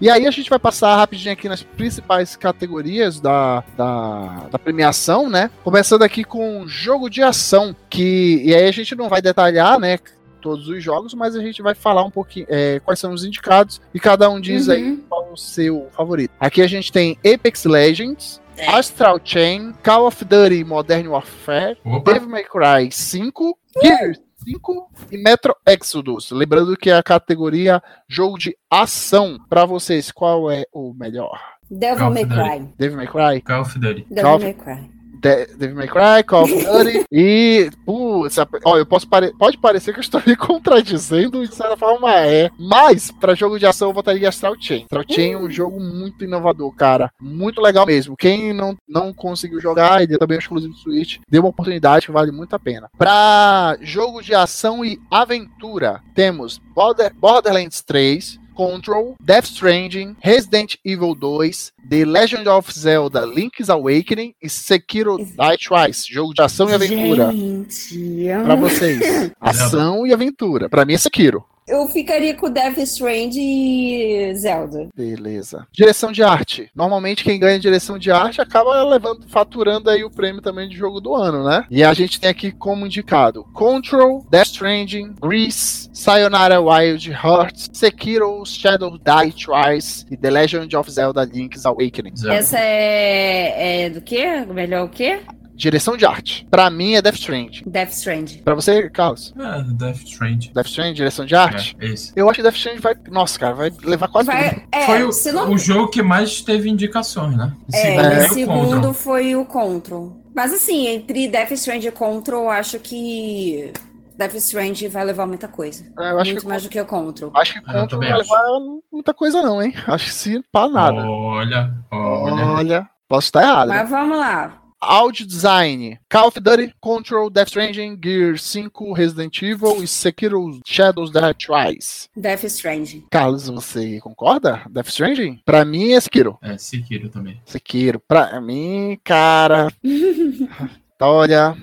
E 0.00 0.08
aí 0.08 0.26
a 0.26 0.30
gente 0.30 0.48
vai 0.48 0.58
passar 0.60 0.96
rapidinho 0.96 1.32
aqui 1.32 1.48
nas 1.48 1.62
principais 1.62 2.36
categorias 2.36 3.18
da, 3.20 3.64
da, 3.76 4.46
da 4.50 4.58
premiação, 4.58 5.28
né? 5.28 5.50
Começando 5.64 6.02
aqui 6.02 6.22
com 6.24 6.66
jogo 6.68 7.10
de 7.10 7.20
ação, 7.22 7.74
que 7.90 8.40
e 8.44 8.54
aí 8.54 8.68
a 8.68 8.72
gente 8.72 8.94
não 8.94 9.08
vai 9.08 9.20
detalhar, 9.20 9.78
né? 9.80 9.98
Todos 10.40 10.68
os 10.68 10.82
jogos, 10.82 11.14
mas 11.14 11.36
a 11.36 11.40
gente 11.40 11.62
vai 11.62 11.74
falar 11.74 12.04
um 12.04 12.10
pouquinho 12.10 12.46
é, 12.48 12.80
quais 12.84 12.98
são 12.98 13.12
os 13.12 13.24
indicados 13.24 13.80
e 13.94 14.00
cada 14.00 14.28
um 14.28 14.40
diz 14.40 14.68
aí 14.68 14.82
Uhum. 14.82 15.00
qual 15.08 15.32
o 15.32 15.36
seu 15.36 15.88
favorito. 15.96 16.32
Aqui 16.40 16.62
a 16.62 16.66
gente 16.66 16.90
tem 16.90 17.16
Apex 17.24 17.64
Legends, 17.64 18.40
Astral 18.66 19.20
Chain, 19.24 19.72
Call 19.82 20.06
of 20.06 20.24
Duty 20.24 20.64
Modern 20.64 21.08
Warfare, 21.08 21.76
Opa. 21.84 22.12
Devil 22.12 22.28
May 22.28 22.44
Cry 22.44 22.90
5, 22.90 23.58
Gears 23.82 24.20
5 24.44 24.90
e 25.10 25.18
Metro 25.18 25.54
Exodus. 25.66 26.30
Lembrando 26.30 26.76
que 26.76 26.90
é 26.90 26.96
a 26.96 27.02
categoria 27.02 27.82
jogo 28.08 28.38
de 28.38 28.56
ação. 28.70 29.38
Pra 29.48 29.64
vocês, 29.64 30.10
qual 30.10 30.50
é 30.50 30.64
o 30.72 30.92
melhor? 30.94 31.38
Devil 31.70 32.10
May 32.10 32.26
Cry. 32.26 32.74
Devil 32.76 32.96
May 32.96 33.06
Cry? 33.06 33.40
Call 33.40 33.62
of 33.62 33.78
Duty. 33.78 34.06
Devil 34.10 34.38
May 34.38 34.54
Cry. 34.54 34.90
De 35.22 35.46
Devil 35.56 35.76
May 35.76 35.86
Cry, 35.88 36.24
Call 36.26 36.42
of 36.44 36.52
Duty 36.66 37.04
e. 37.12 37.70
Putz, 37.86 38.36
ó, 38.64 38.76
eu 38.76 38.84
posso 38.84 39.08
pare... 39.08 39.32
pode 39.38 39.56
parecer 39.56 39.92
que 39.92 40.00
eu 40.00 40.02
estou 40.02 40.20
me 40.26 40.34
contradizendo, 40.36 41.46
de 41.46 41.54
certa 41.54 41.76
forma 41.76 42.12
é. 42.12 42.50
Mas, 42.58 43.10
pra 43.12 43.34
jogo 43.34 43.58
de 43.58 43.64
ação, 43.64 43.88
eu 43.90 43.94
votaria 43.94 44.28
Astral 44.28 44.56
Chain. 44.60 44.82
Astral 44.82 45.04
Chain 45.08 45.32
é 45.34 45.38
um 45.38 45.48
jogo 45.50 45.78
muito 45.80 46.24
inovador, 46.24 46.74
cara. 46.74 47.10
Muito 47.20 47.60
legal 47.60 47.86
mesmo. 47.86 48.16
Quem 48.16 48.52
não, 48.52 48.76
não 48.88 49.12
conseguiu 49.14 49.60
jogar, 49.60 50.02
ele 50.02 50.14
é 50.14 50.18
também 50.18 50.38
exclusivo 50.38 50.72
do 50.72 50.78
Switch, 50.78 51.18
dê 51.28 51.38
uma 51.38 51.48
oportunidade 51.50 52.06
que 52.06 52.12
vale 52.12 52.32
muito 52.32 52.54
a 52.54 52.58
pena. 52.58 52.88
Pra 52.98 53.76
jogo 53.80 54.20
de 54.22 54.34
ação 54.34 54.84
e 54.84 54.98
aventura, 55.10 56.00
temos 56.14 56.58
Border- 56.74 57.14
Borderlands 57.14 57.80
3. 57.82 58.41
Control, 58.66 59.16
Death 59.20 59.46
Stranding, 59.46 60.16
Resident 60.22 60.76
Evil 60.84 61.14
2, 61.14 61.72
The 61.88 62.04
Legend 62.04 62.48
of 62.48 62.72
Zelda 62.72 63.24
Link's 63.26 63.68
Awakening 63.68 64.34
e 64.40 64.48
Sekiro 64.48 65.16
Die 65.18 65.58
Twice, 65.58 66.12
jogo 66.12 66.32
de 66.32 66.42
ação 66.42 66.70
e 66.70 66.74
aventura. 66.74 67.32
Gente, 67.32 68.24
Pra 68.44 68.54
vocês. 68.54 69.32
Ação 69.40 70.06
e 70.06 70.12
aventura. 70.12 70.68
Pra 70.68 70.84
mim 70.84 70.94
é 70.94 70.98
Sekiro. 70.98 71.44
Eu 71.66 71.86
ficaria 71.88 72.34
com 72.34 72.50
Death 72.50 72.78
Strand 72.78 73.32
e 73.34 74.32
Zelda. 74.34 74.88
Beleza. 74.94 75.66
Direção 75.70 76.10
de 76.10 76.22
arte. 76.22 76.70
Normalmente 76.74 77.22
quem 77.22 77.38
ganha 77.38 77.58
direção 77.58 77.98
de 77.98 78.10
arte 78.10 78.40
acaba 78.40 78.82
levando, 78.82 79.28
faturando 79.28 79.88
aí 79.88 80.02
o 80.02 80.10
prêmio 80.10 80.42
também 80.42 80.68
de 80.68 80.76
jogo 80.76 81.00
do 81.00 81.14
ano, 81.14 81.44
né? 81.44 81.64
E 81.70 81.84
a 81.84 81.94
gente 81.94 82.20
tem 82.20 82.30
aqui 82.30 82.50
como 82.50 82.86
indicado 82.86 83.44
Control, 83.52 84.26
Death 84.30 84.46
Stranding, 84.46 85.14
Grease, 85.20 85.88
Sayonara 85.92 86.60
Wild 86.60 87.10
Hearts, 87.10 87.70
Sekiro, 87.72 88.44
Shadow 88.44 88.98
Die 88.98 89.32
Twice 89.32 90.04
e 90.10 90.16
The 90.16 90.30
Legend 90.30 90.76
of 90.76 90.90
Zelda 90.90 91.24
Link's 91.24 91.64
Awakening. 91.64 92.16
Zelda. 92.16 92.36
Essa 92.36 92.58
é, 92.58 93.84
é 93.84 93.90
do 93.90 94.00
quê? 94.00 94.44
Melhor 94.52 94.86
o 94.86 94.88
quê? 94.88 95.20
Direção 95.54 95.96
de 95.96 96.04
arte. 96.06 96.46
Pra 96.50 96.68
mim 96.70 96.94
é 96.94 97.02
Death 97.02 97.16
Stranding. 97.16 97.62
Death 97.66 97.90
Strand. 97.90 98.26
Pra 98.44 98.54
você, 98.54 98.88
Carlos? 98.90 99.32
É, 99.38 99.62
Death 99.74 100.02
Strand. 100.04 100.38
Death 100.54 100.66
Stranding, 100.66 100.94
direção 100.94 101.24
de 101.26 101.34
arte? 101.34 101.76
É, 101.78 101.86
esse. 101.86 102.12
Eu 102.16 102.28
acho 102.28 102.36
que 102.36 102.42
Death 102.42 102.56
Stranding 102.56 102.80
vai. 102.80 102.94
Nossa, 103.10 103.38
cara, 103.38 103.54
vai 103.54 103.72
levar 103.84 104.08
quase 104.08 104.30
tudo. 104.30 104.38
Vai, 104.40 104.64
é, 104.72 104.86
Foi 104.86 105.02
o, 105.04 105.10
não 105.34 105.52
o 105.52 105.58
jogo 105.58 105.88
que 105.88 106.02
mais 106.02 106.40
teve 106.40 106.68
indicações, 106.70 107.36
né? 107.36 107.52
O 107.72 107.76
É, 107.76 107.78
segundo 107.80 108.00
o 108.00 108.12
é 108.12 108.26
o 108.26 108.32
segundo 108.32 108.70
Control. 108.76 108.94
foi 108.94 109.36
o 109.36 109.44
Control. 109.44 110.16
Mas 110.34 110.52
assim, 110.54 110.86
entre 110.88 111.28
Death 111.28 111.50
Strand 111.52 111.84
e 111.84 111.90
Control, 111.90 112.44
eu 112.44 112.50
acho 112.50 112.78
que 112.78 113.70
Death 114.16 114.34
Strand 114.36 114.88
vai 114.90 115.04
levar 115.04 115.26
muita 115.26 115.46
coisa. 115.48 115.84
É, 115.98 116.10
eu 116.12 116.18
acho 116.18 116.30
Muito 116.30 116.40
que, 116.42 116.48
mais 116.48 116.62
do 116.62 116.68
que 116.70 116.80
o 116.80 116.86
Control. 116.86 117.30
acho 117.34 117.52
que 117.52 117.58
eu 117.58 117.62
Control 117.64 117.88
também 117.88 118.10
vai 118.10 118.20
acho. 118.20 118.32
levar 118.32 118.48
muita 118.90 119.12
coisa, 119.14 119.42
não, 119.42 119.62
hein? 119.62 119.74
Acho 119.86 120.06
que 120.06 120.14
sim, 120.14 120.42
pra 120.50 120.68
nada. 120.68 121.02
Olha, 121.06 121.74
olha. 121.90 122.44
Olha, 122.46 122.90
posso 123.06 123.26
estar 123.28 123.42
errado. 123.42 123.68
né? 123.68 123.78
Mas 123.82 123.90
vamos 123.90 124.16
lá. 124.18 124.61
Audio 124.84 125.24
Design, 125.24 125.96
Call 126.10 126.26
of 126.26 126.40
Duty, 126.40 126.74
Control, 126.80 127.30
Death 127.30 127.46
Stranding, 127.50 127.96
Gear 128.02 128.36
5, 128.36 128.92
Resident 128.92 129.40
Evil 129.40 129.80
e 129.80 129.86
Sekiro 129.86 130.58
Shadows 130.66 131.12
Die 131.12 131.34
Twice. 131.34 132.08
Death 132.16 132.42
Strand. 132.46 133.04
Carlos, 133.08 133.46
você 133.48 134.00
concorda? 134.00 134.60
Death 134.68 134.88
Stranding? 134.88 135.40
Pra 135.44 135.64
mim 135.64 135.92
é 135.92 136.00
Sekiro. 136.00 136.36
É, 136.42 136.58
Sekiro 136.58 137.08
também. 137.08 137.40
Sekiro, 137.46 138.00
pra 138.00 138.40
mim, 138.40 138.98
cara. 139.04 139.72
Olha, 141.00 141.56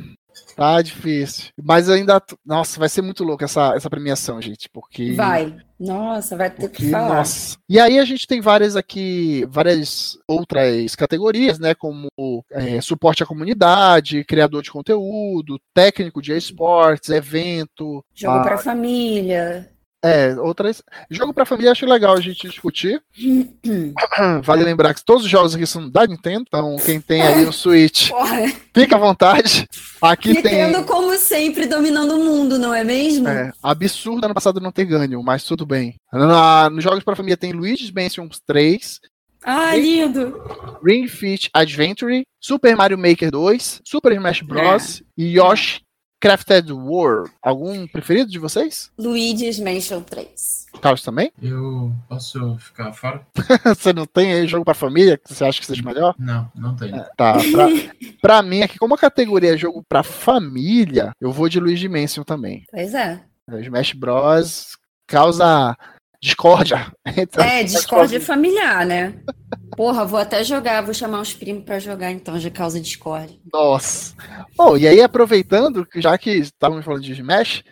tá 0.59 0.81
difícil. 0.81 1.51
Mas 1.61 1.89
ainda. 1.89 2.21
Nossa, 2.45 2.79
vai 2.79 2.89
ser 2.89 3.01
muito 3.01 3.23
louco 3.23 3.43
essa, 3.43 3.73
essa 3.75 3.89
premiação, 3.89 4.41
gente, 4.41 4.69
porque. 4.69 5.13
Vai. 5.13 5.55
Nossa, 5.79 6.35
vai 6.35 6.49
ter 6.49 6.67
Porque, 6.67 6.83
que 6.83 6.91
falar. 6.91 7.15
nossa. 7.15 7.57
E 7.69 7.79
aí 7.79 7.99
a 7.99 8.03
gente 8.03 8.27
tem 8.27 8.41
várias 8.41 8.75
aqui, 8.75 9.47
várias 9.49 10.19
outras 10.27 10.93
categorias, 10.93 11.57
né? 11.57 11.73
Como 11.73 12.09
é, 12.51 12.81
suporte 12.81 13.23
à 13.23 13.25
comunidade, 13.25 14.25
criador 14.25 14.61
de 14.61 14.71
conteúdo, 14.71 15.57
técnico 15.73 16.21
de 16.21 16.35
esportes, 16.35 17.09
evento. 17.09 18.03
Jogo 18.13 18.39
ah, 18.39 18.43
pra 18.43 18.57
família. 18.57 19.71
É, 20.03 20.33
outras. 20.39 20.81
Jogo 21.09 21.33
pra 21.33 21.45
família 21.45 21.71
acho 21.71 21.85
legal 21.85 22.15
a 22.15 22.21
gente 22.21 22.47
discutir. 22.47 23.01
vale 24.43 24.63
lembrar 24.63 24.93
que 24.93 25.03
todos 25.03 25.25
os 25.25 25.29
jogos 25.29 25.53
aqui 25.55 25.65
são 25.65 25.89
da 25.89 26.07
Nintendo, 26.07 26.45
então 26.47 26.77
quem 26.85 27.01
tem 27.01 27.21
aí 27.21 27.45
o 27.45 27.51
Switch, 27.51 28.09
Porra, 28.11 28.51
fica 28.73 28.95
à 28.95 28.99
vontade. 28.99 29.67
Aqui 30.01 30.41
tem. 30.41 30.63
Nintendo, 30.65 30.85
como 30.85 31.15
sempre, 31.17 31.65
dominando 31.65 32.15
o 32.15 32.23
mundo, 32.23 32.57
não 32.57 32.73
é 32.73 32.83
mesmo? 32.83 33.27
É, 33.27 33.51
absurdo 33.61 34.23
ano 34.25 34.33
passado 34.33 34.61
não 34.61 34.71
ter 34.71 34.85
ganho, 34.85 35.21
mas 35.21 35.43
tudo 35.43 35.65
bem. 35.65 35.95
Na, 36.13 36.69
nos 36.69 36.83
jogos 36.83 37.03
pra 37.03 37.15
família 37.15 37.35
tem 37.37 37.51
Luigi's 37.51 37.91
Mansion 37.91 38.27
3, 38.47 38.99
Ah, 39.43 39.75
lindo. 39.75 40.41
Ring 40.83 41.07
Fit 41.07 41.49
Adventure, 41.53 42.23
Super 42.39 42.75
Mario 42.75 42.97
Maker 42.97 43.29
2, 43.31 43.81
Super 43.83 44.13
Smash 44.13 44.41
Bros. 44.41 45.03
e 45.17 45.37
Yoshi 45.37 45.81
Crafted 46.19 46.71
World. 46.71 47.31
Algum 47.41 47.87
preferido 47.87 48.29
de 48.29 48.39
vocês? 48.39 48.91
Luigi's 48.97 49.59
Mansion 49.59 50.01
3. 50.01 50.67
Carlos 50.81 51.01
também? 51.01 51.31
Eu 51.41 51.93
posso 52.07 52.57
ficar 52.57 52.91
fora? 52.93 53.25
você 53.65 53.93
não 53.93 54.05
tem 54.05 54.33
aí 54.33 54.47
jogo 54.47 54.65
pra 54.65 54.73
família 54.73 55.17
que 55.17 55.33
você 55.33 55.45
acha 55.45 55.59
que 55.59 55.65
seja 55.65 55.81
melhor? 55.83 56.13
Não, 56.19 56.51
não 56.55 56.75
tem. 56.75 56.91
Tá, 57.15 57.33
pra, 57.33 57.67
pra 58.21 58.41
mim 58.41 58.61
aqui, 58.61 58.77
como 58.77 58.93
a 58.93 58.97
categoria 58.97 59.53
é 59.53 59.57
jogo 59.57 59.83
pra 59.87 60.03
família, 60.03 61.13
eu 61.19 61.31
vou 61.31 61.47
de 61.49 61.59
Luigi 61.59 61.87
Mansion 61.87 62.23
também. 62.23 62.65
Pois 62.71 62.93
é. 62.93 63.23
Smash 63.61 63.93
Bros. 63.93 64.77
causa 65.07 65.75
discórdia. 66.23 66.91
entre 67.17 67.41
É, 67.41 67.61
as 67.61 67.71
discórdia 67.71 68.19
familiar, 68.19 68.85
né? 68.85 69.13
Porra, 69.75 70.05
vou 70.05 70.19
até 70.19 70.43
jogar, 70.43 70.81
vou 70.81 70.93
chamar 70.93 71.21
uns 71.21 71.33
primos 71.33 71.63
pra 71.63 71.79
jogar 71.79 72.11
então, 72.11 72.39
já 72.39 72.49
causa 72.49 72.79
discórdia. 72.79 73.37
Nossa. 73.51 74.13
Bom, 74.55 74.77
e 74.77 74.87
aí 74.87 75.01
aproveitando, 75.01 75.87
já 75.95 76.17
que 76.17 76.31
estávamos 76.31 76.83
falando 76.83 77.03
de 77.03 77.13
Smash, 77.13 77.63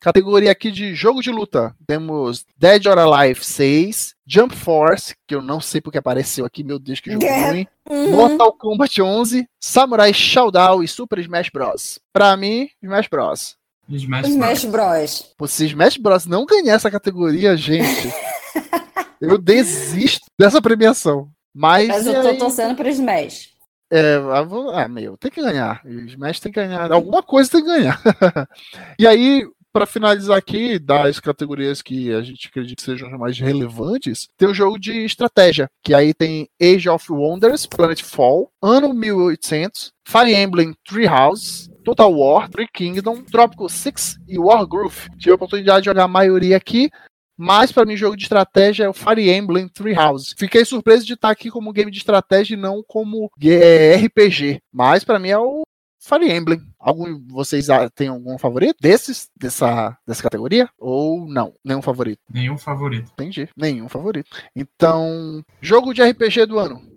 categoria 0.00 0.50
aqui 0.52 0.70
de 0.70 0.94
jogo 0.94 1.22
de 1.22 1.30
luta. 1.30 1.74
Temos 1.86 2.44
Dead 2.58 2.84
or 2.86 2.98
Alive 2.98 3.42
6, 3.42 4.14
Jump 4.26 4.54
Force, 4.54 5.14
que 5.26 5.34
eu 5.34 5.40
não 5.40 5.60
sei 5.60 5.80
porque 5.80 5.96
apareceu 5.96 6.44
aqui, 6.44 6.62
meu 6.62 6.78
Deus, 6.78 7.00
que 7.00 7.10
jogo 7.10 7.24
É. 7.24 7.50
ruim. 7.50 7.66
Uhum. 7.88 8.10
Mortal 8.10 8.52
Kombat 8.52 9.00
11, 9.00 9.48
Samurai 9.58 10.12
Shodown 10.12 10.82
e 10.82 10.88
Super 10.88 11.18
Smash 11.20 11.48
Bros. 11.48 11.98
Pra 12.12 12.36
mim, 12.36 12.68
Smash 12.82 13.08
Bros. 13.08 13.56
Smash, 13.88 14.28
Smash 14.28 14.64
Bros. 14.64 14.70
Bros. 14.70 15.34
Pô, 15.36 15.46
se 15.46 15.66
Smash 15.66 15.96
Bros 15.96 16.26
não 16.26 16.46
ganhar 16.46 16.74
essa 16.74 16.90
categoria, 16.90 17.56
gente, 17.56 18.12
eu 19.20 19.38
desisto 19.38 20.26
dessa 20.38 20.60
premiação. 20.60 21.28
Mas, 21.54 21.88
Mas 21.88 22.06
eu 22.06 22.20
tô 22.20 22.28
aí? 22.28 22.38
torcendo 22.38 22.74
pro 22.74 22.88
Smash. 22.88 23.54
É, 23.92 24.16
ah, 24.16 24.82
ah, 24.82 24.88
meu, 24.88 25.16
tem 25.16 25.30
que 25.30 25.40
ganhar. 25.40 25.80
O 25.84 26.00
Smash 26.06 26.40
tem 26.40 26.50
que 26.50 26.60
ganhar. 26.60 26.90
Alguma 26.90 27.22
coisa 27.22 27.50
tem 27.50 27.60
que 27.62 27.68
ganhar. 27.68 28.00
e 28.98 29.06
aí, 29.06 29.46
pra 29.72 29.86
finalizar 29.86 30.36
aqui, 30.36 30.78
das 30.78 31.20
categorias 31.20 31.82
que 31.82 32.12
a 32.12 32.22
gente 32.22 32.48
acredita 32.48 32.76
que 32.76 32.82
sejam 32.82 33.08
as 33.08 33.18
mais 33.18 33.38
relevantes, 33.38 34.28
tem 34.36 34.48
o 34.48 34.54
jogo 34.54 34.78
de 34.78 35.04
estratégia, 35.04 35.68
que 35.82 35.94
aí 35.94 36.14
tem 36.14 36.48
Age 36.60 36.88
of 36.88 37.12
Wonders, 37.12 37.66
Planetfall, 37.66 38.50
Ano 38.62 38.92
1800, 38.94 39.92
Fire 40.06 40.34
Emblem 40.34 40.74
Three 40.88 41.06
Houses, 41.06 41.68
Total 41.84 42.12
War, 42.12 42.48
Three 42.48 42.68
Kingdom, 42.72 43.22
Tropical 43.22 43.68
Six 43.68 44.18
e 44.26 44.38
Wargroove. 44.38 45.10
Tive 45.18 45.32
a 45.32 45.34
oportunidade 45.34 45.82
de 45.82 45.84
jogar 45.86 46.04
a 46.04 46.08
maioria 46.08 46.56
aqui, 46.56 46.90
mas 47.36 47.72
para 47.72 47.84
mim, 47.84 47.96
jogo 47.96 48.16
de 48.16 48.22
estratégia 48.22 48.84
é 48.84 48.88
o 48.88 48.92
Fire 48.92 49.30
Emblem 49.30 49.68
Three 49.68 49.96
Houses. 49.96 50.34
Fiquei 50.38 50.64
surpreso 50.64 51.04
de 51.04 51.14
estar 51.14 51.30
aqui 51.30 51.50
como 51.50 51.72
game 51.72 51.90
de 51.90 51.98
estratégia 51.98 52.54
e 52.54 52.58
não 52.58 52.82
como 52.86 53.30
é, 53.42 53.96
RPG. 53.96 54.60
Mas 54.72 55.04
para 55.04 55.18
mim 55.18 55.30
é 55.30 55.38
o 55.38 55.62
Fire 56.00 56.30
Emblem. 56.30 56.60
Algum 56.78 57.20
vocês 57.28 57.70
ah, 57.70 57.90
têm 57.90 58.08
algum 58.08 58.38
favorito 58.38 58.76
desses 58.80 59.28
dessa 59.36 59.96
dessa 60.06 60.22
categoria 60.22 60.68
ou 60.78 61.26
não? 61.26 61.54
Nenhum 61.64 61.82
favorito. 61.82 62.20
Nenhum 62.30 62.56
favorito. 62.56 63.10
Entendi. 63.12 63.48
Nenhum 63.56 63.88
favorito. 63.88 64.30
Então, 64.54 65.42
jogo 65.60 65.92
de 65.92 66.02
RPG 66.02 66.46
do 66.46 66.58
ano. 66.58 66.93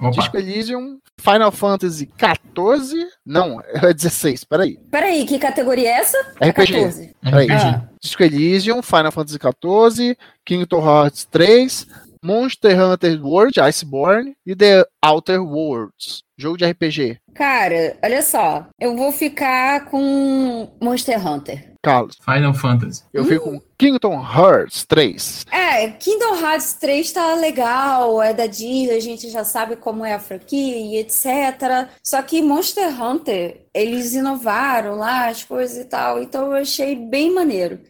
Opa, 0.00 0.10
Disco 0.10 0.36
Elysium, 0.38 0.98
Final 1.20 1.52
Fantasy 1.52 2.06
14, 2.06 3.06
não, 3.24 3.60
é 3.60 3.92
16, 3.92 4.44
peraí. 4.44 4.78
Peraí, 4.90 5.26
que 5.26 5.38
categoria 5.38 5.88
é 5.88 5.92
essa? 5.92 6.18
RPG. 6.40 6.52
14. 6.52 7.16
Aí. 7.22 7.44
RPG. 7.44 7.52
Ah. 7.52 7.88
Disco 8.00 8.22
Elysium, 8.22 8.82
Final 8.82 9.12
Fantasy 9.12 9.38
XIV, 9.38 10.16
Kingdom 10.44 10.82
Hearts 10.82 11.26
3, 11.26 11.86
Monster 12.22 12.78
Hunter 12.78 13.24
World, 13.24 13.58
Iceborne 13.60 14.36
e 14.46 14.54
The 14.54 14.84
Outer 15.02 15.42
Worlds. 15.42 16.22
Jogo 16.36 16.58
de 16.58 16.66
RPG. 16.66 17.18
Cara, 17.34 17.96
olha 18.02 18.22
só. 18.22 18.66
Eu 18.78 18.96
vou 18.96 19.10
ficar 19.10 19.86
com 19.86 20.70
Monster 20.80 21.26
Hunter. 21.26 21.70
Carlos, 21.82 22.18
Final 22.22 22.52
Fantasy. 22.52 23.04
eu 23.12 23.24
fico 23.24 23.44
com 23.44 23.62
Kingdom 23.78 24.20
Hearts 24.22 24.84
3. 24.84 25.46
É, 25.50 25.88
Kingdom 25.88 26.36
Hearts 26.38 26.74
3 26.74 27.10
tá 27.10 27.34
legal, 27.34 28.22
é 28.22 28.34
da 28.34 28.46
Disney, 28.46 28.90
a 28.90 29.00
gente 29.00 29.30
já 29.30 29.44
sabe 29.44 29.76
como 29.76 30.04
é 30.04 30.12
a 30.12 30.18
franquia 30.18 30.76
e 30.76 30.98
etc. 30.98 31.88
Só 32.04 32.20
que 32.20 32.42
Monster 32.42 33.02
Hunter, 33.02 33.62
eles 33.72 34.12
inovaram 34.12 34.96
lá 34.96 35.28
as 35.28 35.42
coisas 35.42 35.78
e 35.78 35.84
tal, 35.86 36.22
então 36.22 36.48
eu 36.48 36.52
achei 36.52 36.94
bem 36.94 37.32
maneiro. 37.32 37.80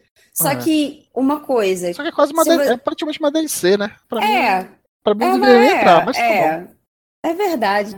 Só 0.43 0.49
Ah. 0.51 0.57
que 0.57 1.05
uma 1.15 1.41
coisa. 1.41 1.93
Só 1.95 2.03
que 2.03 2.09
é 2.09 2.13
quase 2.13 2.33
uma 2.33 2.45
você- 2.45 2.73
é 2.73 2.77
praticamente 2.77 3.21
uma 3.21 3.31
DLC, 3.31 3.77
né? 3.77 3.91
Pra 4.09 4.21
mim, 4.21 4.27
É, 4.27 4.69
pra 5.05 5.15
mim 5.15 5.25
é, 5.25 5.29
não 5.31 5.41
deveria 5.41 5.71
é, 5.71 5.79
entrar, 5.81 6.05
mas 6.07 6.17
tá 6.17 6.23
bom. 6.23 6.29
é, 6.29 6.69
é 7.25 7.35
verdade. 7.35 7.97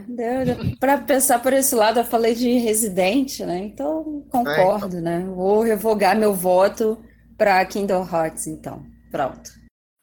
Pra 0.81 0.99
pensar 0.99 1.39
por 1.41 1.53
esse 1.53 1.75
lado, 1.75 2.01
eu 2.01 2.05
falei 2.05 2.35
de 2.35 2.59
Resident, 2.59 3.41
né? 3.41 3.59
Então 3.59 4.25
concordo, 4.31 5.01
né? 5.01 5.21
Vou 5.35 5.63
revogar 5.63 6.17
meu 6.17 6.35
voto 6.35 6.99
pra 7.39 7.65
Kingdom 7.65 8.07
Hearts, 8.11 8.47
então. 8.47 8.85
Pronto. 9.11 9.51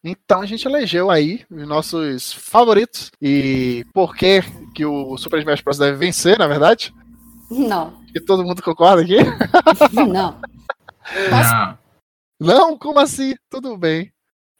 Então 0.02 0.40
a 0.40 0.46
gente 0.46 0.66
elegeu 0.66 1.10
aí 1.10 1.44
os 1.50 1.68
nossos 1.68 2.32
favoritos. 2.32 3.10
E 3.20 3.84
por 3.92 4.16
que, 4.16 4.40
que 4.74 4.86
o 4.86 5.16
Super 5.18 5.40
Smash 5.40 5.60
Bros. 5.60 5.76
deve 5.76 5.98
vencer, 5.98 6.38
na 6.38 6.46
verdade? 6.46 6.94
Não, 7.50 7.92
E 8.14 8.20
todo 8.20 8.44
mundo 8.44 8.62
concorda 8.62 9.02
aqui? 9.02 9.16
não. 10.08 10.36
Posso- 11.28 11.79
Não. 12.40 12.76
Como 12.78 12.98
assim? 12.98 13.34
Tudo 13.50 13.76
bem. 13.76 14.12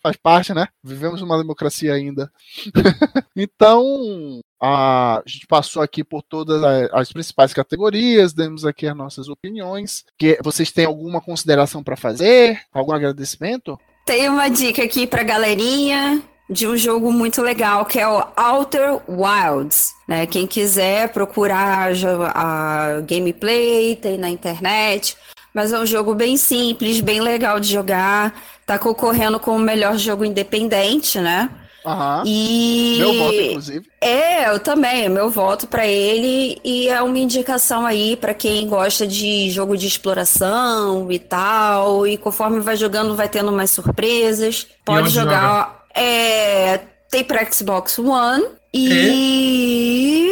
faz 0.02 0.16
parte, 0.16 0.54
né? 0.54 0.66
Vivemos 0.82 1.22
uma 1.22 1.38
democracia 1.38 1.92
ainda. 1.92 2.30
então, 3.36 4.40
a 4.60 5.22
gente 5.26 5.46
passou 5.46 5.82
aqui 5.82 6.04
por 6.04 6.22
todas 6.22 6.62
as 6.92 7.12
principais 7.12 7.52
categorias, 7.52 8.32
demos 8.32 8.64
aqui 8.64 8.86
as 8.86 8.96
nossas 8.96 9.28
opiniões. 9.28 10.04
Que 10.18 10.38
vocês 10.42 10.70
têm 10.70 10.84
alguma 10.84 11.20
consideração 11.20 11.82
para 11.82 11.96
fazer? 11.96 12.60
Algum 12.72 12.92
agradecimento? 12.92 13.78
Tem 14.06 14.28
uma 14.28 14.48
dica 14.48 14.82
aqui 14.82 15.06
pra 15.06 15.22
galerinha 15.22 16.22
de 16.48 16.66
um 16.66 16.76
jogo 16.76 17.12
muito 17.12 17.40
legal 17.42 17.86
que 17.86 17.98
é 18.00 18.08
o 18.08 18.26
Outer 18.36 19.00
Wilds. 19.08 19.94
Né? 20.08 20.26
Quem 20.26 20.46
quiser 20.46 21.12
procurar 21.12 21.92
a 22.34 23.00
gameplay, 23.02 23.94
tem 23.96 24.18
na 24.18 24.28
internet. 24.28 25.16
Mas 25.54 25.72
é 25.72 25.78
um 25.78 25.86
jogo 25.86 26.14
bem 26.14 26.36
simples, 26.36 27.00
bem 27.00 27.20
legal 27.20 27.58
de 27.60 27.72
jogar. 27.72 28.34
Tá 28.66 28.78
concorrendo 28.78 29.40
com 29.40 29.56
o 29.56 29.58
melhor 29.58 29.96
jogo 29.98 30.24
independente, 30.24 31.18
né? 31.18 31.50
Aham. 31.84 32.22
E 32.26 32.96
Meu 32.98 33.14
voto, 33.14 33.34
inclusive. 33.34 33.86
é, 34.02 34.50
eu 34.50 34.60
também, 34.60 35.08
meu 35.08 35.30
voto 35.30 35.66
pra 35.66 35.86
ele 35.86 36.60
e 36.62 36.88
é 36.88 37.00
uma 37.00 37.18
indicação 37.18 37.86
aí 37.86 38.16
pra 38.16 38.34
quem 38.34 38.68
gosta 38.68 39.06
de 39.06 39.50
jogo 39.50 39.76
de 39.78 39.86
exploração 39.86 41.10
e 41.10 41.18
tal, 41.18 42.06
e 42.06 42.18
conforme 42.18 42.60
vai 42.60 42.76
jogando 42.76 43.16
vai 43.16 43.30
tendo 43.30 43.50
mais 43.50 43.70
surpresas. 43.70 44.66
Pode 44.84 45.08
jogar, 45.08 45.84
é, 45.94 46.80
tem 47.10 47.24
pra 47.24 47.50
Xbox 47.50 47.98
One 47.98 48.44
e 48.74 50.30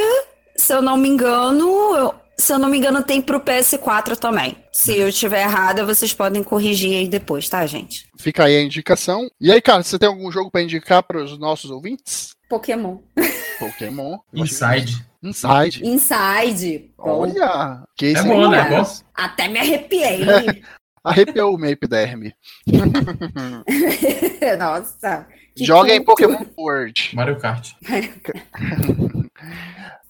se 0.54 0.74
eu 0.74 0.82
não 0.82 0.98
me 0.98 1.08
engano, 1.08 2.12
se 2.38 2.52
eu 2.52 2.58
não 2.58 2.68
me 2.68 2.78
engano 2.78 3.02
tem 3.02 3.20
pro 3.20 3.40
PS4 3.40 4.16
também. 4.16 4.56
Se 4.72 4.96
eu 4.96 5.08
estiver 5.08 5.42
errada, 5.42 5.84
vocês 5.84 6.12
podem 6.14 6.42
corrigir 6.42 6.96
aí 6.96 7.08
depois, 7.08 7.48
tá, 7.48 7.66
gente? 7.66 8.06
Fica 8.18 8.44
aí 8.44 8.56
a 8.56 8.62
indicação. 8.62 9.28
E 9.40 9.50
aí, 9.50 9.60
cara, 9.60 9.82
você 9.82 9.98
tem 9.98 10.08
algum 10.08 10.30
jogo 10.30 10.50
para 10.50 10.62
indicar 10.62 11.02
para 11.02 11.22
os 11.22 11.36
nossos 11.38 11.70
ouvintes? 11.70 12.30
Pokémon. 12.48 12.98
Pokémon. 13.58 14.18
Inside. 14.32 15.04
Inside. 15.22 15.84
Inside. 15.84 16.90
Olha, 16.96 17.82
que 17.96 18.14
É 18.14 18.18
aí, 18.20 18.26
bom, 18.26 18.48
né? 18.48 18.58
é. 18.58 18.60
É 18.60 18.70
bom. 18.70 18.86
Até 19.14 19.48
me 19.48 19.58
arrepiei. 19.58 20.20
Arrepiou 21.04 21.54
o 21.54 21.58
minha 21.58 21.72
epiderme. 21.72 22.34
Nossa. 24.58 25.26
Que 25.58 25.64
Joga 25.64 25.94
em. 25.94 26.02
Pokémon 26.02 26.44
World. 26.56 27.10
Mario 27.14 27.38
Kart. 27.38 27.72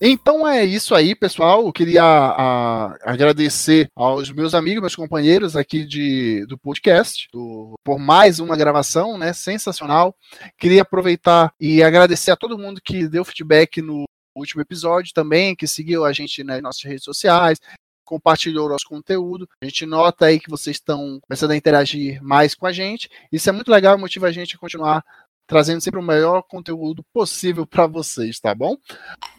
Então 0.00 0.46
é 0.46 0.64
isso 0.64 0.94
aí, 0.94 1.14
pessoal. 1.14 1.66
Eu 1.66 1.72
queria 1.72 2.04
a- 2.04 2.96
agradecer 3.02 3.88
aos 3.96 4.30
meus 4.30 4.54
amigos, 4.54 4.80
meus 4.80 4.94
companheiros 4.96 5.56
aqui 5.56 5.84
de, 5.84 6.46
do 6.46 6.56
podcast, 6.56 7.28
do- 7.32 7.74
por 7.84 7.98
mais 7.98 8.38
uma 8.38 8.56
gravação, 8.56 9.18
né? 9.18 9.32
Sensacional. 9.32 10.14
Queria 10.56 10.82
aproveitar 10.82 11.52
e 11.58 11.82
agradecer 11.82 12.30
a 12.30 12.36
todo 12.36 12.56
mundo 12.58 12.80
que 12.82 13.08
deu 13.08 13.24
feedback 13.24 13.82
no 13.82 14.04
último 14.36 14.62
episódio 14.62 15.12
também, 15.12 15.56
que 15.56 15.66
seguiu 15.66 16.04
a 16.04 16.12
gente 16.12 16.44
nas 16.44 16.62
nossas 16.62 16.84
redes 16.84 17.02
sociais, 17.02 17.58
compartilhou 18.04 18.66
o 18.66 18.70
nosso 18.70 18.86
conteúdo. 18.88 19.48
A 19.60 19.66
gente 19.66 19.84
nota 19.84 20.26
aí 20.26 20.38
que 20.38 20.48
vocês 20.48 20.76
estão 20.76 21.18
começando 21.28 21.50
a 21.50 21.56
interagir 21.56 22.22
mais 22.22 22.54
com 22.54 22.66
a 22.66 22.72
gente. 22.72 23.10
Isso 23.32 23.48
é 23.50 23.52
muito 23.52 23.70
legal 23.70 23.98
e 23.98 24.00
motiva 24.00 24.28
a 24.28 24.32
gente 24.32 24.54
a 24.54 24.58
continuar 24.58 25.02
trazendo 25.48 25.80
sempre 25.80 25.98
o 25.98 26.02
melhor 26.02 26.42
conteúdo 26.42 27.02
possível 27.12 27.66
para 27.66 27.86
vocês, 27.88 28.38
tá 28.38 28.54
bom? 28.54 28.76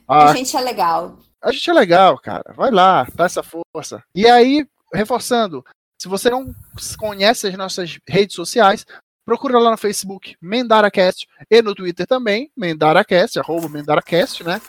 A 0.07 0.31
Ah, 0.31 0.35
gente 0.35 0.57
é 0.57 0.59
legal. 0.59 1.19
a 1.41 1.51
gente 1.51 1.69
é 1.69 1.73
legal, 1.73 2.17
cara. 2.19 2.51
Vai 2.53 2.71
lá, 2.71 3.07
dá 3.13 3.25
essa 3.25 3.43
força. 3.43 4.03
E 4.13 4.27
aí, 4.27 4.67
reforçando, 4.93 5.63
se 6.01 6.07
você 6.09 6.29
não 6.29 6.53
conhece 6.97 7.47
as 7.47 7.53
nossas 7.55 7.97
redes 8.09 8.35
sociais, 8.35 8.85
procura 9.23 9.59
lá 9.59 9.69
no 9.71 9.77
Facebook, 9.77 10.35
MendaraCast, 10.41 11.27
e 11.49 11.61
no 11.61 11.75
Twitter 11.75 12.07
também, 12.07 12.51
MendaraCast, 12.57 13.37
arroba 13.39 13.69
MendaraCast, 13.69 14.43
né? 14.43 14.59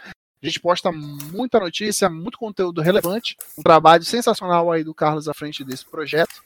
A 0.42 0.46
gente 0.46 0.60
posta 0.60 0.92
muita 0.92 1.58
notícia, 1.58 2.08
muito 2.10 2.38
conteúdo 2.38 2.80
relevante, 2.82 3.36
um 3.58 3.62
trabalho 3.62 4.04
sensacional 4.04 4.70
aí 4.70 4.84
do 4.84 4.94
Carlos 4.94 5.28
à 5.28 5.34
frente 5.34 5.64
desse 5.64 5.84
projeto. 5.84 6.42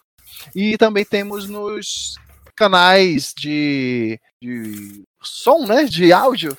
E 0.55 0.77
também 0.77 1.05
temos 1.05 1.49
nos 1.49 2.17
canais 2.57 3.33
de, 3.37 4.21
de 4.41 5.03
som, 5.23 5.67
né? 5.67 5.85
De 5.85 6.13
áudio, 6.13 6.57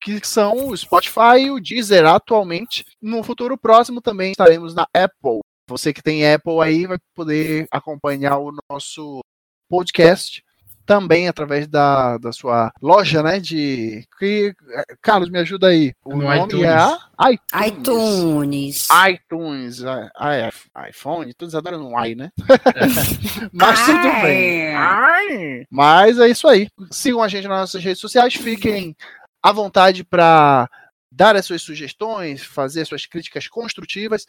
que 0.00 0.20
são 0.26 0.68
o 0.68 0.76
Spotify 0.76 1.40
e 1.46 1.50
o 1.50 1.60
Deezer 1.60 2.06
atualmente. 2.06 2.84
No 3.00 3.22
futuro 3.22 3.56
próximo 3.58 4.00
também 4.00 4.32
estaremos 4.32 4.74
na 4.74 4.86
Apple. 4.94 5.40
Você 5.68 5.92
que 5.92 6.02
tem 6.02 6.30
Apple 6.32 6.60
aí 6.62 6.86
vai 6.86 6.98
poder 7.14 7.66
acompanhar 7.70 8.38
o 8.38 8.52
nosso 8.70 9.20
podcast 9.68 10.42
também 10.88 11.28
através 11.28 11.68
da, 11.68 12.16
da 12.16 12.32
sua 12.32 12.72
loja, 12.80 13.22
né? 13.22 13.38
De. 13.38 14.02
Que, 14.18 14.54
Carlos, 15.02 15.28
me 15.30 15.38
ajuda 15.38 15.68
aí. 15.68 15.92
O 16.02 16.16
No 16.16 16.22
nome 16.22 16.44
iTunes. 16.46 16.64
é 16.64 16.76
a 17.18 17.30
iTunes. 17.30 18.88
iTunes. 18.88 18.88
iTunes, 19.10 19.80
i- 19.80 19.84
i- 19.86 20.88
iPhone, 20.88 21.34
todos 21.34 21.54
adoram 21.54 21.86
um 21.86 22.04
i, 22.04 22.14
né? 22.14 22.30
Mas 23.52 23.84
tudo 23.84 24.02
bem. 24.22 24.74
Ai. 24.74 25.64
Mas 25.70 26.18
é 26.18 26.28
isso 26.28 26.48
aí. 26.48 26.68
Sigam 26.90 27.22
a 27.22 27.28
gente 27.28 27.46
nas 27.46 27.60
nossas 27.60 27.84
redes 27.84 28.00
sociais, 28.00 28.34
fiquem 28.34 28.96
à 29.42 29.52
vontade 29.52 30.02
para 30.04 30.68
dar 31.12 31.36
as 31.36 31.44
suas 31.44 31.60
sugestões, 31.62 32.42
fazer 32.42 32.82
as 32.82 32.88
suas 32.88 33.04
críticas 33.06 33.46
construtivas, 33.46 34.26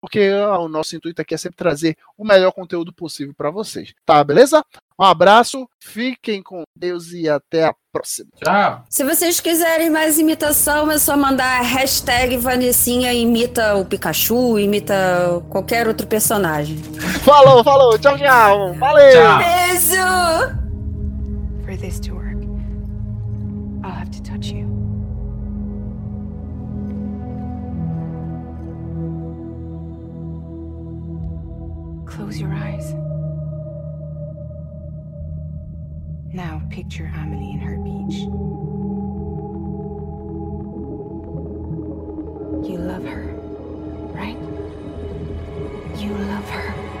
porque 0.00 0.30
ah, 0.34 0.58
o 0.58 0.68
nosso 0.68 0.94
intuito 0.96 1.20
aqui 1.20 1.34
é 1.34 1.38
sempre 1.38 1.56
trazer 1.56 1.96
o 2.16 2.24
melhor 2.24 2.52
conteúdo 2.52 2.92
possível 2.92 3.34
para 3.36 3.50
vocês. 3.50 3.92
Tá, 4.04 4.22
beleza? 4.22 4.64
Um 4.98 5.04
abraço, 5.04 5.68
fiquem 5.78 6.42
com 6.42 6.62
Deus 6.74 7.12
e 7.12 7.28
até 7.28 7.64
a 7.64 7.74
próxima. 7.92 8.30
Tchau. 8.42 8.84
Se 8.88 9.04
vocês 9.04 9.40
quiserem 9.40 9.90
mais 9.90 10.18
imitação, 10.18 10.90
é 10.90 10.98
só 10.98 11.16
mandar 11.16 11.60
hashtag 11.60 12.36
Vanessinha 12.38 13.12
imita 13.12 13.76
o 13.76 13.84
Pikachu, 13.84 14.58
imita 14.58 14.94
qualquer 15.50 15.86
outro 15.86 16.06
personagem. 16.06 16.78
Falou, 17.24 17.62
falou, 17.62 17.98
tchau, 17.98 18.16
tchau. 18.16 18.74
Valeu! 18.74 19.12
Tchau. 19.12 19.38
Beijo! 19.38 20.66
For 21.64 21.76
this 21.76 22.00
to 22.00 22.14
work, 22.14 22.42
I'll 23.84 23.92
have 23.92 24.10
to 24.12 24.22
touch 24.22 24.52
you. 24.52 24.75
Close 32.26 32.40
your 32.40 32.52
eyes. 32.52 32.92
Now 36.34 36.60
picture 36.70 37.08
Amelie 37.14 37.52
in 37.52 37.60
her 37.60 37.76
beach. 37.76 38.18
You 42.68 42.78
love 42.78 43.04
her, 43.04 43.32
right? 44.12 44.36
You 46.00 46.10
love 46.14 46.50
her. 46.50 46.95